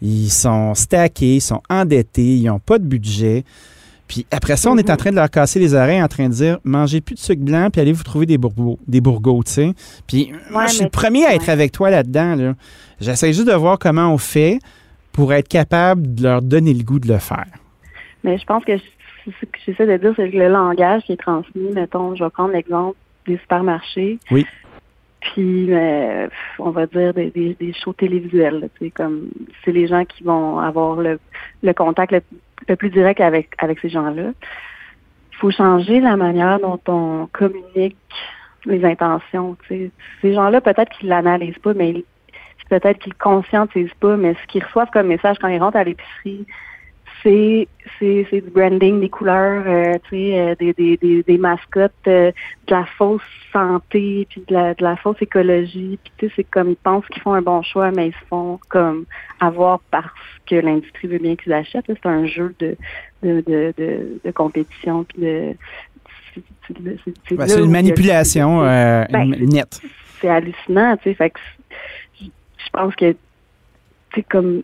ils 0.00 0.30
sont 0.30 0.74
stackés, 0.74 1.36
ils 1.36 1.40
sont 1.40 1.62
endettés, 1.68 2.36
ils 2.36 2.44
n'ont 2.44 2.60
pas 2.60 2.78
de 2.78 2.84
budget. 2.84 3.44
Puis 4.06 4.26
après 4.30 4.56
ça, 4.56 4.70
on 4.70 4.76
est 4.76 4.90
en 4.90 4.96
train 4.96 5.10
de 5.10 5.16
leur 5.16 5.30
casser 5.30 5.58
les 5.58 5.74
oreilles 5.74 6.02
en 6.02 6.08
train 6.08 6.28
de 6.28 6.34
dire 6.34 6.58
mangez 6.62 7.00
plus 7.00 7.14
de 7.14 7.20
sucre 7.20 7.42
blanc 7.42 7.68
puis 7.72 7.80
allez 7.80 7.92
vous 7.92 8.02
trouver 8.02 8.26
des 8.26 8.38
bourgots, 8.38 8.78
des 8.86 9.00
bourgots, 9.00 9.42
tu 9.44 9.52
sais. 9.52 9.74
Puis 10.06 10.30
moi, 10.50 10.66
je 10.66 10.74
suis 10.74 10.84
le 10.84 10.90
premier 10.90 11.24
à 11.24 11.34
être 11.34 11.48
avec 11.48 11.72
toi 11.72 11.90
là-dedans. 11.90 12.36
Là. 12.36 12.54
J'essaie 13.00 13.32
juste 13.32 13.48
de 13.48 13.54
voir 13.54 13.78
comment 13.78 14.12
on 14.12 14.18
fait 14.18 14.58
pour 15.14 15.32
être 15.32 15.48
capable 15.48 16.14
de 16.14 16.22
leur 16.24 16.42
donner 16.42 16.74
le 16.74 16.82
goût 16.84 16.98
de 16.98 17.08
le 17.08 17.18
faire. 17.18 17.46
Mais 18.24 18.36
je 18.36 18.44
pense 18.44 18.64
que 18.64 18.76
ce 18.76 19.30
que 19.46 19.58
j'essaie 19.64 19.86
de 19.86 19.96
dire, 19.96 20.12
c'est 20.16 20.30
que 20.30 20.36
le 20.36 20.48
langage 20.48 21.02
qui 21.04 21.12
est 21.12 21.16
transmis, 21.20 21.70
mettons, 21.72 22.14
je 22.14 22.24
vais 22.24 22.30
prendre 22.30 22.52
l'exemple 22.52 22.96
des 23.26 23.38
supermarchés. 23.38 24.18
Oui. 24.30 24.44
Puis, 25.20 25.72
euh, 25.72 26.28
on 26.58 26.70
va 26.70 26.86
dire 26.86 27.14
des, 27.14 27.30
des, 27.30 27.54
des 27.58 27.72
shows 27.72 27.94
télévisuels. 27.94 28.68
sais, 28.78 28.90
comme 28.90 29.28
c'est 29.64 29.72
les 29.72 29.86
gens 29.86 30.04
qui 30.04 30.22
vont 30.22 30.58
avoir 30.58 30.96
le, 30.96 31.18
le 31.62 31.72
contact 31.72 32.12
le, 32.12 32.20
le 32.68 32.76
plus 32.76 32.90
direct 32.90 33.20
avec, 33.20 33.48
avec 33.58 33.78
ces 33.80 33.88
gens-là. 33.88 34.32
Il 35.32 35.36
faut 35.38 35.50
changer 35.50 36.00
la 36.00 36.16
manière 36.16 36.58
dont 36.60 36.80
on 36.88 37.28
communique 37.32 37.96
les 38.66 38.84
intentions. 38.84 39.56
Ces 39.68 39.90
gens-là, 40.22 40.60
peut-être 40.60 40.90
qu'ils 40.98 41.08
l'analysent 41.08 41.58
pas, 41.58 41.72
mais 41.74 41.90
ils- 41.90 42.04
peut-être 42.80 42.98
qu'ils 42.98 43.12
le 43.12 43.22
conscientisent 43.22 43.94
pas, 44.00 44.16
mais 44.16 44.34
ce 44.34 44.46
qu'ils 44.48 44.64
reçoivent 44.64 44.90
comme 44.92 45.08
message 45.08 45.36
quand 45.40 45.48
ils 45.48 45.58
rentrent 45.58 45.76
à 45.76 45.84
l'épicerie, 45.84 46.46
c'est 47.22 47.68
c'est 47.98 48.26
c'est 48.30 48.40
du 48.42 48.50
branding, 48.50 49.00
des 49.00 49.08
couleurs, 49.08 49.62
euh, 49.66 49.94
tu 50.08 50.16
sais, 50.16 50.38
euh, 50.38 50.54
des, 50.58 50.72
des, 50.74 50.96
des, 50.98 51.22
des 51.22 51.38
mascottes, 51.38 51.92
euh, 52.06 52.30
de 52.66 52.70
la 52.74 52.84
fausse 52.84 53.22
santé, 53.52 54.26
puis 54.28 54.42
de 54.46 54.52
la, 54.52 54.74
de 54.74 54.82
la 54.82 54.96
fausse 54.96 55.16
écologie, 55.22 55.98
puis 56.02 56.12
tu 56.18 56.26
sais, 56.28 56.32
c'est 56.36 56.44
comme 56.44 56.70
ils 56.70 56.76
pensent 56.76 57.06
qu'ils 57.06 57.22
font 57.22 57.32
un 57.34 57.40
bon 57.42 57.62
choix, 57.62 57.90
mais 57.92 58.08
ils 58.08 58.12
se 58.12 58.24
font 58.28 58.58
comme 58.68 59.04
avoir 59.40 59.80
parce 59.90 60.06
que 60.46 60.56
l'industrie 60.56 61.08
veut 61.08 61.18
bien 61.18 61.36
qu'ils 61.36 61.52
achètent. 61.52 61.84
C'est 61.86 62.06
un 62.06 62.26
jeu 62.26 62.54
de 62.58 62.76
de, 63.22 63.42
de, 63.46 63.72
de, 63.78 64.20
de 64.22 64.30
compétition, 64.30 65.04
puis 65.04 65.22
de 65.22 65.54
c'est- 67.28 67.36
Ben, 67.36 67.46
une 67.64 67.70
manipulation 67.70 68.60
Ben, 68.62 69.06
nette. 69.40 69.80
c'est 70.20 70.28
hallucinant, 70.28 70.96
tu 70.96 71.04
sais. 71.10 71.14
Fait 71.14 71.30
que 71.30 71.38
pense 72.74 72.94
que 72.96 73.16
c'est 74.14 74.22
comme 74.22 74.62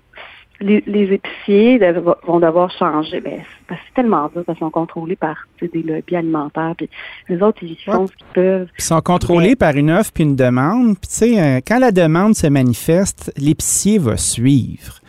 les, 0.60 0.84
les 0.86 1.14
épiciers 1.14 1.78
vont 2.26 2.38
devoir 2.38 2.70
changer. 2.78 3.20
Ben, 3.20 3.38
c'est 3.38 3.66
parce 3.66 3.80
que 3.80 3.86
c'est 3.88 3.94
tellement 3.94 4.28
dur 4.28 4.44
parce 4.44 4.58
qu'ils 4.58 4.66
sont 4.66 4.70
contrôlés 4.70 5.16
par 5.16 5.36
des 5.60 5.82
lobbies 5.82 6.16
alimentaires. 6.16 6.74
Puis 6.76 6.88
les 7.30 7.40
autres, 7.42 7.62
ils 7.62 7.76
font 7.84 8.06
ce 8.06 8.12
qu'ils 8.12 8.26
peuvent. 8.34 8.68
Ils 8.78 8.84
sont 8.84 9.00
contrôlés 9.00 9.50
Mais- 9.50 9.56
par 9.56 9.74
une 9.76 9.90
offre 9.90 10.12
puis 10.12 10.24
une 10.24 10.36
demande. 10.36 10.98
Puis 10.98 11.08
tu 11.08 11.14
sais, 11.14 11.40
euh, 11.42 11.60
quand 11.66 11.78
la 11.78 11.92
demande 11.92 12.34
se 12.34 12.46
manifeste, 12.46 13.32
l'épicier 13.38 13.98
va 13.98 14.16
suivre. 14.18 15.00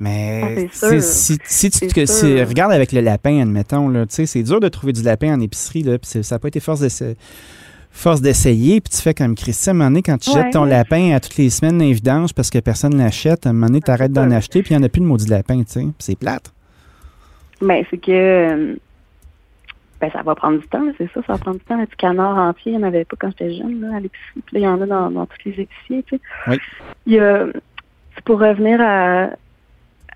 Mais 0.00 0.68
Ah, 0.82 1.00
si, 1.00 1.38
si 1.44 1.70
tu 1.70 2.06
si- 2.06 2.38
avec 2.72 2.92
le 2.92 3.00
lapin, 3.00 3.40
admettons, 3.40 3.88
là, 3.88 4.06
tu 4.06 4.14
sais, 4.14 4.26
c'est 4.26 4.42
dur 4.44 4.60
de 4.60 4.68
trouver 4.68 4.92
du 4.92 5.02
lapin 5.02 5.34
en 5.34 5.40
épicerie. 5.40 5.82
Là, 5.82 5.96
ça 6.02 6.20
n'a 6.34 6.38
pas 6.38 6.48
été 6.48 6.60
force 6.60 6.80
d'essa- 6.80 7.14
force 7.90 8.20
d'essayer. 8.20 8.80
Puis 8.80 8.90
tu 8.96 9.02
fais 9.02 9.14
comme 9.14 9.34
Christian, 9.34 9.72
à 9.72 9.74
un 9.74 9.78
moment 9.78 9.90
donné, 9.90 10.02
quand 10.02 10.18
tu 10.18 10.30
Ouais. 10.30 10.42
jettes 10.42 10.52
ton 10.52 10.64
lapin 10.64 11.12
à 11.14 11.20
toutes 11.20 11.36
les 11.36 11.50
semaines 11.50 11.78
dans 11.78 11.84
les 11.84 11.92
vidanges 11.92 12.32
parce 12.32 12.50
que 12.50 12.58
personne 12.58 12.94
ne 12.94 12.98
l'achète, 13.02 13.46
à 13.46 13.50
un 13.50 13.52
moment 13.52 13.66
donné, 13.66 13.80
tu 13.80 13.90
arrêtes 13.90 14.12
d'en 14.12 14.30
acheter 14.30 14.62
puis 14.62 14.74
il 14.74 14.78
n'y 14.78 14.82
en 14.84 14.86
a 14.86 14.88
plus 14.88 15.00
de 15.00 15.06
maudit 15.06 15.28
lapin. 15.28 15.58
tu 15.58 15.64
sais. 15.72 15.80
Puis 15.80 15.92
c'est 15.98 16.18
plate. 16.18 16.52
Mais 17.60 17.84
c'est 17.90 17.98
que 17.98 18.78
ben 20.00 20.08
ça 20.12 20.22
va 20.22 20.36
prendre 20.36 20.60
du 20.60 20.66
temps, 20.68 20.84
c'est 20.96 21.10
ça, 21.12 21.20
ça 21.26 21.32
va 21.32 21.38
prendre 21.38 21.58
du 21.58 21.64
temps. 21.64 21.76
Le 21.76 21.86
petit 21.86 21.96
canard 21.96 22.36
entier, 22.38 22.70
il 22.70 22.78
n'y 22.78 22.84
en 22.84 22.86
avait 22.86 23.04
pas 23.04 23.16
quand 23.18 23.30
j'étais 23.30 23.52
jeune 23.56 23.80
là, 23.80 23.96
à 23.96 24.00
l'épicerie. 24.00 24.42
Puis 24.46 24.54
là, 24.54 24.60
il 24.60 24.62
y 24.62 24.68
en 24.68 24.80
a 24.80 24.86
dans, 24.86 25.10
dans 25.10 25.26
tous 25.26 25.38
les 25.46 25.62
épiciers, 25.62 26.04
tu 26.04 26.16
sais. 26.16 26.20
Oui. 26.46 26.56
Il 27.06 27.14
y 27.14 27.18
a 27.18 27.46
pour 28.24 28.38
revenir 28.38 28.80
à, 28.80 29.30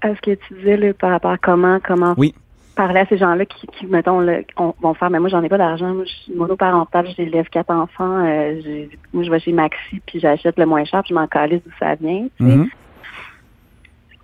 à 0.02 0.14
ce 0.14 0.20
que 0.20 0.34
tu 0.36 0.54
disais 0.54 0.76
là, 0.76 0.94
par 0.94 1.10
rapport 1.10 1.32
à 1.32 1.38
comment, 1.38 1.80
comment 1.84 2.14
Oui. 2.16 2.32
Parler 2.74 3.00
à 3.00 3.06
ces 3.06 3.18
gens-là 3.18 3.44
qui, 3.44 3.66
qui 3.68 3.86
mettons, 3.86 4.20
là, 4.20 4.38
on- 4.56 4.74
vont 4.80 4.94
faire, 4.94 5.10
mais 5.10 5.18
moi, 5.20 5.28
j'en 5.28 5.42
ai 5.42 5.48
pas 5.48 5.58
d'argent. 5.58 5.92
Moi, 5.94 6.04
je 6.04 6.12
suis 6.12 6.34
monoparentale, 6.34 7.06
j'élève 7.16 7.48
quatre 7.48 7.70
enfants. 7.70 8.24
euh, 8.24 8.86
moi, 9.12 9.22
je 9.24 9.30
vais 9.30 9.40
chez 9.40 9.52
Maxi, 9.52 10.00
puis 10.06 10.20
j'achète 10.20 10.58
le 10.58 10.66
moins 10.66 10.84
cher, 10.84 11.02
puis 11.02 11.10
je 11.10 11.14
m'en 11.14 11.26
calisse 11.26 11.62
d'où 11.64 11.72
ça 11.78 11.94
vient. 11.96 12.26
tu 12.38 12.44
sais. 12.44 12.56
Mhm. 12.56 12.68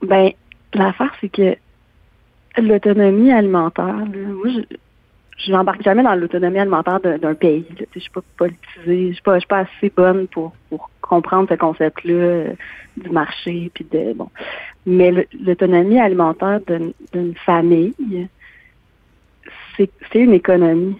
Ben, 0.02 0.30
l'affaire, 0.74 1.12
c'est 1.20 1.28
que 1.28 1.56
l'autonomie 2.60 3.32
alimentaire, 3.32 3.86
là, 3.86 4.04
moi, 4.04 4.48
je 4.48 4.76
je 5.40 5.52
n'embarque 5.52 5.82
jamais 5.84 6.02
dans 6.02 6.16
l'autonomie 6.16 6.58
alimentaire 6.58 6.98
d'un 6.98 7.34
pays. 7.34 7.64
là. 7.78 7.86
Je 7.94 8.00
suis 8.00 8.10
pas 8.10 8.22
politisée, 8.36 9.10
je 9.10 9.12
suis 9.12 9.22
pas, 9.22 9.34
je 9.34 9.38
suis 9.38 9.46
pas 9.46 9.58
assez 9.60 9.92
bonne 9.96 10.26
pour, 10.26 10.50
pour 10.68 10.90
comprendre 11.00 11.48
ce 11.48 11.54
concept-là 11.54 12.12
euh, 12.12 12.52
du 12.96 13.08
marché, 13.10 13.70
puis 13.72 13.86
de 13.88 14.14
bon. 14.14 14.30
Mais 14.84 15.12
l'autonomie 15.40 16.00
alimentaire 16.00 16.58
d'une 16.66 16.92
d'une 17.12 17.36
famille, 17.36 17.94
c'est 19.78 20.18
une 20.18 20.32
économie. 20.32 20.96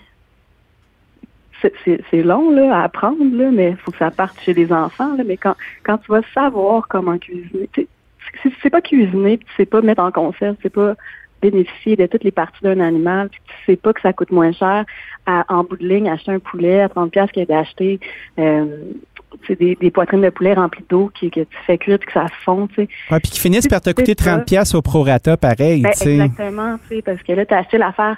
C'est- 1.61 2.23
long 2.23 2.51
là, 2.53 2.79
à 2.81 2.85
apprendre, 2.85 3.37
là, 3.37 3.51
mais 3.51 3.71
il 3.71 3.77
faut 3.79 3.91
que 3.91 3.99
ça 3.99 4.13
parte 4.13 4.41
chez 4.43 4.55
les 4.55 4.73
enfants. 4.73 5.17
Là, 5.17 5.25
mais 5.27 5.37
quand, 5.37 5.57
quand 5.83 5.99
tu 5.99 6.13
vas 6.13 6.21
savoir 6.33 6.87
comment 6.87 7.19
cuisiner, 7.19 7.69
tu 7.73 7.89
sais, 8.63 8.71
pas 8.71 8.81
cuisiner, 8.81 9.39
puis 9.39 9.47
tu 9.47 9.55
sais 9.57 9.67
pas 9.67 9.81
mettre 9.81 10.03
en 10.03 10.13
conserve, 10.13 10.55
c'est 10.63 10.73
pas 10.73 10.95
bénéficier 11.43 11.97
de 11.97 12.07
toutes 12.07 12.25
les 12.25 12.31
parties 12.31 12.63
d'un 12.63 12.81
animal, 12.81 13.29
puis 13.29 13.41
tu 13.47 13.55
sais 13.73 13.77
pas 13.77 13.93
que 13.93 14.01
ça 14.01 14.13
coûte 14.13 14.31
moins 14.31 14.53
cher 14.53 14.85
à, 15.27 15.45
en 15.49 15.65
bout 15.65 15.77
de 15.77 15.87
ligne, 15.87 16.09
acheter 16.09 16.33
un 16.33 16.39
poulet 16.39 16.81
à 16.81 16.89
30 16.89 17.11
pièces 17.13 17.31
que 17.33 17.45
d'acheter 17.45 18.01
euh, 18.39 18.67
tu 19.43 19.47
sais, 19.49 19.57
des, 19.57 19.75
des 19.77 19.91
poitrines 19.91 20.23
de 20.23 20.31
poulet 20.31 20.55
remplies 20.55 20.85
d'eau 20.89 21.11
qui, 21.15 21.31
que 21.31 21.41
tu 21.41 21.57
fais 21.67 21.79
cuire 21.79 21.99
puis 21.99 22.07
que 22.07 22.13
ça 22.13 22.27
fond, 22.45 22.67
tu 22.69 22.75
sais. 22.77 22.89
Ouais, 23.11 23.21
puis 23.21 23.31
qui 23.31 23.41
finissent 23.41 23.69
par 23.69 23.81
te 23.81 23.91
coûter 23.91 24.15
C'est 24.19 24.25
ça. 24.25 24.37
30 24.37 24.47
pièces 24.47 24.75
au 24.75 24.83
prorata, 24.83 25.37
pareil, 25.37 25.83
Ben, 25.83 25.91
tu 25.93 25.99
sais. 25.99 26.15
exactement, 26.15 26.77
tu 26.89 26.97
sais, 26.97 27.03
parce 27.03 27.23
que 27.23 27.33
là, 27.33 27.45
tu 27.47 27.55
as 27.55 27.59
acheté 27.59 27.79
l'affaire 27.79 28.17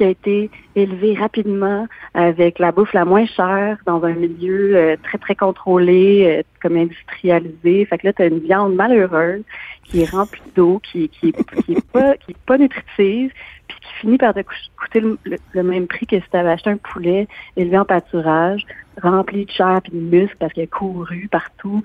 qui 0.00 0.04
a 0.06 0.08
été 0.08 0.50
élevée 0.76 1.12
rapidement 1.14 1.86
avec 2.14 2.58
la 2.58 2.72
bouffe 2.72 2.94
la 2.94 3.04
moins 3.04 3.26
chère 3.26 3.76
dans 3.84 4.02
un 4.02 4.14
milieu 4.14 4.74
euh, 4.74 4.96
très, 5.02 5.18
très 5.18 5.34
contrôlé, 5.34 6.38
euh, 6.38 6.42
comme 6.62 6.76
industrialisé. 6.78 7.84
Fait 7.84 7.98
que 7.98 8.06
là, 8.06 8.14
tu 8.14 8.22
as 8.22 8.26
une 8.26 8.38
viande 8.38 8.74
malheureuse 8.74 9.42
qui 9.84 10.00
est 10.00 10.10
remplie 10.10 10.40
d'eau, 10.56 10.80
qui, 10.82 11.10
qui, 11.10 11.28
est- 11.28 11.64
qui 11.66 11.74
pas 11.92 12.16
qui 12.16 12.30
est 12.30 12.38
pas 12.46 12.56
nutritive, 12.56 13.30
puis 13.68 13.76
qui 13.78 13.92
finit 14.00 14.16
par 14.16 14.32
te 14.32 14.40
coûter 14.78 15.00
le, 15.00 15.62
même 15.62 15.86
prix 15.86 16.06
que 16.06 16.16
si 16.18 16.30
tu 16.30 16.36
avais 16.36 16.50
acheté 16.52 16.70
un 16.70 16.78
poulet 16.78 17.28
élevé 17.58 17.76
en 17.76 17.84
pâturage, 17.84 18.64
rempli 19.02 19.44
de 19.44 19.50
chair 19.50 19.80
puis 19.82 19.92
de 19.92 19.98
muscles 20.16 20.36
parce 20.38 20.54
qu'il 20.54 20.62
a 20.62 20.66
couru 20.66 21.28
partout 21.30 21.82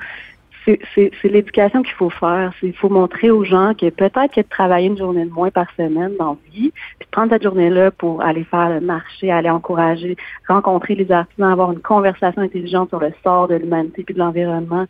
c'est 0.65 1.23
l'éducation 1.23 1.83
qu'il 1.83 1.93
faut 1.93 2.09
faire. 2.09 2.53
Il 2.63 2.73
faut 2.73 2.89
montrer 2.89 3.29
aux 3.29 3.43
gens 3.43 3.73
que 3.73 3.89
peut-être 3.89 4.33
que 4.33 4.41
de 4.41 4.47
travailler 4.47 4.87
une 4.87 4.97
journée 4.97 5.25
de 5.25 5.31
moins 5.31 5.51
par 5.51 5.67
semaine 5.77 6.13
dans 6.17 6.37
vie, 6.51 6.71
puis 6.99 7.05
de 7.05 7.11
prendre 7.11 7.31
cette 7.31 7.43
journée-là 7.43 7.91
pour 7.91 8.21
aller 8.21 8.43
faire 8.43 8.69
le 8.69 8.81
marché, 8.81 9.31
aller 9.31 9.49
encourager, 9.49 10.17
rencontrer 10.47 10.95
les 10.95 11.11
artisans, 11.11 11.51
avoir 11.51 11.71
une 11.71 11.81
conversation 11.81 12.41
intelligente 12.41 12.89
sur 12.89 12.99
le 12.99 13.13
sort 13.23 13.47
de 13.47 13.55
l'humanité 13.55 14.03
puis 14.03 14.15
de 14.15 14.19
l'environnement, 14.19 14.85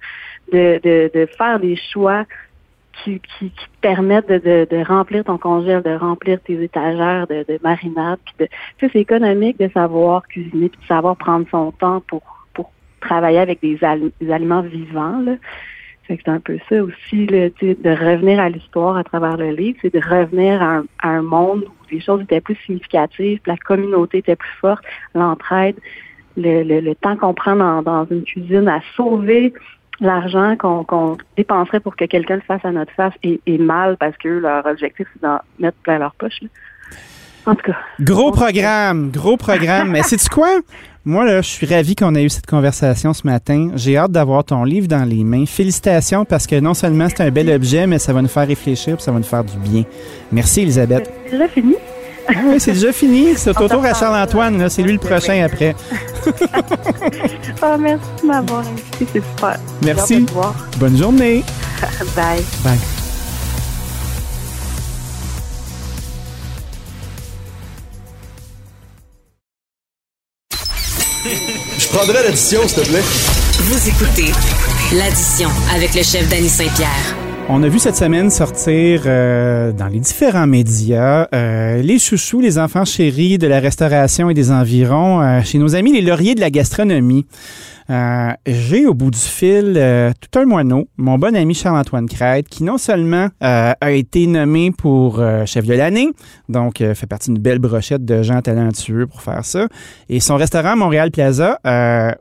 de, 0.52 0.80
de, 0.84 1.12
de 1.14 1.26
faire 1.38 1.60
des 1.60 1.76
choix 1.76 2.26
qui, 3.04 3.20
qui, 3.38 3.50
te 3.50 3.62
permettent 3.82 4.30
de, 4.30 4.66
de, 4.70 4.84
remplir 4.86 5.26
ton 5.26 5.38
congèle, 5.38 5.82
de 5.82 5.96
remplir 5.96 6.40
tes 6.42 6.64
étagères 6.64 7.28
de, 7.28 7.46
de 7.48 7.60
marinade. 7.62 8.20
Puis 8.26 8.36
de, 8.40 8.46
tu 8.46 8.86
sais, 8.86 8.90
c'est 8.94 9.00
économique 9.00 9.60
de 9.60 9.70
savoir 9.74 10.26
cuisiner 10.28 10.70
puis 10.70 10.80
de 10.82 10.88
savoir 10.88 11.18
prendre 11.18 11.46
son 11.52 11.72
temps 11.72 12.02
pour 12.08 12.35
travailler 13.06 13.40
avec 13.40 13.62
des, 13.62 13.78
al- 13.84 14.12
des 14.20 14.32
aliments 14.32 14.62
vivants. 14.62 15.24
C'est 16.08 16.28
un 16.28 16.40
peu 16.40 16.60
ça 16.70 16.84
aussi, 16.84 17.26
de 17.26 17.90
revenir 17.90 18.40
à 18.40 18.50
l'histoire 18.50 18.96
à 18.96 19.04
travers 19.04 19.38
le 19.38 19.52
livre, 19.52 19.78
c'est 19.82 19.94
de 19.94 20.00
revenir 20.00 20.62
à 20.62 20.84
un, 21.02 21.22
monde 21.24 21.64
où 21.64 21.86
les 21.92 22.00
choses 22.00 22.22
étaient 22.22 22.42
plus 22.42 22.58
significatives, 22.66 23.40
la 23.48 23.58
communauté 23.58 24.20
était 24.20 24.36
plus 24.36 24.56
forte, 24.62 24.84
l'entraide, 25.16 25.76
le, 26.38 26.94
temps 26.94 27.18
qu'on 27.18 27.34
prend 27.34 27.56
dans, 27.56 28.06
une 28.12 28.24
cuisine 28.24 28.68
à 28.68 28.82
sauver 28.96 29.54
l'argent 30.00 30.56
qu'on 30.58 31.18
dépenserait 31.38 31.80
pour 31.80 31.96
que 31.96 32.06
quelqu'un 32.06 32.36
le 32.36 32.42
fasse 32.42 32.64
à 32.66 32.72
notre 32.72 32.92
face 32.92 33.14
est, 33.24 33.58
mal 33.60 33.98
parce 33.98 34.16
que 34.18 34.30
leur 34.30 34.66
objectif, 34.66 35.08
c'est 35.14 35.22
d'en 35.24 35.40
mettre 35.58 35.78
plein 35.78 35.98
leur 35.98 36.14
poche. 36.16 36.40
En 37.48 37.56
tout 37.56 37.64
cas, 37.64 37.78
Gros 38.00 38.32
programme, 38.32 39.12
gros 39.12 39.38
programme. 39.38 39.92
Mais 39.92 40.04
sais-tu 40.04 40.30
quoi? 40.30 40.50
Moi, 41.08 41.24
là, 41.24 41.42
je 41.42 41.48
suis 41.48 41.68
ravi 41.68 41.96
qu'on 41.96 42.16
ait 42.16 42.24
eu 42.24 42.30
cette 42.30 42.48
conversation 42.48 43.14
ce 43.14 43.28
matin. 43.28 43.70
J'ai 43.76 43.96
hâte 43.96 44.12
d'avoir 44.12 44.44
ton 44.44 44.64
livre 44.64 44.88
dans 44.88 45.08
les 45.08 45.24
mains. 45.24 45.46
Félicitations 45.46 46.26
parce 46.26 46.48
que 46.48 46.60
non 46.60 46.74
seulement 46.74 47.08
c'est 47.10 47.22
un 47.22 47.30
bel 47.30 47.48
objet, 47.52 47.86
mais 47.86 48.00
ça 48.00 48.12
va 48.12 48.24
nous 48.24 48.28
faire 48.28 48.48
réfléchir 48.48 48.96
et 48.98 49.02
ça 49.02 49.12
va 49.12 49.20
nous 49.20 49.24
faire 49.24 49.44
du 49.44 49.56
bien. 49.58 49.84
Merci, 50.32 50.62
Elisabeth. 50.62 51.12
c'est 51.26 51.32
déjà 51.32 51.48
fini. 51.48 51.76
Ah 52.28 52.32
oui, 52.48 52.60
c'est 52.60 52.72
déjà 52.72 52.92
fini. 52.92 53.34
C'est 53.38 53.52
au 53.62 53.68
tour 53.68 53.86
à 53.86 53.94
Charles-Antoine. 53.94 54.68
C'est 54.68 54.82
lui 54.82 54.94
le 54.94 55.00
prochain 55.00 55.44
après. 55.44 55.76
Ah, 57.62 57.78
merci 57.78 58.06
de 58.22 58.28
m'avoir 58.28 58.60
invité, 58.62 59.08
c'est 59.14 59.22
super. 59.22 59.60
Merci. 59.84 60.26
Bonne 60.80 60.98
journée. 60.98 61.44
Bye. 62.16 62.44
Bye. 62.64 62.95
Je 71.26 71.88
prendrais 71.88 72.24
l'addition, 72.24 72.68
s'il 72.68 72.84
te 72.84 72.88
plaît. 72.88 73.02
Vous 73.02 73.90
écoutez 73.90 74.32
l'addition 74.96 75.50
avec 75.74 75.96
le 75.96 76.04
chef 76.04 76.30
Danny 76.30 76.48
Saint-Pierre. 76.48 77.16
On 77.50 77.64
a 77.64 77.68
vu 77.68 77.80
cette 77.80 77.96
semaine 77.96 78.30
sortir 78.30 79.04
euh, 79.08 79.72
dans 79.72 79.88
les 79.88 80.00
différents 80.00 80.46
médias 80.46 81.28
euh, 81.34 81.82
les 81.82 81.98
chouchous, 81.98 82.42
les 82.42 82.60
enfants 82.60 82.86
chéris 82.86 83.40
de 83.40 83.48
la 83.48 83.60
restauration 83.60 84.30
et 84.30 84.36
des 84.36 84.52
environs 84.52 85.22
euh, 85.22 85.42
chez 85.42 85.58
nos 85.58 85.76
amis 85.76 85.94
les 85.94 86.02
lauriers 86.02 86.36
de 86.36 86.42
la 86.42 86.52
gastronomie. 86.52 87.26
Euh, 87.90 88.32
J'ai 88.48 88.86
au 88.88 88.94
bout 88.96 89.12
du 89.12 89.20
fil 89.20 89.76
euh, 89.78 90.12
tout 90.20 90.40
un 90.40 90.46
moineau, 90.46 90.88
mon 90.98 91.18
bon 91.20 91.36
ami 91.36 91.54
Charles-Antoine 91.54 92.08
Crête, 92.10 92.48
qui 92.50 92.64
non 92.64 92.78
seulement 92.78 93.28
euh, 93.44 93.74
a 93.80 93.92
été 93.92 94.26
nommé 94.26 94.72
pour 94.72 95.22
chef 95.46 95.66
de 95.68 95.74
l'année, 95.76 96.10
donc 96.50 96.78
fait 96.80 97.08
partie 97.08 97.32
d'une 97.32 97.42
belle 97.42 97.60
brochette 97.60 98.04
de 98.04 98.24
gens 98.24 98.42
talentueux 98.42 99.06
pour 99.06 99.22
faire 99.22 99.46
ça, 99.46 99.68
et 100.10 100.20
son 100.20 100.36
restaurant 100.36 100.76
Montréal 100.76 101.12
Plaza 101.12 101.60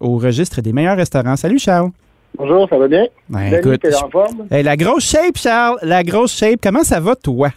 au 0.01 0.19
registre 0.19 0.61
des 0.61 0.73
meilleurs 0.73 0.97
restaurants. 0.97 1.37
Salut 1.37 1.59
Charles. 1.59 1.91
Bonjour, 2.37 2.69
ça 2.69 2.77
va 2.77 2.89
bien? 2.89 3.07
Ben, 3.29 3.55
écoute, 3.55 3.81
je- 3.85 4.05
en 4.05 4.11
forme? 4.11 4.47
Hey, 4.51 4.63
la 4.65 4.77
grosse 4.77 5.05
shape, 5.09 5.37
Charles. 5.37 5.79
La 5.83 6.03
grosse 6.03 6.37
shape. 6.37 6.59
Comment 6.63 6.83
ça 6.83 6.99
va, 6.99 7.15
toi? 7.15 7.51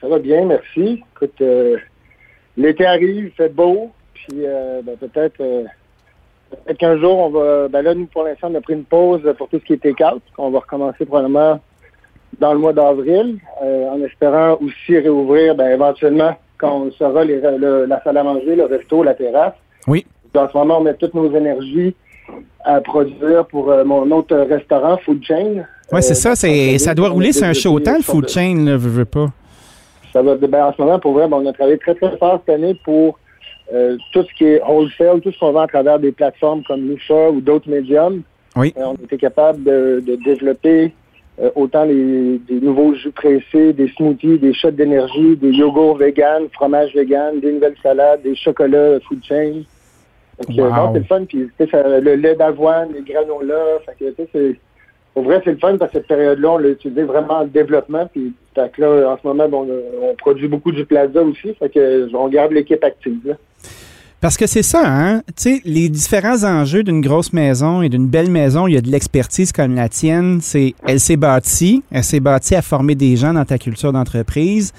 Ça 0.00 0.06
va 0.08 0.18
bien, 0.20 0.46
merci. 0.46 1.02
Écoute, 1.16 1.34
euh, 1.40 1.76
l'été 2.56 2.86
arrive, 2.86 3.24
il 3.24 3.30
fait 3.36 3.52
beau, 3.52 3.90
puis 4.14 4.38
ben, 4.84 4.96
peut-être 5.00 5.40
euh, 5.40 5.64
peut-être 6.50 6.78
qu'un 6.78 6.98
jour, 6.98 7.18
on 7.18 7.28
va... 7.30 7.68
Ben 7.68 7.82
là, 7.82 7.94
nous, 7.94 8.06
pour 8.06 8.24
l'instant, 8.24 8.48
on 8.50 8.54
a 8.56 8.60
pris 8.60 8.74
une 8.74 8.84
pause 8.84 9.22
pour 9.38 9.48
tout 9.48 9.58
ce 9.58 9.64
qui 9.64 9.72
est 9.74 9.82
take-out. 9.82 10.22
On 10.38 10.50
va 10.50 10.58
recommencer 10.60 11.04
probablement 11.06 11.60
dans 12.38 12.52
le 12.52 12.58
mois 12.58 12.72
d'avril, 12.72 13.38
euh, 13.62 13.88
en 13.90 14.00
espérant 14.02 14.56
aussi 14.64 14.98
réouvrir 14.98 15.54
ben, 15.54 15.68
éventuellement 15.70 16.36
quand 16.58 16.72
on 16.86 16.90
saura 16.92 17.24
les, 17.24 17.40
le- 17.40 17.86
la 17.86 18.02
salle 18.02 18.16
à 18.18 18.22
manger, 18.22 18.54
le 18.56 18.64
resto, 18.66 19.02
la 19.02 19.14
terrasse. 19.14 19.54
Oui. 19.86 20.06
En 20.36 20.48
ce 20.48 20.56
moment, 20.56 20.78
on 20.78 20.82
met 20.82 20.94
toutes 20.94 21.14
nos 21.14 21.34
énergies 21.34 21.94
à 22.64 22.80
produire 22.80 23.46
pour 23.46 23.70
euh, 23.70 23.82
mon 23.84 24.08
autre 24.12 24.36
restaurant, 24.36 24.96
Food 24.98 25.24
Chain. 25.24 25.64
Ouais, 25.90 26.02
c'est 26.02 26.12
Euh, 26.12 26.14
ça. 26.14 26.36
C'est, 26.36 26.78
ça 26.78 26.94
doit 26.94 27.08
rouler. 27.08 27.32
C'est 27.32 27.44
un 27.44 27.52
développé 27.52 27.60
show 27.60 27.80
temps, 27.80 27.96
le 27.96 28.02
food 28.02 28.28
chain, 28.28 28.54
là, 28.64 28.76
veux, 28.76 28.90
veux 28.90 29.04
pas. 29.04 29.26
Ça 30.12 30.22
va, 30.22 30.36
ben, 30.36 30.64
en 30.66 30.72
ce 30.72 30.80
moment, 30.82 30.98
pour 30.98 31.12
vrai, 31.14 31.26
ben, 31.26 31.38
on 31.38 31.46
a 31.48 31.52
travaillé 31.52 31.78
très, 31.78 31.94
très 31.94 32.16
fort 32.18 32.40
cette 32.46 32.54
année 32.54 32.78
pour 32.84 33.18
euh, 33.72 33.96
tout 34.12 34.22
ce 34.24 34.34
qui 34.34 34.44
est 34.44 34.60
wholesale, 34.62 35.20
tout 35.20 35.32
ce 35.32 35.38
qu'on 35.38 35.52
vend 35.52 35.60
à 35.62 35.66
travers 35.68 35.98
des 35.98 36.12
plateformes 36.12 36.62
comme 36.64 36.88
Lucha 36.88 37.30
ou 37.30 37.40
d'autres 37.40 37.68
médiums. 37.70 38.22
Oui. 38.56 38.74
Euh, 38.76 38.82
on 38.86 38.94
était 39.04 39.16
capable 39.18 39.62
de, 39.62 40.02
de 40.04 40.16
développer 40.16 40.92
euh, 41.40 41.50
autant 41.54 41.84
les, 41.84 42.38
des 42.38 42.60
nouveaux 42.60 42.94
jus 42.94 43.12
pressés, 43.12 43.72
des 43.72 43.88
smoothies, 43.96 44.38
des 44.38 44.52
shots 44.52 44.72
d'énergie, 44.72 45.36
des 45.36 45.50
yogourts 45.52 45.96
vegan, 45.96 46.48
fromage 46.52 46.94
vegan, 46.94 47.38
des 47.40 47.52
nouvelles 47.52 47.76
salades, 47.82 48.22
des 48.22 48.34
chocolats 48.34 48.98
food 49.00 49.22
chain. 49.24 49.62
Donc, 50.48 50.56
Wow. 50.58 50.70
non, 50.70 50.92
c'est 50.94 50.98
le 51.00 51.04
fun. 51.04 51.24
Puis, 51.26 51.48
ça- 51.70 52.00
le 52.00 52.14
lait 52.14 52.34
d'avoine, 52.34 52.88
les 52.94 53.02
granolas. 53.02 53.78
Fait 53.86 53.94
que, 54.16 54.24
c'est- 54.32 54.56
pour 55.12 55.24
vrai, 55.24 55.40
c'est 55.44 55.50
le 55.52 55.58
fun 55.58 55.76
parce 55.76 55.92
que 55.92 55.98
cette 55.98 56.06
période-là, 56.08 56.50
on 56.52 56.58
l'a 56.58 56.68
utilisé 56.70 57.02
vraiment 57.02 57.40
en 57.40 57.44
développement. 57.44 58.06
Puis, 58.06 58.32
là, 58.56 59.10
en 59.12 59.18
ce 59.20 59.26
moment, 59.26 59.48
bon, 59.48 59.66
on, 60.02 60.10
on 60.10 60.14
produit 60.14 60.48
beaucoup 60.48 60.72
du 60.72 60.84
plaza 60.86 61.22
aussi. 61.22 61.52
Fait 61.54 61.68
que, 61.68 62.08
on 62.14 62.28
garde 62.28 62.52
l'équipe 62.52 62.82
active. 62.82 63.18
là. 63.24 63.34
Parce 64.20 64.36
que 64.36 64.46
c'est 64.46 64.62
ça, 64.62 64.82
hein? 64.84 65.22
Tu 65.28 65.32
sais, 65.36 65.62
les 65.64 65.88
différents 65.88 66.44
enjeux 66.44 66.82
d'une 66.82 67.00
grosse 67.00 67.32
maison 67.32 67.80
et 67.80 67.88
d'une 67.88 68.06
belle 68.06 68.30
maison, 68.30 68.66
il 68.66 68.74
y 68.74 68.76
a 68.76 68.82
de 68.82 68.90
l'expertise 68.90 69.50
comme 69.50 69.74
la 69.74 69.88
tienne. 69.88 70.40
C'est, 70.42 70.74
elle 70.86 71.00
s'est 71.00 71.16
bâtie. 71.16 71.82
Elle 71.90 72.04
s'est 72.04 72.20
bâtie 72.20 72.54
à 72.54 72.60
former 72.60 72.94
des 72.94 73.16
gens 73.16 73.32
dans 73.32 73.46
ta 73.46 73.56
culture 73.56 73.92
d'entreprise. 73.92 74.72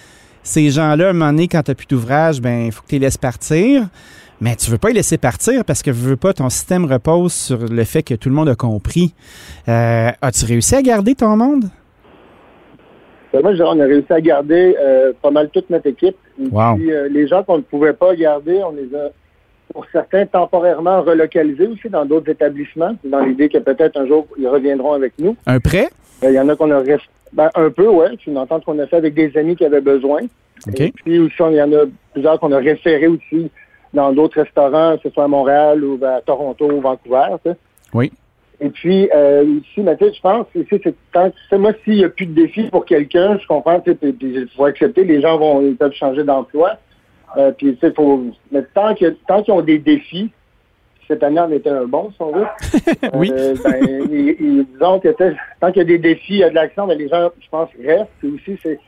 Ces 0.43 0.69
gens-là, 0.69 1.07
à 1.07 1.09
un 1.09 1.13
moment 1.13 1.31
donné, 1.31 1.47
quand 1.47 1.63
tu 1.63 1.71
n'as 1.71 1.75
plus 1.75 1.87
d'ouvrage, 1.87 2.39
ben, 2.39 2.65
il 2.67 2.71
faut 2.71 2.83
que 2.83 2.87
tu 2.89 2.95
les 2.95 2.99
laisses 2.99 3.17
partir. 3.17 3.87
Mais 4.41 4.55
tu 4.55 4.69
veux 4.69 4.77
pas 4.77 4.89
les 4.89 4.95
laisser 4.95 5.17
partir 5.17 5.65
parce 5.65 5.81
que 5.83 5.89
veux 5.91 6.15
pas, 6.17 6.33
ton 6.33 6.49
système 6.49 6.85
repose 6.85 7.33
sur 7.33 7.57
le 7.59 7.83
fait 7.83 8.01
que 8.03 8.13
tout 8.15 8.29
le 8.29 8.35
monde 8.35 8.49
a 8.49 8.55
compris. 8.55 9.13
Euh, 9.69 10.09
as-tu 10.21 10.45
réussi 10.45 10.75
à 10.75 10.81
garder 10.83 11.15
ton 11.15 11.35
monde? 11.35 11.65
Ben, 13.33 13.41
moi, 13.41 13.51
je 13.51 13.57
dirais, 13.57 13.69
on 13.71 13.79
a 13.79 13.85
réussi 13.85 14.11
à 14.11 14.19
garder 14.21 14.75
euh, 14.79 15.13
pas 15.21 15.31
mal 15.31 15.49
toute 15.51 15.69
notre 15.71 15.87
équipe. 15.87 16.15
Et 16.39 16.47
Wow. 16.51 16.75
puis, 16.75 16.91
euh, 16.91 17.07
les 17.09 17.27
gens 17.27 17.43
qu'on 17.43 17.57
ne 17.57 17.63
pouvait 17.63 17.93
pas 17.93 18.15
garder, 18.15 18.61
on 18.67 18.71
les 18.71 18.89
a, 18.95 19.09
pour 19.74 19.86
certains, 19.91 20.26
temporairement 20.26 21.01
relocalisés 21.01 21.67
aussi 21.67 21.89
dans 21.89 22.05
d'autres 22.05 22.30
établissements, 22.30 22.95
dans 23.03 23.22
l'idée 23.22 23.49
que 23.49 23.57
peut-être 23.57 23.97
un 23.97 24.05
jour, 24.05 24.28
ils 24.38 24.47
reviendront 24.47 24.93
avec 24.93 25.13
nous. 25.19 25.36
Un 25.45 25.59
prêt? 25.59 25.89
Euh, 26.24 26.30
Il 26.30 26.36
y 26.36 26.39
en 26.39 26.49
a 26.49 26.55
qu'on 26.55 26.72
a 26.72 26.84
ben, 27.34 27.49
un 27.55 27.69
peu, 27.69 27.88
ouais. 27.88 28.09
C'est 28.11 28.30
une 28.30 28.38
entente 28.38 28.65
qu'on 28.65 28.80
a 28.80 28.88
fait 28.88 28.97
avec 28.97 29.13
des 29.13 29.36
amis 29.38 29.55
qui 29.55 29.65
avaient 29.65 29.82
besoin. 29.82 30.22
Et 30.78 30.91
puis 30.91 31.19
aussi, 31.19 31.36
il 31.39 31.55
y 31.55 31.61
en 31.61 31.74
a 31.74 31.86
plusieurs 32.13 32.39
qu'on 32.39 32.51
a 32.51 32.57
référés 32.57 33.07
aussi 33.07 33.49
dans 33.93 34.11
d'autres 34.11 34.41
restaurants, 34.41 34.97
que 34.97 35.03
ce 35.03 35.13
soit 35.13 35.24
à 35.24 35.28
Montréal 35.28 35.84
ou 35.84 35.99
à 36.03 36.22
Toronto 36.22 36.72
ou 36.72 36.82
Vancouver. 36.82 37.38
Oui. 37.93 38.11
Et 38.59 38.69
puis, 38.69 39.09
euh, 39.13 39.43
ici, 39.43 39.65
tu 39.76 39.84
sais, 39.84 40.13
je 40.13 40.22
pense, 40.22 40.45
ici, 40.53 40.80
c'est 40.84 40.93
quand, 41.11 41.32
tu 41.32 41.38
sais, 41.49 41.57
moi, 41.57 41.72
s'il 41.84 41.95
n'y 41.95 42.03
a 42.03 42.09
plus 42.09 42.28
de 42.28 42.34
défis 42.34 42.69
pour 42.69 42.86
quelqu'un, 42.86 43.39
je 43.41 43.47
comprends, 43.47 43.82
il 43.84 44.47
faut 44.55 44.65
accepter, 44.65 45.03
les 45.03 45.19
gens 45.19 45.39
vont, 45.39 45.61
ils 45.61 45.76
peuvent 45.76 45.93
changer 45.93 46.24
d'emploi. 46.24 46.74
Euh, 47.38 47.51
puis, 47.51 47.73
tu 47.75 47.79
sais, 47.79 47.93
faut, 47.93 48.23
mais 48.51 48.63
tant 48.73 48.93
que, 48.95 49.05
tant 49.27 49.41
qu'ils 49.41 49.53
ont 49.53 49.61
des 49.61 49.79
défis, 49.79 50.32
cette 51.07 51.23
année 51.23 51.39
en 51.39 51.51
était 51.51 51.69
un 51.69 51.86
bon, 51.86 52.11
on 52.19 52.32
veut. 52.32 52.45
Oui. 53.13 53.32
Euh, 53.34 53.55
ben, 53.63 54.07
disons 54.07 54.99
que, 54.99 55.09
tant 55.59 55.71
qu'il 55.71 55.77
y 55.77 55.82
a 55.82 55.86
des 55.86 55.97
défis, 55.97 56.34
il 56.36 56.39
y 56.39 56.43
a 56.43 56.49
de 56.49 56.55
l'action, 56.55 56.88
mais 56.88 56.95
les 56.95 57.09
gens, 57.09 57.29
je 57.39 57.49
pense, 57.49 57.69
restent. 57.84 58.09
Puis 58.19 58.29
aussi, 58.29 58.59
c'est 58.63 58.79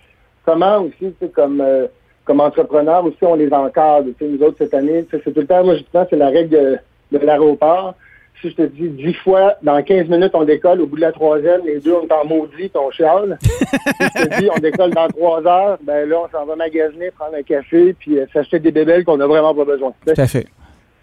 comment 0.46 0.80
aussi, 0.80 1.14
comme, 1.34 1.62
euh, 1.62 1.88
comme 2.26 2.40
entrepreneur 2.40 3.04
aussi, 3.06 3.24
on 3.24 3.36
les 3.36 3.52
encadre. 3.52 4.10
Nous 4.22 4.42
autres, 4.42 4.58
cette 4.60 4.74
année, 4.74 5.06
c'est 5.12 5.22
tout 5.22 5.40
le 5.40 5.48
temps, 5.48 5.64
moi, 5.64 5.76
justement, 5.76 6.06
c'est 6.10 6.16
la 6.16 6.30
règle 6.30 6.50
de, 6.50 6.78
de 7.12 7.26
l'aéroport. 7.26 7.96
Si 8.42 8.50
je 8.50 8.56
te 8.56 8.62
dis 8.64 8.90
dix 8.90 9.14
fois, 9.14 9.56
dans 9.62 9.82
15 9.82 10.10
minutes, 10.10 10.32
on 10.34 10.44
décolle, 10.44 10.82
au 10.82 10.88
bout 10.88 10.98
de 10.98 11.02
la 11.02 11.12
troisième, 11.14 11.62
les 11.66 11.80
deux, 11.80 11.94
on 11.94 12.06
est 12.06 12.12
en 12.12 12.26
maudit, 12.26 12.70
on 12.76 12.92
chiale. 12.92 13.38
si 13.42 13.50
je 13.50 14.26
te 14.26 14.40
dis, 14.42 14.50
on 14.54 14.60
décolle 14.60 14.92
dans 14.92 15.08
trois 15.08 15.46
heures, 15.48 15.78
ben 15.82 16.10
là, 16.10 16.18
on 16.26 16.30
s'en 16.30 16.46
va 16.46 16.56
magasiner, 16.56 17.12
prendre 17.12 17.36
un 17.36 17.44
café, 17.44 17.94
puis 17.94 18.20
euh, 18.20 18.26
s'acheter 18.34 18.60
des 18.60 18.72
bébelles 18.72 19.06
qu'on 19.06 19.18
n'a 19.18 19.28
vraiment 19.28 19.56
pas 19.56 19.64
besoin. 19.64 19.94
Tout 20.06 20.14
à 20.18 20.28
fait. 20.28 20.48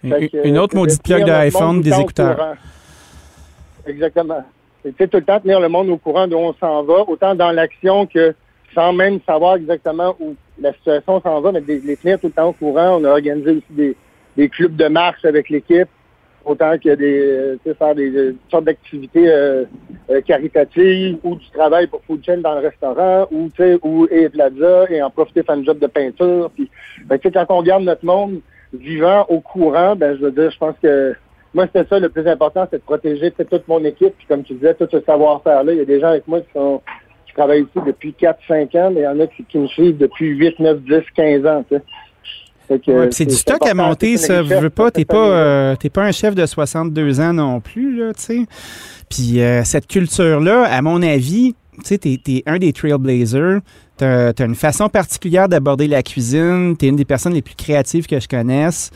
Que, 0.02 0.46
une 0.46 0.58
autre 0.58 0.74
euh, 0.76 0.80
maudite 0.80 1.02
plug 1.02 1.24
de 1.24 1.30
iPhone, 1.30 1.80
des 1.80 1.98
écouteurs. 1.98 2.56
Exactement. 3.86 4.44
Sais, 4.82 5.08
tout 5.08 5.18
le 5.18 5.24
temps 5.24 5.40
tenir 5.40 5.60
le 5.60 5.68
monde 5.68 5.90
au 5.90 5.98
courant 5.98 6.26
d'où 6.26 6.36
on 6.36 6.54
s'en 6.54 6.82
va, 6.84 7.04
autant 7.06 7.34
dans 7.34 7.52
l'action 7.52 8.06
que 8.06 8.34
sans 8.74 8.92
même 8.92 9.20
savoir 9.26 9.56
exactement 9.56 10.16
où 10.20 10.36
la 10.60 10.72
situation 10.72 11.20
s'en 11.20 11.40
va, 11.40 11.52
mais 11.52 11.60
de 11.60 11.80
les 11.84 11.96
tenir 11.96 12.18
tout 12.18 12.28
le 12.28 12.32
temps 12.32 12.48
au 12.48 12.52
courant. 12.52 12.98
On 13.00 13.04
a 13.04 13.10
organisé 13.10 13.50
aussi 13.50 13.64
des, 13.70 13.96
des 14.36 14.48
clubs 14.48 14.76
de 14.76 14.86
marche 14.86 15.24
avec 15.24 15.50
l'équipe, 15.50 15.88
autant 16.44 16.76
que 16.78 16.94
des, 16.94 17.74
faire 17.74 17.94
des, 17.94 18.10
euh, 18.16 18.36
sortes 18.50 18.64
d'activités 18.64 19.28
euh, 19.28 19.64
euh, 20.10 20.20
caritatives 20.22 21.18
ou 21.22 21.36
du 21.36 21.50
travail 21.50 21.86
pour 21.86 22.02
Food 22.04 22.24
Chain 22.24 22.38
dans 22.38 22.54
le 22.54 22.60
restaurant 22.60 23.28
ou, 23.30 23.48
ou 23.82 24.06
et 24.10 24.28
Plaza 24.28 24.90
et 24.90 25.02
en 25.02 25.10
profiter 25.10 25.42
faire 25.42 25.56
un 25.56 25.64
job 25.64 25.78
de 25.78 25.86
peinture. 25.86 26.50
Puis, 26.54 26.70
ben, 27.06 27.18
quand 27.18 27.46
on 27.50 27.62
garde 27.62 27.84
notre 27.84 28.04
monde 28.04 28.40
vivant 28.72 29.26
au 29.28 29.40
courant, 29.40 29.96
ben, 29.96 30.16
je 30.16 30.24
veux 30.24 30.32
dire, 30.32 30.50
je 30.50 30.58
pense 30.58 30.76
que 30.82 31.14
moi, 31.52 31.66
c'était 31.66 31.88
ça 31.88 31.98
le 31.98 32.08
plus 32.08 32.26
important, 32.28 32.66
c'est 32.70 32.78
de 32.78 32.82
protéger 32.82 33.32
toute 33.32 33.66
mon 33.66 33.84
équipe. 33.84 34.14
Puis 34.16 34.26
comme 34.28 34.44
tu 34.44 34.54
disais, 34.54 34.74
tout 34.74 34.86
ce 34.90 35.00
savoir-faire-là. 35.00 35.72
Il 35.72 35.78
y 35.78 35.82
a 35.82 35.84
des 35.84 36.00
gens 36.00 36.08
avec 36.08 36.28
moi 36.28 36.40
qui 36.40 36.52
sont 36.54 36.80
qui 37.26 37.34
travaillent 37.34 37.62
ici 37.62 37.84
depuis 37.86 38.14
4-5 38.20 38.76
ans, 38.76 38.90
mais 38.90 39.00
il 39.00 39.04
y 39.04 39.06
en 39.06 39.20
a 39.20 39.26
qui, 39.26 39.58
me 39.58 39.68
suivent 39.68 39.98
depuis 39.98 40.26
8, 40.26 40.58
9, 40.58 40.80
10, 40.80 41.00
15 41.14 41.46
ans. 41.46 41.64
Ouais, 42.70 43.08
c'est 43.10 43.24
du 43.26 43.34
stock 43.34 43.66
à 43.66 43.74
monter, 43.74 44.16
ça. 44.16 44.42
Je 44.44 44.54
veux 44.54 44.70
pas, 44.70 44.90
t'es 44.90 45.04
pas, 45.04 45.16
euh, 45.16 45.76
pas 45.92 46.02
un 46.02 46.12
chef 46.12 46.34
de 46.34 46.46
62 46.46 47.20
ans 47.20 47.32
non 47.32 47.60
plus, 47.60 47.96
là, 47.96 48.12
tu 48.14 48.22
sais. 48.22 48.46
Puis 49.08 49.40
euh, 49.40 49.64
cette 49.64 49.86
culture-là, 49.88 50.64
à 50.70 50.80
mon 50.82 51.02
avis, 51.02 51.54
tu 51.78 51.80
sais, 51.84 51.98
t'es, 51.98 52.20
t'es 52.22 52.42
un 52.46 52.58
des 52.58 52.72
trailblazers. 52.72 53.60
T'as, 53.96 54.32
t'as 54.32 54.46
une 54.46 54.54
façon 54.54 54.88
particulière 54.88 55.48
d'aborder 55.48 55.88
la 55.88 56.02
cuisine. 56.02 56.76
T'es 56.76 56.88
une 56.88 56.96
des 56.96 57.04
personnes 57.04 57.34
les 57.34 57.42
plus 57.42 57.54
créatives 57.54 58.06
que 58.06 58.20
je 58.20 58.28
connaisse. 58.28 58.90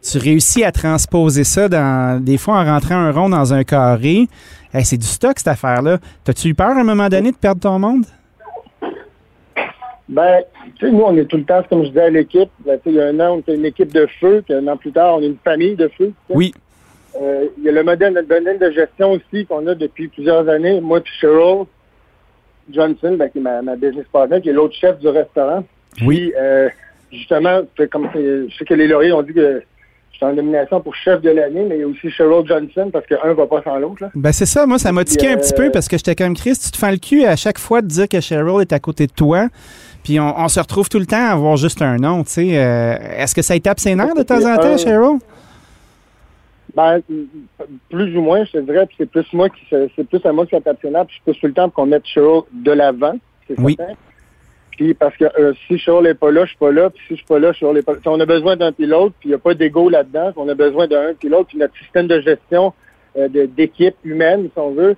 Tu 0.00 0.18
réussis 0.18 0.64
à 0.64 0.72
transposer 0.72 1.44
ça 1.44 1.68
dans, 1.68 2.22
des 2.22 2.38
fois 2.38 2.58
en 2.60 2.64
rentrant 2.64 2.96
un 2.96 3.12
rond 3.12 3.28
dans 3.28 3.52
un 3.52 3.64
carré. 3.64 4.28
Hey, 4.72 4.84
c'est 4.84 4.96
du 4.96 5.06
stock, 5.06 5.34
cette 5.36 5.48
affaire-là. 5.48 5.98
T'as-tu 6.24 6.48
eu 6.48 6.54
peur 6.54 6.70
à 6.70 6.80
un 6.80 6.84
moment 6.84 7.08
donné 7.08 7.30
de 7.30 7.36
perdre 7.36 7.60
ton 7.60 7.78
monde? 7.78 8.04
Ben, 10.08 10.42
tu 10.78 10.86
sais, 10.86 10.92
nous, 10.92 11.02
on 11.02 11.16
est 11.16 11.26
tout 11.26 11.36
le 11.36 11.44
temps, 11.44 11.62
comme 11.68 11.82
je 11.84 11.88
disais 11.88 12.02
à 12.02 12.10
l'équipe, 12.10 12.50
ben, 12.64 12.78
tu 12.78 12.84
sais, 12.84 12.90
il 12.90 12.94
y 12.94 13.00
a 13.00 13.06
un 13.06 13.20
an, 13.20 13.34
on 13.34 13.38
était 13.40 13.54
une 13.54 13.66
équipe 13.66 13.92
de 13.92 14.06
feu, 14.20 14.42
puis 14.44 14.54
un 14.54 14.66
an 14.66 14.76
plus 14.76 14.92
tard, 14.92 15.16
on 15.16 15.22
est 15.22 15.26
une 15.26 15.36
famille 15.44 15.76
de 15.76 15.88
feu. 15.88 16.12
Oui. 16.30 16.54
Euh, 17.20 17.46
il 17.58 17.64
y 17.64 17.68
a 17.68 17.72
le 17.72 17.82
modèle, 17.82 18.14
modèle 18.14 18.58
de 18.58 18.70
gestion 18.70 19.12
aussi 19.12 19.44
qu'on 19.46 19.66
a 19.66 19.74
depuis 19.74 20.08
plusieurs 20.08 20.48
années. 20.48 20.80
Moi, 20.80 21.00
puis 21.00 21.12
Cheryl 21.20 21.64
Johnson, 22.70 23.16
ben, 23.18 23.28
qui 23.28 23.38
est 23.38 23.42
ma, 23.42 23.60
ma 23.62 23.76
business 23.76 24.06
partner, 24.12 24.40
qui 24.40 24.48
est 24.50 24.52
l'autre 24.52 24.74
chef 24.74 24.98
du 24.98 25.08
restaurant. 25.08 25.64
Oui. 26.02 26.16
Puis, 26.16 26.32
euh, 26.38 26.68
justement, 27.12 27.60
comme 27.90 28.08
je 28.14 28.48
sais 28.58 28.64
que 28.64 28.74
les 28.74 28.86
lauriers 28.86 29.12
ont 29.12 29.22
dit 29.22 29.32
que 29.32 29.62
j'étais 30.12 30.26
en 30.26 30.34
nomination 30.34 30.80
pour 30.80 30.94
chef 30.94 31.20
de 31.22 31.30
l'année, 31.30 31.64
mais 31.68 31.76
il 31.76 31.80
y 31.80 31.84
a 31.84 31.86
aussi 31.86 32.10
Cheryl 32.10 32.46
Johnson, 32.46 32.90
parce 32.92 33.06
qu'un 33.06 33.32
va 33.34 33.46
pas 33.46 33.62
sans 33.62 33.78
l'autre. 33.78 34.04
Ben 34.14 34.32
c'est 34.32 34.46
ça, 34.46 34.66
moi 34.66 34.78
ça 34.78 34.92
m'a 34.92 35.04
tiqué 35.04 35.28
un 35.28 35.36
petit 35.36 35.54
euh, 35.54 35.56
peu 35.56 35.70
parce 35.70 35.88
que 35.88 35.96
j'étais 35.96 36.14
comme 36.14 36.34
Chris, 36.34 36.58
tu 36.62 36.70
te 36.70 36.76
fais 36.76 36.90
le 36.90 36.98
cul 36.98 37.24
à 37.24 37.36
chaque 37.36 37.58
fois 37.58 37.82
de 37.82 37.86
dire 37.86 38.08
que 38.08 38.20
Cheryl 38.20 38.60
est 38.60 38.72
à 38.72 38.78
côté 38.78 39.06
de 39.06 39.12
toi. 39.12 39.48
Puis 40.04 40.18
on, 40.20 40.38
on 40.38 40.48
se 40.48 40.58
retrouve 40.60 40.88
tout 40.88 40.98
le 40.98 41.06
temps 41.06 41.16
à 41.28 41.32
avoir 41.32 41.56
juste 41.56 41.82
un 41.82 41.96
nom, 41.96 42.24
tu 42.24 42.30
sais. 42.30 42.58
euh, 42.58 42.96
Est-ce 43.18 43.34
que 43.34 43.42
ça 43.42 43.58
tape 43.60 43.78
ses 43.80 43.94
nerfs 43.94 44.14
de 44.14 44.22
temps 44.22 44.44
en 44.44 44.56
temps, 44.56 44.74
Euh, 44.74 44.76
Cheryl? 44.78 45.18
Ben, 46.74 47.00
plus 47.90 48.16
ou 48.16 48.20
moins, 48.22 48.44
je 48.44 48.52
te 48.52 48.58
dirais, 48.58 48.86
puis 48.86 48.94
c'est 48.98 49.10
plus 49.10 49.26
moi 49.32 49.48
qui 49.48 49.60
c'est 49.70 50.04
plus 50.08 50.24
à 50.24 50.32
moi 50.32 50.44
qui 50.46 50.52
ça 50.54 50.60
tape 50.60 50.78
ses 50.80 50.90
nerfs, 50.90 51.06
puis 51.06 51.16
je 51.18 51.24
pousse 51.24 51.40
tout 51.40 51.46
le 51.46 51.52
temps 51.52 51.64
pour 51.68 51.74
qu'on 51.82 51.86
mette 51.86 52.06
Cheryl 52.06 52.42
de 52.52 52.70
l'avant, 52.72 53.14
c'est 53.48 53.58
Oui. 53.58 53.74
certain. 53.76 53.94
Puis 54.76 54.94
parce 54.94 55.16
que 55.16 55.24
euh, 55.40 55.52
si 55.66 55.76
Cheryl 55.78 56.04
n'est 56.04 56.14
pas 56.14 56.30
là, 56.30 56.44
je 56.44 56.50
suis 56.50 56.58
pas 56.58 56.70
là, 56.70 56.88
puis 56.90 57.00
si 57.08 57.14
je 57.14 57.16
suis 57.16 57.26
pas 57.26 57.38
là, 57.40 57.52
Cheryl 57.52 57.74
n'est 57.74 57.82
pas 57.82 57.92
là. 57.94 57.98
Si 58.00 58.08
on 58.08 58.20
a 58.20 58.26
besoin 58.26 58.56
d'un 58.56 58.70
pilote, 58.70 59.12
puis 59.18 59.28
il 59.28 59.32
n'y 59.32 59.34
a 59.34 59.38
pas 59.38 59.54
d'ego 59.54 59.88
là-dedans, 59.88 60.32
on 60.36 60.48
a 60.48 60.54
besoin 60.54 60.86
d'un 60.86 61.14
pilote, 61.18 61.48
puis 61.48 61.58
notre 61.58 61.76
système 61.78 62.06
de 62.06 62.20
gestion 62.20 62.72
euh, 63.16 63.28
d'équipe 63.28 63.96
humaine, 64.04 64.44
si 64.44 64.58
on 64.58 64.70
veut, 64.70 64.94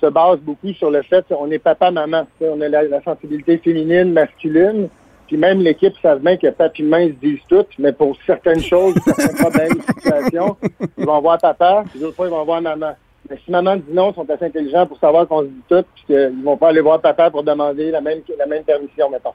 se 0.00 0.06
base 0.06 0.38
beaucoup 0.40 0.72
sur 0.74 0.90
le 0.90 1.02
fait 1.02 1.24
qu'on 1.28 1.50
est 1.50 1.58
papa-maman. 1.58 2.26
On 2.40 2.60
a 2.60 2.68
la, 2.68 2.82
la 2.84 3.02
sensibilité 3.02 3.58
féminine, 3.58 4.12
masculine, 4.12 4.88
puis 5.26 5.36
même 5.36 5.60
l'équipe 5.60 5.94
savent 6.02 6.20
bien 6.20 6.36
que 6.36 6.48
papi 6.48 6.82
et 6.82 6.84
maman 6.84 7.04
ils 7.04 7.14
se 7.14 7.20
disent 7.20 7.44
tout, 7.48 7.66
mais 7.78 7.92
pour 7.92 8.16
certaines 8.26 8.62
choses, 8.62 8.94
certains 9.04 9.34
problèmes, 9.34 9.78
situations, 9.96 10.56
ils 10.96 11.04
vont 11.04 11.20
voir 11.20 11.38
papa, 11.38 11.84
puis 11.90 12.00
d'autres 12.00 12.16
fois, 12.16 12.26
ils 12.26 12.30
vont 12.30 12.44
voir 12.44 12.62
maman. 12.62 12.92
Mais 13.28 13.36
si 13.44 13.50
maman 13.50 13.76
dit 13.76 13.92
non, 13.92 14.10
ils 14.10 14.14
sont 14.14 14.30
assez 14.30 14.46
intelligents 14.46 14.86
pour 14.86 14.98
savoir 14.98 15.28
qu'on 15.28 15.42
se 15.42 15.48
dit 15.48 15.62
tout, 15.68 15.84
puis 15.94 16.04
qu'ils 16.06 16.42
vont 16.42 16.56
pas 16.56 16.68
aller 16.70 16.80
voir 16.80 16.98
papa 17.02 17.30
pour 17.30 17.42
demander 17.42 17.90
la 17.90 18.00
même, 18.00 18.20
la 18.38 18.46
même 18.46 18.62
permission, 18.64 19.10
mettons. 19.10 19.34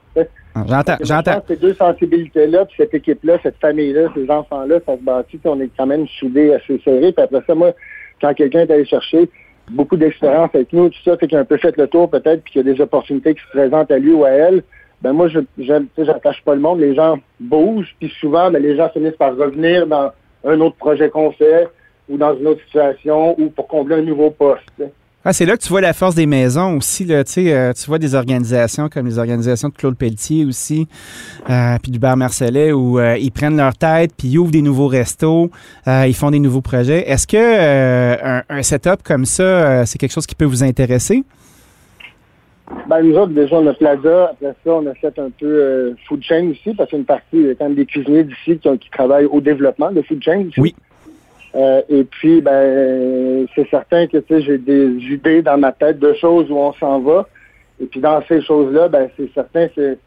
Ah, 0.56 0.64
J'entends, 0.68 0.96
j'entends. 1.00 1.42
ces 1.46 1.56
deux 1.56 1.74
sensibilités-là, 1.74 2.64
puis 2.64 2.74
cette 2.76 2.94
équipe-là, 2.94 3.38
cette 3.44 3.60
famille-là, 3.60 4.08
ces 4.16 4.28
enfants-là, 4.28 4.80
ça 4.84 4.96
se 4.96 5.02
bâtit, 5.02 5.38
puis 5.38 5.48
on 5.48 5.60
est 5.60 5.70
quand 5.76 5.86
même 5.86 6.08
soudés 6.18 6.54
assez 6.54 6.80
serrés. 6.84 7.12
Puis 7.12 7.22
après 7.22 7.42
ça, 7.46 7.54
moi, 7.54 7.70
quand 8.20 8.34
quelqu'un 8.34 8.60
est 8.60 8.70
allé 8.72 8.84
chercher 8.84 9.28
beaucoup 9.70 9.96
d'expérience 9.96 10.50
avec 10.54 10.72
nous, 10.72 10.88
tout 10.90 11.02
ça, 11.04 11.16
fait 11.16 11.26
qu'il 11.26 11.36
a 11.36 11.40
un 11.40 11.44
peu 11.44 11.56
fait 11.56 11.76
le 11.76 11.86
tour 11.86 12.10
peut-être, 12.10 12.42
puis 12.42 12.52
qu'il 12.52 12.66
y 12.66 12.70
a 12.70 12.74
des 12.74 12.80
opportunités 12.80 13.34
qui 13.34 13.42
se 13.42 13.48
présentent 13.48 13.90
à 13.90 13.98
lui 13.98 14.12
ou 14.12 14.24
à 14.24 14.30
elle, 14.30 14.62
ben 15.02 15.12
moi, 15.12 15.28
je 15.28 15.40
j'attache 15.98 16.42
pas 16.44 16.54
le 16.54 16.60
monde. 16.60 16.80
Les 16.80 16.94
gens 16.94 17.18
bougent, 17.38 17.94
puis 17.98 18.12
souvent, 18.20 18.50
ben, 18.50 18.62
les 18.62 18.76
gens 18.76 18.88
finissent 18.88 19.16
par 19.16 19.36
revenir 19.36 19.86
dans 19.86 20.10
un 20.44 20.60
autre 20.60 20.76
projet 20.76 21.10
qu'on 21.10 21.30
fait, 21.32 21.68
ou 22.08 22.16
dans 22.16 22.36
une 22.36 22.46
autre 22.46 22.62
situation, 22.64 23.38
ou 23.38 23.50
pour 23.50 23.68
combler 23.68 23.96
un 23.96 24.02
nouveau 24.02 24.30
poste. 24.30 24.82
Ah, 25.26 25.32
c'est 25.32 25.46
là 25.46 25.56
que 25.56 25.62
tu 25.62 25.70
vois 25.70 25.80
la 25.80 25.94
force 25.94 26.14
des 26.14 26.26
maisons 26.26 26.76
aussi. 26.76 27.06
Là, 27.06 27.24
tu 27.24 27.48
euh, 27.48 27.72
tu 27.72 27.86
vois 27.86 27.98
des 27.98 28.14
organisations 28.14 28.90
comme 28.90 29.06
les 29.06 29.18
organisations 29.18 29.70
de 29.70 29.74
Claude 29.74 29.96
Pelletier 29.96 30.44
aussi, 30.44 30.86
euh, 31.48 31.78
puis 31.82 31.90
du 31.90 31.98
Bar 31.98 32.18
Marcellet, 32.18 32.72
où 32.72 32.98
euh, 32.98 33.16
ils 33.16 33.32
prennent 33.32 33.56
leur 33.56 33.74
tête, 33.74 34.10
puis 34.14 34.28
ils 34.28 34.38
ouvrent 34.38 34.50
des 34.50 34.60
nouveaux 34.60 34.86
restos, 34.86 35.50
euh, 35.88 36.04
ils 36.06 36.14
font 36.14 36.30
des 36.30 36.40
nouveaux 36.40 36.60
projets. 36.60 37.08
Est-ce 37.08 37.26
que 37.26 37.38
un, 37.38 38.42
un 38.50 38.62
setup 38.62 39.02
comme 39.02 39.24
ça, 39.24 39.86
c'est 39.86 39.96
quelque 39.96 40.12
chose 40.12 40.26
qui 40.26 40.34
peut 40.34 40.44
vous 40.44 40.62
intéresser? 40.62 41.24
Ben, 42.86 43.02
nous 43.02 43.16
autres, 43.16 43.32
déjà, 43.32 43.56
on 43.56 43.66
a 43.66 43.72
Plaza. 43.72 44.30
Après 44.32 44.54
ça, 44.62 44.72
on 44.72 44.86
a 44.86 44.94
fait 44.94 45.18
un 45.18 45.30
peu 45.30 45.94
Food 46.06 46.22
Chain 46.22 46.50
aussi, 46.50 46.74
parce 46.74 46.90
qu'une 46.90 47.06
partie, 47.06 47.24
il 47.32 47.46
y 47.46 47.50
a 47.50 47.54
quand 47.54 47.64
même 47.64 47.76
des 47.76 47.86
cuisiniers 47.86 48.24
d'ici 48.24 48.58
qui, 48.58 48.90
travaillent 48.90 49.24
au 49.24 49.40
développement 49.40 49.90
de 49.90 50.02
Food 50.02 50.22
Chain 50.22 50.48
aussi. 50.48 50.60
Oui. 50.60 50.74
Euh, 51.54 51.82
et 51.88 52.04
puis, 52.04 52.40
ben, 52.40 53.46
c'est 53.54 53.68
certain 53.68 54.06
que, 54.06 54.18
j'ai 54.28 54.58
des 54.58 54.86
idées 54.86 55.42
dans 55.42 55.58
ma 55.58 55.72
tête 55.72 55.98
de 55.98 56.12
choses 56.14 56.50
où 56.50 56.56
on 56.56 56.72
s'en 56.74 57.00
va. 57.00 57.28
Et 57.80 57.86
puis, 57.86 58.00
dans 58.00 58.22
ces 58.26 58.42
choses-là, 58.42 58.88
ben, 58.88 59.08
c'est 59.16 59.32
certain, 59.34 59.68
c'est, 59.74 59.98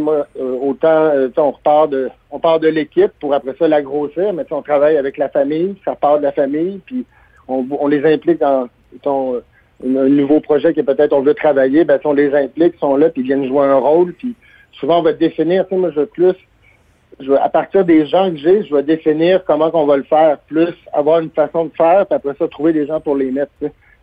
moi, 0.00 0.26
euh, 0.38 0.58
autant, 0.60 0.88
euh, 0.88 1.28
on 1.36 1.52
repart 1.52 1.90
de, 1.90 2.10
on 2.30 2.40
part 2.40 2.60
de 2.60 2.68
l'équipe 2.68 3.12
pour 3.20 3.32
après 3.32 3.54
ça 3.58 3.68
la 3.68 3.80
grossir, 3.80 4.32
mais 4.32 4.44
on 4.50 4.62
travaille 4.62 4.96
avec 4.96 5.16
la 5.16 5.28
famille, 5.28 5.76
ça 5.84 5.94
part 5.94 6.18
de 6.18 6.24
la 6.24 6.32
famille, 6.32 6.80
puis 6.84 7.06
on, 7.46 7.64
on 7.80 7.86
les 7.86 8.04
implique 8.04 8.38
dans, 8.40 8.68
euh, 9.06 9.40
un, 9.84 10.08
nouveau 10.08 10.40
projet 10.40 10.74
que 10.74 10.80
peut-être 10.82 11.12
on 11.12 11.22
veut 11.22 11.34
travailler, 11.34 11.84
ben, 11.84 11.98
si 12.00 12.06
on 12.06 12.12
les 12.12 12.34
implique, 12.34 12.74
ils 12.76 12.80
sont 12.80 12.96
là, 12.96 13.08
puis 13.08 13.22
ils 13.22 13.24
viennent 13.24 13.46
jouer 13.46 13.64
un 13.64 13.76
rôle, 13.76 14.12
puis 14.12 14.34
souvent 14.72 14.98
on 14.98 15.02
va 15.02 15.12
définir, 15.12 15.66
tu 15.66 15.74
sais, 15.74 15.80
moi 15.80 15.90
je 15.90 16.00
veux 16.00 16.06
plus, 16.06 16.34
je 17.20 17.32
à 17.32 17.48
partir 17.48 17.84
des 17.84 18.06
gens 18.06 18.30
que 18.30 18.36
j'ai, 18.36 18.64
je 18.64 18.74
vais 18.74 18.82
définir 18.82 19.44
comment 19.44 19.70
qu'on 19.70 19.86
va 19.86 19.96
le 19.96 20.02
faire, 20.04 20.38
plus 20.46 20.74
avoir 20.92 21.20
une 21.20 21.30
façon 21.30 21.64
de 21.66 21.70
faire, 21.76 22.06
puis 22.06 22.14
après 22.16 22.34
ça, 22.38 22.46
trouver 22.48 22.72
des 22.72 22.86
gens 22.86 23.00
pour 23.00 23.16
les 23.16 23.30
mettre. 23.30 23.50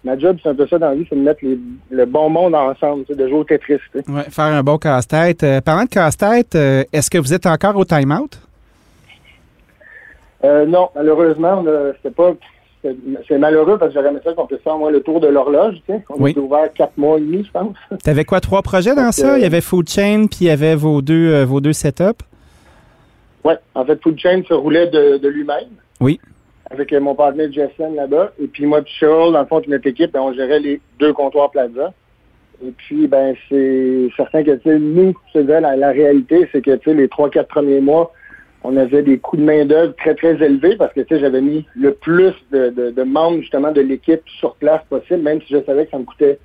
ma 0.03 0.15
job, 0.19 0.37
c'est 0.43 0.49
un 0.49 0.53
peu 0.53 0.67
ça 0.67 0.77
dans 0.77 0.89
la 0.89 0.95
vie, 0.95 1.05
c'est 1.09 1.15
de 1.15 1.21
mettre 1.21 1.39
les- 1.41 1.57
le 1.89 2.05
bon 2.05 2.29
monde 2.29 2.53
ensemble, 2.53 3.05
de 3.09 3.27
jouer 3.27 3.39
au 3.39 3.43
Tetris. 3.43 3.79
Ouais, 4.07 4.23
faire 4.29 4.45
un 4.45 4.61
bon 4.61 4.77
casse-tête. 4.77 5.41
Euh, 5.43 5.61
parlant 5.61 5.85
de 5.85 5.89
casse-tête, 5.89 6.53
euh, 6.55 6.83
est-ce 6.93 7.09
que 7.09 7.17
vous 7.17 7.33
êtes 7.33 7.47
encore 7.47 7.75
au 7.75 7.85
time-out? 7.85 8.37
Euh, 10.43 10.65
non, 10.65 10.89
malheureusement, 10.95 11.63
pas. 12.15 12.33
c'est- 12.83 12.95
C'est 13.27 13.39
malheureux 13.39 13.79
parce 13.79 13.91
que 13.91 13.99
j'aurais 13.99 14.09
aimé 14.11 14.19
ça 14.23 14.33
qu'on 14.33 14.45
puisse 14.45 14.61
faire 14.61 14.77
moi 14.77 14.91
le 14.91 15.01
tour 15.01 15.19
de 15.19 15.27
l'horloge. 15.27 15.77
Tu 15.87 15.93
sais. 15.93 16.03
On 16.11 16.21
Oui. 16.21 16.31
était 16.31 16.39
ouvert 16.39 16.71
quatre 16.71 16.95
mois 16.97 17.17
et 17.17 17.21
demi, 17.21 17.43
je 17.43 17.49
pense. 17.51 17.73
T'avais 18.03 18.25
quoi, 18.25 18.39
trois 18.41 18.61
projets 18.61 18.93
dans 18.93 19.05
Donc, 19.05 19.13
ça? 19.13 19.33
euh, 19.33 19.37
Il 19.39 19.41
y 19.41 19.45
avait 19.47 19.61
Food 19.61 19.89
Chain, 19.89 20.27
puis 20.27 20.41
il 20.41 20.47
y 20.47 20.49
avait 20.51 20.75
vos 20.75 21.01
deux, 21.01 21.41
vos 21.45 21.61
deux 21.61 21.73
setups? 21.73 22.21
Ouais, 23.45 23.57
en 23.75 23.85
fait, 23.85 24.01
Food 24.01 24.19
Chain 24.19 24.41
se 24.47 24.53
roulait 24.55 24.87
de, 24.87 25.17
de 25.17 25.27
lui-même. 25.29 25.69
Oui. 26.01 26.19
Avec 26.71 26.91
euh, 26.91 26.99
mon 26.99 27.13
partenaire 27.13 27.51
Jessen 27.51 27.95
là-bas. 27.95 28.33
Et 28.41 28.47
puis 28.47 28.65
moi, 28.65 28.81
puis 28.81 28.91
Cheryl, 28.99 29.33
dans 29.33 29.41
le 29.41 29.45
fond, 29.45 29.61
notre 29.67 29.87
équipe, 29.87 30.11
ben, 30.11 30.21
on 30.21 30.33
gérait 30.33 30.59
les 30.59 30.81
deux 30.99 31.13
comptoirs 31.13 31.51
Plaza. 31.51 31.93
Et 32.65 32.71
puis, 32.71 33.07
ben, 33.07 33.35
c'est 33.47 34.09
certain 34.17 34.43
que, 34.43 34.55
tu 34.55 34.79
nous, 34.79 35.13
disais, 35.35 35.61
la, 35.61 35.75
la 35.75 35.91
réalité, 35.91 36.49
c'est 36.51 36.63
que, 36.63 36.75
tu 36.75 36.89
sais, 36.89 36.95
les 36.95 37.07
trois, 37.07 37.29
quatre 37.29 37.49
premiers 37.49 37.81
mois, 37.81 38.11
on 38.63 38.75
avait 38.77 39.03
des 39.03 39.19
coûts 39.19 39.37
de 39.37 39.43
main-d'œuvre 39.43 39.93
très, 39.95 40.15
très 40.15 40.43
élevés 40.43 40.75
parce 40.75 40.91
que, 40.93 41.01
tu 41.01 41.13
sais, 41.13 41.21
j'avais 41.21 41.41
mis 41.41 41.67
le 41.75 41.93
plus 41.93 42.33
de, 42.51 42.69
de, 42.69 42.89
de 42.89 43.03
membres, 43.03 43.41
justement, 43.41 43.71
de 43.71 43.81
l'équipe 43.81 44.21
sur 44.39 44.55
place 44.55 44.81
possible, 44.89 45.21
même 45.21 45.39
si 45.41 45.53
je 45.53 45.63
savais 45.65 45.85
que 45.85 45.91
ça 45.91 45.99
me 45.99 46.05
coûtait 46.05 46.39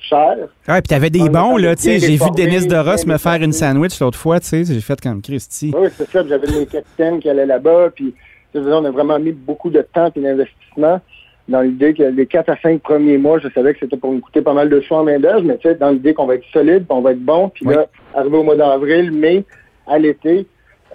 cher. 0.00 0.36
Ouais, 0.68 0.80
puis 0.80 0.88
t'avais 0.88 1.10
des 1.10 1.22
On 1.22 1.26
bons, 1.26 1.56
là, 1.56 1.76
tu 1.76 1.82
sais. 1.82 1.98
J'ai 1.98 2.16
vu 2.16 2.30
Denis 2.36 2.66
Doros 2.66 3.06
me 3.06 3.18
faire 3.18 3.42
une 3.42 3.52
sandwich 3.52 3.98
l'autre 4.00 4.18
fois, 4.18 4.40
tu 4.40 4.46
sais. 4.46 4.64
J'ai 4.64 4.80
fait 4.80 5.00
comme 5.00 5.20
Christy. 5.22 5.72
Oui, 5.76 5.88
c'est 5.96 6.08
ça. 6.10 6.26
J'avais 6.26 6.46
mes 6.58 6.66
capitaines 6.66 7.20
qui 7.20 7.28
allaient 7.28 7.46
là-bas. 7.46 7.90
Puis, 7.94 8.14
tu 8.54 8.62
sais, 8.62 8.72
on 8.72 8.84
a 8.84 8.90
vraiment 8.90 9.18
mis 9.18 9.32
beaucoup 9.32 9.70
de 9.70 9.82
temps 9.82 10.10
et 10.14 10.20
d'investissement 10.20 11.00
dans 11.48 11.62
l'idée 11.62 11.94
que 11.94 12.04
les 12.04 12.26
quatre 12.26 12.48
à 12.48 12.56
cinq 12.62 12.80
premiers 12.80 13.18
mois, 13.18 13.40
je 13.40 13.48
savais 13.48 13.72
que 13.74 13.80
c'était 13.80 13.96
pour 13.96 14.12
nous 14.12 14.20
coûter 14.20 14.40
pas 14.40 14.52
mal 14.54 14.68
de 14.68 14.80
choix 14.80 14.98
en 14.98 15.04
main-d'œuvre, 15.04 15.42
mais 15.42 15.56
tu 15.58 15.68
sais, 15.68 15.74
dans 15.74 15.90
l'idée 15.90 16.14
qu'on 16.14 16.26
va 16.26 16.36
être 16.36 16.44
solide, 16.52 16.84
puis 16.86 16.96
on 16.96 17.00
va 17.00 17.10
être 17.12 17.24
bon. 17.24 17.48
Puis 17.48 17.66
Oui. 17.66 17.74
là, 17.74 17.86
arrivé 18.14 18.36
au 18.36 18.44
mois 18.44 18.54
d'avril, 18.56 19.10
mai, 19.10 19.44
à 19.88 19.98
l'été, 19.98 20.46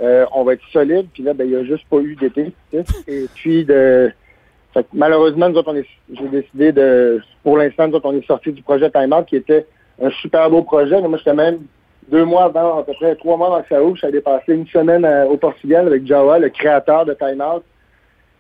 euh, 0.02 0.26
on 0.34 0.44
va 0.46 0.54
être 0.54 0.64
solide. 0.72 1.08
Puis 1.14 1.24
là, 1.24 1.34
ben, 1.34 1.44
il 1.46 1.50
n'y 1.52 1.56
a 1.58 1.64
juste 1.66 1.84
pas 1.90 1.98
eu 1.98 2.16
d'été. 2.16 2.54
Et 3.08 3.26
puis, 3.36 3.66
de, 3.66 4.12
fait 4.76 4.84
que 4.84 4.90
malheureusement, 4.94 5.50
nous 5.50 5.56
autres, 5.58 5.72
on 5.72 5.76
est, 5.78 5.86
j'ai 6.14 6.28
décidé 6.28 6.72
de, 6.72 7.20
pour 7.44 7.58
l'instant, 7.58 7.88
nous 7.88 7.96
autres, 7.96 8.08
on 8.08 8.16
est 8.16 8.28
sorti 8.28 8.52
du 8.52 8.62
projet 8.62 8.92
Time 8.92 9.12
Out, 9.14 9.26
qui 9.26 9.38
était 9.38 9.66
un 10.04 10.12
super 10.22 10.50
beau 10.52 10.62
projet. 10.62 11.02
Moi, 11.02 11.18
j'étais 11.18 11.34
même 11.34 11.60
deux 12.12 12.26
mois 12.26 12.44
avant, 12.44 12.80
à 12.80 12.84
peu 12.84 12.94
près 12.94 13.16
trois 13.16 13.38
mois 13.38 13.48
avant 13.48 13.62
que 13.64 13.70
ça 13.70 13.82
ouvre, 13.82 13.96
j'allais 13.96 14.22
passer 14.22 14.54
une 14.54 14.68
semaine 14.68 15.04
euh, 15.06 15.26
au 15.26 15.38
Portugal 15.38 15.88
avec 15.88 16.06
Jawa, 16.06 16.38
le 16.38 16.50
créateur 16.50 17.06
de 17.06 17.14
Time 17.16 17.42
Out, 17.42 17.64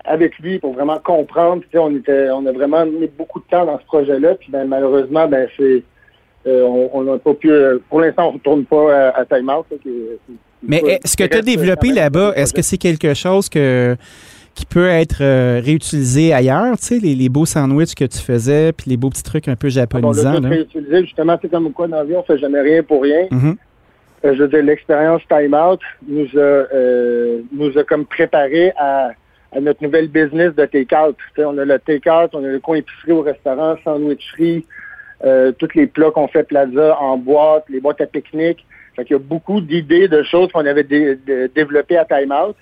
avec 0.04 0.38
lui 0.40 0.60
pour 0.60 0.74
vraiment 0.74 1.00
comprendre. 1.00 1.64
Tu 1.64 1.70
sais, 1.72 1.78
on 1.80 1.90
était, 1.96 2.30
on 2.30 2.46
a 2.46 2.52
vraiment 2.52 2.86
mis 2.86 3.08
beaucoup 3.18 3.40
de 3.40 3.46
temps 3.50 3.66
dans 3.66 3.80
ce 3.80 3.86
projet-là. 3.86 4.36
Puis 4.36 4.50
ben, 4.52 4.66
malheureusement, 4.68 5.28
ben 5.28 5.48
c'est, 5.58 5.82
euh, 6.46 6.64
on 6.94 7.02
n'a 7.04 7.18
pas 7.18 7.34
pu. 7.34 7.50
euh, 7.52 7.80
pour 7.90 8.02
l'instant, 8.02 8.28
on 8.28 8.32
ne 8.34 8.38
retourne 8.38 8.66
pas 8.66 8.94
à, 9.10 9.20
à 9.22 9.26
Time 9.26 9.50
Out. 9.50 9.66
là, 9.72 9.78
qui 9.82 9.90
est- 9.90 10.20
qui- 10.28 10.38
Mais 10.68 10.82
est-ce 10.86 11.16
que 11.18 11.24
tu 11.24 11.38
as 11.38 11.42
développé 11.42 11.92
là-bas, 11.92 12.34
est-ce 12.36 12.54
que 12.54 12.62
c'est 12.62 12.78
quelque 12.78 13.14
chose 13.16 13.50
que 13.50 13.96
qui 14.56 14.66
peut 14.66 14.88
être 14.88 15.18
euh, 15.22 15.62
réutilisé 15.64 16.34
ailleurs, 16.34 16.78
tu 16.78 16.86
sais, 16.86 17.00
les, 17.00 17.14
les 17.14 17.30
beaux 17.30 17.46
sandwichs 17.46 17.94
que 17.94 18.06
tu 18.06 18.20
faisais, 18.20 18.72
puis 18.72 18.90
les 18.90 18.98
beaux 18.98 19.10
petits 19.10 19.22
trucs 19.24 19.48
un 19.48 19.56
peu 19.56 19.68
Ah 19.68 19.86
Bon, 19.92 20.14
japonisants, 20.14 20.40
là, 20.40 21.02
justement, 21.02 21.38
c'est 21.42 21.50
comme 21.52 21.72
quoi 21.74 21.88
dans 21.88 21.98
la 21.98 22.04
vie, 22.06 22.16
on 22.16 22.24
fait 22.24 22.38
jamais 22.38 22.62
rien 22.62 22.82
pour 22.82 23.04
rien. 23.04 23.28
Mhm. 23.32 23.58
Euh, 24.24 24.34
je 24.34 24.42
veux 24.44 24.48
dire, 24.48 24.64
l'expérience 24.64 25.22
Time 25.30 25.54
Out 25.54 25.82
nous 26.08 26.26
a, 26.36 26.40
euh, 26.40 27.42
nous 27.52 27.78
a 27.78 27.84
comme 27.84 28.06
préparé 28.06 28.72
à, 28.78 29.12
à 29.52 29.60
notre 29.60 29.84
nouvelle 29.84 30.08
business 30.08 30.56
de 30.56 30.66
take-out. 30.66 31.16
On 31.38 31.58
a 31.58 31.66
le 31.66 31.78
take-out, 31.78 32.30
on 32.34 32.44
a 32.44 32.48
le 32.48 32.60
coin 32.60 32.78
épicerie 32.78 33.12
au 33.12 33.22
restaurant, 33.22 33.76
sandwicherie, 33.84 34.66
tous 35.60 35.70
les 35.76 35.88
plats 35.88 36.12
qu'on 36.12 36.28
fait 36.28 36.44
plaza 36.44 36.98
en 37.00 37.18
boîte, 37.18 37.66
les 37.70 37.80
boîtes 37.80 38.02
à 38.02 38.06
pique-nique. 38.06 38.66
Fait 38.96 39.04
qu'il 39.04 39.16
y 39.16 39.20
a 39.20 39.22
beaucoup 39.22 39.60
d'idées, 39.60 40.08
de 40.08 40.24
choses 40.24 40.50
qu'on 40.54 40.66
avait 40.66 40.84
dé- 40.84 41.18
dé- 41.28 41.48
développées 41.54 41.98
à 41.98 42.06
Time 42.06 42.32
Out, 42.32 42.56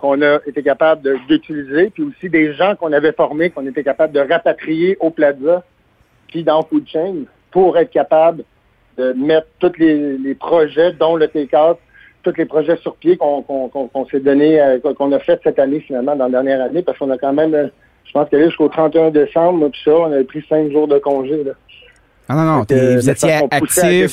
qu'on 0.00 0.22
a 0.22 0.38
été 0.46 0.62
capable 0.62 1.18
d'utiliser, 1.26 1.90
puis 1.90 2.04
aussi 2.04 2.28
des 2.28 2.54
gens 2.54 2.76
qu'on 2.76 2.92
avait 2.92 3.12
formés, 3.12 3.50
qu'on 3.50 3.66
était 3.66 3.82
capable 3.82 4.12
de 4.12 4.20
rapatrier 4.20 4.96
au 5.00 5.10
plaza, 5.10 5.64
puis 6.28 6.44
dans 6.44 6.62
Food 6.62 6.86
Chain, 6.86 7.24
pour 7.50 7.76
être 7.78 7.90
capable 7.90 8.44
de 8.96 9.12
mettre 9.12 9.46
tous 9.58 9.72
les, 9.78 10.34
projets, 10.34 10.92
dont 10.92 11.16
le 11.16 11.28
take-out, 11.28 11.78
tous 12.22 12.34
les 12.36 12.44
projets 12.44 12.76
sur 12.78 12.96
pied 12.96 13.16
qu'on 13.16 14.06
s'est 14.10 14.20
donné, 14.20 14.60
euh, 14.60 14.78
qu'on 14.80 15.12
a 15.12 15.18
fait 15.20 15.40
cette 15.42 15.58
année 15.58 15.80
finalement, 15.80 16.16
dans 16.16 16.24
la 16.26 16.30
dernière 16.30 16.62
année, 16.62 16.82
parce 16.82 16.98
qu'on 16.98 17.10
a 17.10 17.18
quand 17.18 17.32
même, 17.32 17.54
euh, 17.54 17.68
je 18.04 18.12
pense 18.12 18.28
que 18.28 18.42
jusqu'au 18.44 18.68
31 18.68 19.10
décembre, 19.10 19.68
puis 19.68 19.80
ça, 19.84 19.92
on 19.92 20.12
avait 20.12 20.24
pris 20.24 20.44
cinq 20.48 20.70
jours 20.70 20.88
de 20.88 20.98
congé. 20.98 21.44
Là. 21.44 21.52
Ah 22.28 22.34
non, 22.34 22.44
non, 22.44 22.64
vous 22.96 23.08
étiez 23.10 23.32
actif, 23.56 24.12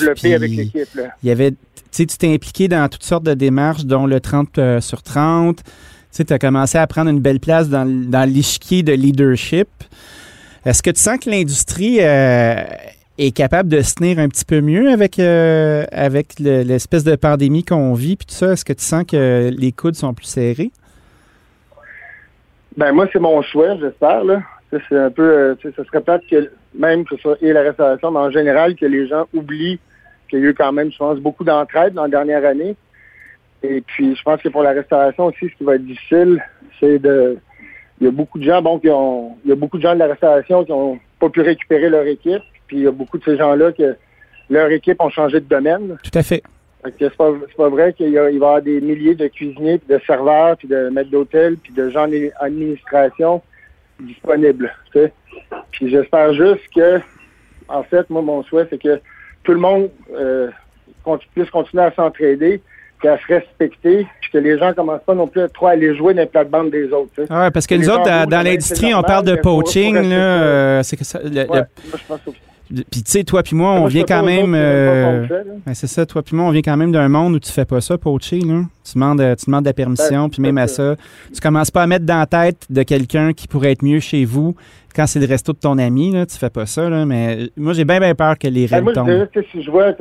il 1.23 1.27
y 1.27 1.31
avait, 1.31 1.51
tu 1.51 1.57
sais, 1.91 2.05
tu 2.05 2.17
t'es 2.17 2.33
impliqué 2.33 2.67
dans 2.67 2.87
toutes 2.89 3.03
sortes 3.03 3.23
de 3.25 3.33
démarches, 3.33 3.83
dont 3.85 4.05
le 4.05 4.19
30 4.19 4.57
euh, 4.57 4.81
sur 4.81 5.01
30. 5.03 5.57
Tu 5.57 5.63
sais, 6.11 6.23
tu 6.25 6.31
as 6.33 6.39
commencé 6.39 6.77
à 6.77 6.87
prendre 6.87 7.09
une 7.09 7.19
belle 7.19 7.39
place 7.41 7.67
dans, 7.69 7.85
dans 7.85 8.29
l'échiquier 8.29 8.83
de 8.83 8.93
leadership. 8.93 9.67
Est-ce 10.65 10.81
que 10.81 10.89
tu 10.91 10.99
sens 11.01 11.19
que 11.19 11.29
l'industrie 11.29 11.97
euh, 11.99 12.55
est 13.17 13.31
capable 13.35 13.67
de 13.69 13.81
se 13.81 13.95
tenir 13.95 14.17
un 14.19 14.29
petit 14.29 14.45
peu 14.45 14.61
mieux 14.61 14.89
avec, 14.91 15.19
euh, 15.19 15.85
avec 15.91 16.39
le- 16.39 16.63
l'espèce 16.63 17.03
de 17.03 17.15
pandémie 17.17 17.63
qu'on 17.65 17.93
vit, 17.93 18.15
puis 18.15 18.25
tout 18.27 18.33
ça? 18.33 18.53
Est-ce 18.53 18.63
que 18.65 18.73
tu 18.73 18.83
sens 18.83 19.03
que 19.05 19.51
les 19.55 19.71
coudes 19.73 19.95
sont 19.95 20.13
plus 20.13 20.25
serrés? 20.25 20.71
Ben 22.77 22.91
moi, 22.93 23.07
c'est 23.11 23.19
mon 23.19 23.41
choix, 23.41 23.75
j'espère. 23.79 24.23
C'est 24.71 24.97
un 24.97 25.11
peu, 25.11 25.23
euh, 25.23 25.55
ce 25.61 25.83
serait 25.83 26.01
plate 26.01 26.23
que 26.29 26.49
même 26.73 27.05
que 27.05 27.15
ce 27.15 27.21
soit 27.21 27.37
et 27.41 27.53
la 27.53 27.61
restauration, 27.61 28.11
mais 28.11 28.19
en 28.19 28.31
général, 28.31 28.75
que 28.75 28.85
les 28.85 29.07
gens 29.07 29.25
oublient 29.33 29.79
qu'il 30.27 30.39
y 30.39 30.41
a 30.41 30.45
eu 30.49 30.53
quand 30.53 30.71
même, 30.71 30.91
je 30.91 30.97
pense, 30.97 31.19
beaucoup 31.19 31.43
d'entraide 31.43 31.93
dans 31.93 32.03
la 32.03 32.09
dernière 32.09 32.45
année. 32.45 32.75
Et 33.63 33.81
puis, 33.81 34.15
je 34.15 34.23
pense 34.23 34.41
que 34.41 34.49
pour 34.49 34.63
la 34.63 34.71
restauration 34.71 35.25
aussi, 35.25 35.49
ce 35.49 35.55
qui 35.55 35.63
va 35.63 35.75
être 35.75 35.85
difficile, 35.85 36.43
c'est 36.79 36.99
de... 36.99 37.37
Il 38.01 38.05
y 38.05 38.07
a 38.07 38.11
beaucoup 38.11 38.37
de 38.37 38.43
gens, 38.43 38.61
bon, 38.61 38.79
qui 38.79 38.89
ont... 38.89 39.37
Il 39.45 39.49
y 39.49 39.53
a 39.53 39.55
beaucoup 39.55 39.77
de 39.77 39.83
gens 39.83 39.93
de 39.93 39.99
la 39.99 40.07
restauration 40.07 40.65
qui 40.65 40.71
ont 40.71 40.99
pas 41.19 41.29
pu 41.29 41.41
récupérer 41.41 41.89
leur 41.89 42.05
équipe. 42.05 42.41
Puis, 42.67 42.77
il 42.77 42.83
y 42.83 42.87
a 42.87 42.91
beaucoup 42.91 43.17
de 43.17 43.23
ces 43.23 43.37
gens-là 43.37 43.71
que 43.71 43.95
leur 44.49 44.69
équipe 44.71 45.01
ont 45.01 45.09
changé 45.09 45.39
de 45.39 45.45
domaine. 45.45 45.97
Tout 46.03 46.17
à 46.17 46.23
fait. 46.23 46.43
C'est 46.99 47.15
pas, 47.15 47.31
pas 47.57 47.69
vrai 47.69 47.93
qu'il 47.93 48.13
va 48.13 48.29
y 48.29 48.35
avoir 48.35 48.61
des 48.61 48.81
milliers 48.81 49.15
de 49.15 49.27
cuisiniers, 49.27 49.79
puis 49.79 49.95
de 49.95 50.01
serveurs, 50.05 50.57
puis 50.57 50.67
de 50.67 50.89
maîtres 50.89 51.09
d'hôtel, 51.09 51.57
puis 51.57 51.73
de 51.73 51.89
gens 51.89 52.07
en 52.07 52.45
administration 52.45 53.41
disponibles. 53.99 54.73
tu 54.93 54.99
sais. 54.99 55.13
Puis 55.71 55.89
j'espère 55.89 56.33
juste 56.33 56.61
que, 56.75 56.99
en 57.67 57.83
fait, 57.83 58.09
moi, 58.09 58.21
mon 58.21 58.43
souhait, 58.43 58.67
c'est 58.69 58.81
que 58.81 58.99
tout 59.43 59.53
le 59.53 59.59
monde 59.59 59.89
euh, 60.15 60.49
puisse 61.33 61.49
continuer 61.49 61.83
à 61.83 61.91
s'entraider, 61.93 62.61
puis 62.99 63.07
à 63.07 63.17
se 63.19 63.25
respecter, 63.27 64.07
puis 64.21 64.31
que 64.31 64.37
les 64.37 64.57
gens 64.57 64.73
commencent 64.73 65.03
pas 65.05 65.13
non 65.13 65.27
plus 65.27 65.41
à 65.41 65.49
trop 65.49 65.67
aller 65.67 65.95
jouer 65.95 66.13
dans 66.13 66.21
les 66.21 66.27
plates-bandes 66.27 66.71
des 66.71 66.91
autres. 66.91 67.11
tu 67.15 67.21
sais. 67.21 67.27
Ah 67.29 67.41
ouais, 67.43 67.51
parce 67.51 67.67
que 67.67 67.75
Les 67.75 67.81
nous 67.85 67.89
autres, 67.89 68.25
dans, 68.27 68.41
l'industrie, 68.41 68.93
on 68.93 69.01
parle 69.03 69.25
de 69.25 69.35
poaching, 69.35 69.95
là. 69.95 70.15
euh, 70.43 70.83
c'est 70.83 70.97
que 70.97 71.03
ça. 71.03 71.19
le- 71.23 71.29
le- 71.29 71.39
Ouais, 71.41 71.45
moi, 71.47 71.65
je 71.97 72.03
pense 72.07 72.21
que- 72.25 72.31
Puis 72.67 73.03
tu 73.03 73.11
sais, 73.11 73.23
toi 73.23 73.43
puis 73.43 73.55
moi, 73.55 73.73
on 73.73 73.79
Moi, 73.81 73.89
vient 73.89 74.03
quand 74.07 74.23
même. 74.23 74.53
euh, 74.55 75.25
ben, 75.65 75.73
c'est 75.75 75.87
ça, 75.87 76.05
toi 76.05 76.23
puis 76.23 76.35
moi, 76.35 76.45
on 76.45 76.49
vient 76.51 76.61
quand 76.63 76.77
même 76.77 76.91
d'un 76.91 77.07
monde 77.09 77.35
où 77.35 77.39
tu 77.39 77.51
fais 77.51 77.65
pas 77.65 77.79
ça, 77.81 77.97
poacher, 77.97 78.39
là. 78.39 78.61
Tu 78.83 78.93
demandes, 78.95 79.21
euh, 79.21 79.35
tu 79.35 79.45
demandes 79.45 79.65
la 79.65 79.73
permission, 79.73 80.23
Ben, 80.23 80.29
puis 80.29 80.41
même 80.41 80.57
à 80.57 80.67
ça, 80.67 80.95
tu 81.33 81.39
commences 81.41 81.69
pas 81.71 81.83
à 81.83 81.87
mettre 81.87 82.05
dans 82.05 82.17
la 82.19 82.25
tête 82.25 82.65
de 82.69 82.83
quelqu'un 82.83 83.33
qui 83.33 83.47
pourrait 83.47 83.71
être 83.73 83.83
mieux 83.83 83.99
chez 83.99 84.25
vous 84.25 84.55
quand 84.95 85.05
c'est 85.07 85.19
le 85.19 85.27
resto 85.27 85.53
de 85.53 85.57
ton 85.59 85.77
ami, 85.77 86.11
là. 86.11 86.25
Tu 86.25 86.37
fais 86.37 86.49
pas 86.49 86.65
ça, 86.65 86.89
là. 86.89 87.05
Mais 87.05 87.49
moi, 87.55 87.73
j'ai 87.73 87.85
bien, 87.85 87.99
bien 87.99 88.15
peur 88.15 88.37
que 88.37 88.47
les 88.47 88.67
Ben, 88.67 88.75
règles 88.77 88.83
moi, 88.85 88.93
tombent. 88.93 89.43
si 89.51 89.61
je 89.61 89.69
vois, 89.69 89.93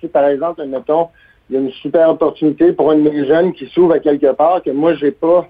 si, 0.00 0.06
par 0.08 0.26
exemple, 0.28 0.60
admettons, 0.60 1.08
il 1.50 1.54
y 1.54 1.58
a 1.58 1.60
une 1.62 1.72
super 1.72 2.08
opportunité 2.08 2.72
pour 2.72 2.90
un 2.92 2.96
de 2.96 3.02
mes 3.02 3.26
jeunes 3.26 3.52
qui 3.52 3.66
s'ouvre 3.66 3.94
à 3.94 3.98
quelque 3.98 4.32
part, 4.34 4.62
que 4.62 4.70
moi, 4.70 4.94
j'ai 4.94 5.10
pas, 5.10 5.48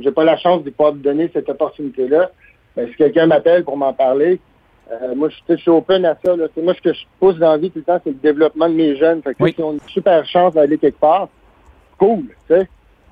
j'ai 0.00 0.10
pas 0.12 0.24
la 0.24 0.36
chance 0.36 0.62
de 0.62 0.70
pouvoir 0.70 0.94
me 0.94 1.00
donner 1.00 1.30
cette 1.32 1.48
opportunité-là, 1.48 2.30
ben, 2.76 2.86
si 2.88 2.94
quelqu'un 2.96 3.26
m'appelle 3.26 3.64
pour 3.64 3.76
m'en 3.76 3.92
parler, 3.92 4.38
euh, 4.90 5.14
moi, 5.14 5.28
je, 5.48 5.56
suis 5.56 5.70
open 5.70 6.04
à 6.04 6.16
ça. 6.24 6.36
Là. 6.36 6.46
Moi, 6.56 6.74
ce 6.74 6.80
que 6.80 6.92
je 6.92 7.04
pousse 7.18 7.36
dans 7.36 7.52
la 7.52 7.58
vie 7.58 7.70
tout 7.70 7.78
le 7.78 7.84
temps, 7.84 8.00
c'est 8.02 8.10
le 8.10 8.16
développement 8.16 8.68
de 8.68 8.74
mes 8.74 8.96
jeunes. 8.96 9.22
Fait 9.22 9.34
que, 9.34 9.42
Oui. 9.42 9.52
si 9.54 9.62
on 9.62 9.70
a 9.70 9.72
une 9.74 9.80
super 9.88 10.24
chance 10.26 10.54
d'aller 10.54 10.78
quelque 10.78 10.98
part, 10.98 11.28
cool. 11.98 12.24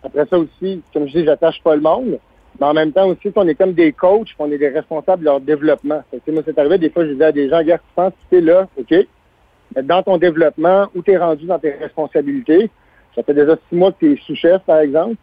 Après 0.02 0.26
ça 0.26 0.38
aussi, 0.38 0.82
comme 0.92 1.06
je 1.06 1.18
dis, 1.18 1.24
j'attache 1.24 1.62
pas 1.62 1.74
le 1.74 1.82
monde. 1.82 2.18
Mais 2.60 2.66
en 2.66 2.74
même 2.74 2.92
temps 2.92 3.06
aussi, 3.08 3.30
on 3.36 3.46
est 3.46 3.54
comme 3.54 3.72
des 3.72 3.92
coachs, 3.92 4.28
on 4.38 4.50
est 4.50 4.58
des 4.58 4.68
responsables 4.68 5.20
de 5.20 5.26
leur 5.26 5.40
développement. 5.40 6.02
Fait 6.10 6.20
que, 6.24 6.30
moi, 6.32 6.42
c'est 6.44 6.58
arrivé, 6.58 6.78
des 6.78 6.90
fois, 6.90 7.04
je 7.04 7.12
disais 7.12 7.24
à 7.26 7.32
des 7.32 7.48
gens, 7.48 7.58
regarde, 7.58 7.80
tu 7.82 7.94
penses 7.94 8.12
que 8.12 8.36
tu 8.36 8.38
es 8.38 8.40
là, 8.40 8.68
OK? 8.76 8.94
Mais 9.76 9.82
dans 9.82 10.02
ton 10.02 10.16
développement, 10.16 10.88
où 10.94 11.02
tu 11.02 11.12
es 11.12 11.16
rendu 11.16 11.46
dans 11.46 11.58
tes 11.58 11.70
responsabilités, 11.72 12.70
ça 13.14 13.22
fait 13.22 13.34
déjà 13.34 13.56
six 13.68 13.76
mois 13.76 13.92
que 13.92 13.98
tu 13.98 14.12
es 14.12 14.16
sous-chef, 14.26 14.62
par 14.62 14.78
exemple. 14.78 15.16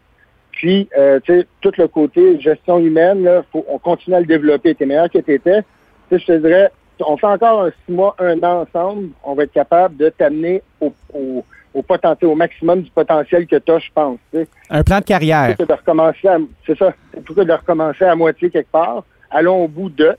Puis, 0.52 0.88
euh, 0.96 1.20
tu 1.22 1.40
sais, 1.40 1.46
tout 1.60 1.72
le 1.76 1.88
côté 1.88 2.40
gestion 2.40 2.78
humaine, 2.78 3.24
là, 3.24 3.44
faut, 3.52 3.64
on 3.68 3.78
continue 3.78 4.16
à 4.16 4.20
le 4.20 4.26
développer. 4.26 4.74
Tu 4.74 4.84
es 4.84 4.86
meilleur 4.86 5.10
que 5.10 5.18
tu 5.18 5.34
étais. 5.34 5.62
Je 6.10 6.24
te 6.24 6.38
dirais, 6.38 6.70
on 7.00 7.16
fait 7.16 7.26
encore 7.26 7.64
un 7.64 7.70
six 7.84 7.92
mois, 7.92 8.14
un 8.18 8.38
an 8.42 8.66
ensemble, 8.66 9.08
on 9.24 9.34
va 9.34 9.44
être 9.44 9.52
capable 9.52 9.96
de 9.96 10.08
t'amener 10.08 10.62
au, 10.80 10.92
au, 11.12 11.44
au 11.74 11.82
potentiel, 11.82 12.30
au 12.30 12.34
maximum 12.34 12.82
du 12.82 12.90
potentiel 12.90 13.46
que 13.46 13.56
tu 13.56 13.72
as, 13.72 13.78
je 13.78 13.90
pense. 13.94 14.18
Un 14.70 14.82
plan 14.82 15.00
de 15.00 15.04
carrière. 15.04 15.56
Que 15.56 15.64
de 15.64 15.72
recommencer 15.72 16.28
à, 16.28 16.38
c'est 16.66 16.78
ça, 16.78 16.92
plutôt 17.24 17.44
de 17.44 17.52
recommencer 17.52 18.04
à 18.04 18.14
moitié 18.14 18.50
quelque 18.50 18.70
part, 18.70 19.04
allons 19.30 19.64
au 19.64 19.68
bout 19.68 19.90
de, 19.90 20.16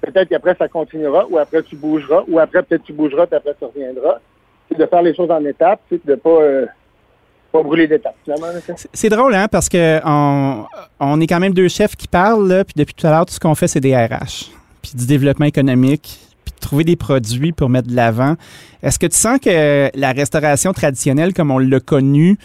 Peut-être 0.00 0.28
qu'après, 0.28 0.54
ça 0.58 0.68
continuera, 0.68 1.26
ou 1.28 1.38
après, 1.38 1.62
tu 1.62 1.76
bougeras, 1.76 2.22
ou 2.28 2.38
après, 2.38 2.62
peut-être 2.62 2.84
tu 2.84 2.92
bougeras, 2.92 3.26
puis 3.26 3.36
après, 3.36 3.54
tu 3.58 3.64
reviendras. 3.64 4.18
C'est 4.68 4.78
de 4.78 4.86
faire 4.86 5.02
les 5.02 5.14
choses 5.14 5.30
en 5.30 5.44
étapes, 5.44 5.80
c'est 5.88 6.04
de 6.04 6.14
pas, 6.16 6.28
euh, 6.30 6.66
pas 7.52 7.62
brûler 7.62 7.86
sais. 7.86 8.88
C'est 8.92 9.08
drôle, 9.08 9.34
hein, 9.34 9.46
parce 9.50 9.68
que 9.68 10.00
on, 10.04 10.64
on 11.00 11.20
est 11.20 11.26
quand 11.26 11.40
même 11.40 11.54
deux 11.54 11.68
chefs 11.68 11.96
qui 11.96 12.08
parlent, 12.08 12.48
là, 12.48 12.64
puis 12.64 12.74
depuis 12.76 12.94
tout 12.94 13.06
à 13.06 13.10
l'heure, 13.10 13.26
tout 13.26 13.34
ce 13.34 13.40
qu'on 13.40 13.54
fait, 13.54 13.68
c'est 13.68 13.80
des 13.80 13.96
RH, 13.96 14.50
puis 14.86 14.98
du 14.98 15.06
développement 15.06 15.46
économique, 15.46 16.18
puis 16.44 16.54
de 16.54 16.60
trouver 16.60 16.84
des 16.84 16.96
produits 16.96 17.52
pour 17.52 17.68
mettre 17.68 17.88
de 17.88 17.96
l'avant. 17.96 18.36
Est-ce 18.82 18.98
que 18.98 19.06
tu 19.06 19.16
sens 19.16 19.38
que 19.40 19.90
la 19.98 20.12
restauration 20.12 20.72
traditionnelle, 20.72 21.34
comme 21.34 21.50
on 21.50 21.58
l'a 21.58 21.80
connue, 21.80 22.38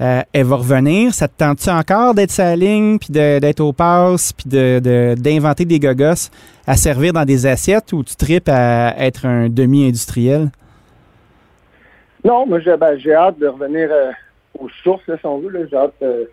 euh, 0.00 0.22
elle 0.32 0.44
va 0.44 0.56
revenir? 0.56 1.14
Ça 1.14 1.28
te 1.28 1.34
tente-tu 1.38 1.70
encore 1.70 2.14
d'être 2.14 2.32
sa 2.32 2.56
ligne, 2.56 2.98
puis 2.98 3.12
de- 3.12 3.38
d'être 3.38 3.60
au 3.60 3.72
passe, 3.72 4.32
puis 4.32 4.48
de- 4.48 4.80
de- 4.82 5.14
d'inventer 5.16 5.64
des 5.64 5.78
gogos 5.78 6.30
à 6.66 6.76
servir 6.76 7.12
dans 7.12 7.24
des 7.24 7.46
assiettes 7.46 7.92
ou 7.92 8.02
tu 8.02 8.16
tripes 8.16 8.48
à 8.48 8.94
être 8.98 9.24
un 9.24 9.48
demi-industriel? 9.48 10.50
Non, 12.24 12.46
moi, 12.46 12.58
j'ai 12.58 12.76
ben, 12.76 12.98
hâte 13.14 13.38
de 13.38 13.46
revenir 13.46 13.88
euh, 13.92 14.10
aux 14.58 14.68
sources, 14.82 15.06
là, 15.06 15.16
si 15.20 15.26
on. 15.26 15.40
J'ai 15.70 15.76
hâte, 15.76 15.92
euh, 16.02 16.24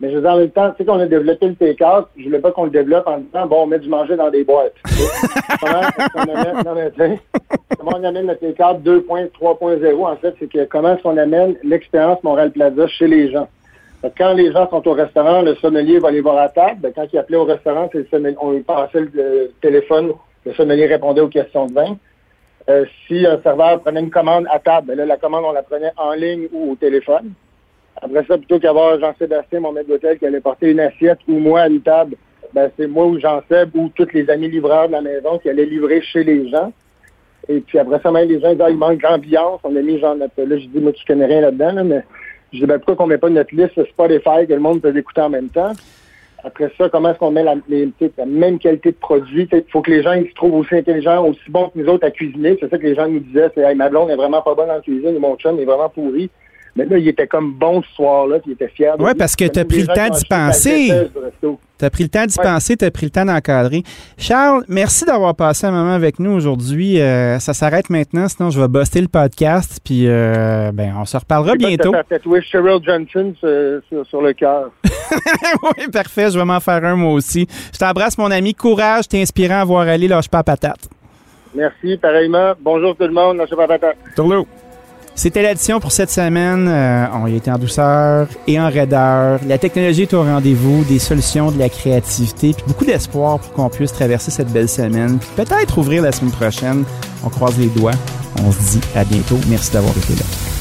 mais 0.00 0.10
je 0.10 0.16
veux 0.16 0.20
dire, 0.22 0.30
en 0.30 0.38
même 0.38 0.50
temps, 0.50 0.70
tu 0.70 0.78
sais 0.78 0.84
qu'on 0.84 0.98
a 1.00 1.06
développé 1.06 1.46
le 1.48 1.54
take-out, 1.54 2.06
je 2.16 2.24
voulais 2.24 2.40
pas 2.40 2.50
qu'on 2.52 2.64
le 2.64 2.70
développe 2.70 3.06
en 3.06 3.18
disant, 3.18 3.46
bon, 3.46 3.62
on 3.62 3.66
met 3.66 3.78
du 3.78 3.88
manger 3.88 4.16
dans 4.16 4.30
des 4.30 4.44
boîtes. 4.44 4.74
Comment 5.60 5.80
est-ce 5.80 6.08
qu'on 6.12 6.20
amène, 6.34 6.64
non, 6.64 6.74
mais, 6.74 6.90
tu 6.90 6.98
sais, 6.98 7.20
comment 7.78 7.92
on 7.98 8.04
amène 8.04 8.26
le 8.26 8.36
take-out 8.36 8.78
2.3.0, 8.84 10.06
en 10.06 10.16
fait, 10.16 10.34
c'est 10.38 10.50
que 10.50 10.64
comment 10.64 10.94
est-ce 10.94 11.02
qu'on 11.02 11.16
amène 11.16 11.56
l'expérience 11.62 12.22
Montréal 12.22 12.50
Plaza 12.50 12.86
chez 12.88 13.06
les 13.06 13.30
gens? 13.30 13.48
Quand 14.18 14.34
les 14.34 14.52
gens 14.52 14.68
sont 14.68 14.86
au 14.86 14.92
restaurant, 14.92 15.40
le 15.42 15.54
sommelier 15.56 15.98
va 15.98 16.10
les 16.10 16.20
voir 16.20 16.36
à 16.38 16.48
table. 16.50 16.80
Ben, 16.80 16.92
quand 16.94 17.06
il 17.12 17.18
appelait 17.18 17.38
au 17.38 17.44
restaurant, 17.44 17.88
c'est 17.90 17.98
le 17.98 18.06
sommelier- 18.10 18.36
on 18.40 18.52
lui 18.52 18.60
passait 18.62 19.00
le, 19.00 19.10
le 19.14 19.52
téléphone, 19.62 20.12
le 20.44 20.52
sommelier 20.54 20.86
répondait 20.86 21.22
aux 21.22 21.28
questions 21.28 21.66
de 21.66 21.72
vin. 21.72 21.96
Euh, 22.68 22.84
si 23.06 23.26
un 23.26 23.40
serveur 23.42 23.80
prenait 23.80 24.00
une 24.00 24.10
commande 24.10 24.46
à 24.50 24.58
table, 24.58 24.88
ben 24.88 24.96
là, 24.98 25.06
la 25.06 25.16
commande, 25.16 25.44
on 25.46 25.52
la 25.52 25.62
prenait 25.62 25.92
en 25.96 26.12
ligne 26.12 26.48
ou 26.52 26.72
au 26.72 26.74
téléphone. 26.76 27.32
Après 28.00 28.24
ça, 28.26 28.36
plutôt 28.36 28.58
qu'avoir 28.58 28.98
Jean-Sébastien, 28.98 29.60
mon 29.60 29.72
maître 29.72 29.88
d'hôtel, 29.88 30.18
qui 30.18 30.26
allait 30.26 30.40
porter 30.40 30.70
une 30.70 30.80
assiette 30.80 31.18
ou 31.28 31.38
moi 31.38 31.62
à 31.62 31.68
une 31.68 31.80
table, 31.80 32.16
ben, 32.52 32.70
c'est 32.76 32.86
moi 32.86 33.06
ou 33.06 33.18
Jean-Seb 33.18 33.74
ou 33.74 33.90
tous 33.94 34.12
les 34.12 34.28
amis 34.30 34.48
livreurs 34.48 34.88
de 34.88 34.92
la 34.92 35.00
maison 35.00 35.38
qui 35.38 35.48
allaient 35.48 35.64
livrer 35.64 36.00
chez 36.02 36.24
les 36.24 36.48
gens. 36.48 36.72
Et 37.48 37.60
puis 37.60 37.78
après 37.78 38.00
ça, 38.00 38.10
même 38.10 38.28
les 38.28 38.40
gens 38.40 38.52
disaient, 38.52 38.64
ah, 38.64 38.70
il 38.70 38.76
manque 38.76 39.00
d'ambiance. 39.00 39.60
On 39.64 39.74
a 39.74 39.82
mis 39.82 39.98
genre 39.98 40.16
notre. 40.16 40.40
Là, 40.42 40.58
je 40.58 40.66
dis, 40.66 40.78
moi, 40.78 40.92
tu 40.92 41.04
connais 41.04 41.26
rien 41.26 41.40
là-dedans, 41.40 41.72
là, 41.72 41.84
mais 41.84 42.04
je 42.52 42.58
dis, 42.60 42.66
ben, 42.66 42.78
pourquoi 42.78 42.96
qu'on 42.96 43.06
met 43.06 43.18
pas 43.18 43.28
notre 43.28 43.54
liste 43.54 43.84
Spotify 43.90 44.46
que 44.48 44.54
le 44.54 44.60
monde 44.60 44.80
peut 44.80 44.96
écouter 44.96 45.20
en 45.20 45.30
même 45.30 45.48
temps? 45.48 45.72
Après 46.44 46.70
ça, 46.76 46.90
comment 46.90 47.10
est-ce 47.10 47.18
qu'on 47.18 47.30
met 47.30 47.42
la, 47.42 47.54
même 48.26 48.58
qualité 48.58 48.90
de 48.90 48.96
produit? 48.96 49.48
Il 49.50 49.64
faut 49.72 49.80
que 49.80 49.90
les 49.90 50.02
gens 50.02 50.12
ils 50.12 50.28
se 50.28 50.34
trouvent 50.34 50.54
aussi 50.56 50.74
intelligents, 50.74 51.26
aussi 51.26 51.40
bons 51.48 51.70
que 51.70 51.78
nous 51.78 51.88
autres 51.88 52.06
à 52.06 52.10
cuisiner. 52.10 52.58
C'est 52.60 52.68
ça 52.68 52.76
que 52.76 52.82
les 52.82 52.94
gens 52.94 53.08
nous 53.08 53.20
disaient, 53.20 53.50
c'est 53.54 53.62
hey, 53.62 53.74
ma 53.74 53.88
blonde 53.88 54.10
est 54.10 54.16
vraiment 54.16 54.42
pas 54.42 54.54
bonne 54.54 54.70
en 54.70 54.80
cuisine, 54.80 55.18
mon 55.18 55.36
chum 55.36 55.58
est 55.58 55.64
vraiment 55.64 55.88
pourri. 55.88 56.30
Mais 56.76 56.86
là, 56.86 56.98
il 56.98 57.06
était 57.06 57.28
comme 57.28 57.52
bon 57.52 57.82
ce 57.82 57.94
soir-là, 57.94 58.40
puis 58.40 58.50
il 58.50 58.54
était 58.54 58.66
fier. 58.68 58.96
lui. 58.98 59.04
parce 59.16 59.36
que 59.36 59.44
Il 59.44 59.46
y 59.46 59.50
a 59.50 59.52
t'as 59.52 59.60
même 59.60 59.68
pris 59.68 59.80
le 59.82 59.86
temps 59.86 60.08
d'y 60.10 60.24
penser. 60.24 60.92
Tu 61.78 61.84
as 61.84 61.90
pris 61.90 62.02
le 62.04 62.08
temps 62.08 62.24
d'y 62.26 62.36
Ouais. 62.38 62.44
penser, 62.44 62.76
tu 62.76 62.84
as 62.84 62.90
pris 62.90 63.06
le 63.06 63.10
temps 63.10 63.24
d'encadrer. 63.24 63.82
Charles, 64.18 64.64
merci 64.68 65.04
d'avoir 65.04 65.34
passé 65.36 65.66
un 65.66 65.70
moment 65.70 65.92
avec 65.94 66.18
nous 66.18 66.32
aujourd'hui. 66.32 67.00
Euh, 67.00 67.38
ça 67.38 67.52
s'arrête 67.54 67.90
maintenant, 67.90 68.26
sinon 68.28 68.50
je 68.50 68.60
vais 68.60 68.66
buster 68.68 69.00
le 69.00 69.08
podcast, 69.08 69.80
puis 69.84 70.06
euh, 70.08 70.72
ben, 70.72 70.94
on 70.98 71.04
se 71.04 71.16
reparlera 71.16 71.54
bientôt. 71.56 71.92
Cheryl 72.42 72.80
Johnson 72.84 73.34
sur, 73.38 73.80
sur- 73.88 74.06
sur 74.06 74.22
le 74.22 74.32
cœur. 74.32 74.70
oui, 74.84 75.88
parfait, 75.92 76.30
je 76.30 76.38
vais 76.38 76.44
m'en 76.44 76.60
faire 76.60 76.84
un 76.84 76.96
moi 76.96 77.12
aussi. 77.12 77.46
Je 77.72 77.78
t'embrasse, 77.78 78.18
mon 78.18 78.30
ami. 78.30 78.52
Courage, 78.54 79.06
t'es 79.08 79.20
inspirant 79.20 79.60
à 79.60 79.64
voir 79.64 79.86
aller, 79.86 80.08
lâche 80.08 80.28
pas 80.28 80.38
la 80.38 80.44
patate. 80.44 80.88
Merci, 81.54 81.96
pareillement. 81.98 82.54
Bonjour 82.60 82.96
tout 82.96 83.04
le 83.06 83.12
monde. 83.12 83.36
Lâchez 83.36 83.54
pas 83.54 83.62
la 83.66 83.78
patate. 83.78 83.96
Tourlou. 84.16 84.44
C'était 85.16 85.42
l'addition 85.42 85.78
pour 85.78 85.92
cette 85.92 86.10
semaine. 86.10 86.66
Euh, 86.68 87.06
on 87.14 87.26
y 87.26 87.36
était 87.36 87.50
en 87.50 87.58
douceur 87.58 88.26
et 88.48 88.58
en 88.58 88.68
raideur. 88.68 89.38
La 89.46 89.58
technologie 89.58 90.02
est 90.02 90.14
au 90.14 90.22
rendez-vous, 90.22 90.84
des 90.84 90.98
solutions, 90.98 91.52
de 91.52 91.58
la 91.58 91.68
créativité, 91.68 92.52
puis 92.52 92.64
beaucoup 92.66 92.84
d'espoir 92.84 93.38
pour 93.38 93.52
qu'on 93.52 93.68
puisse 93.68 93.92
traverser 93.92 94.30
cette 94.30 94.52
belle 94.52 94.68
semaine. 94.68 95.18
Puis 95.18 95.30
peut-être 95.36 95.78
ouvrir 95.78 96.02
la 96.02 96.10
semaine 96.10 96.32
prochaine. 96.32 96.84
On 97.24 97.28
croise 97.28 97.56
les 97.58 97.68
doigts. 97.68 97.92
On 98.44 98.50
se 98.50 98.58
dit 98.72 98.80
à 98.96 99.04
bientôt. 99.04 99.38
Merci 99.48 99.72
d'avoir 99.72 99.96
été 99.96 100.14
là. 100.14 100.53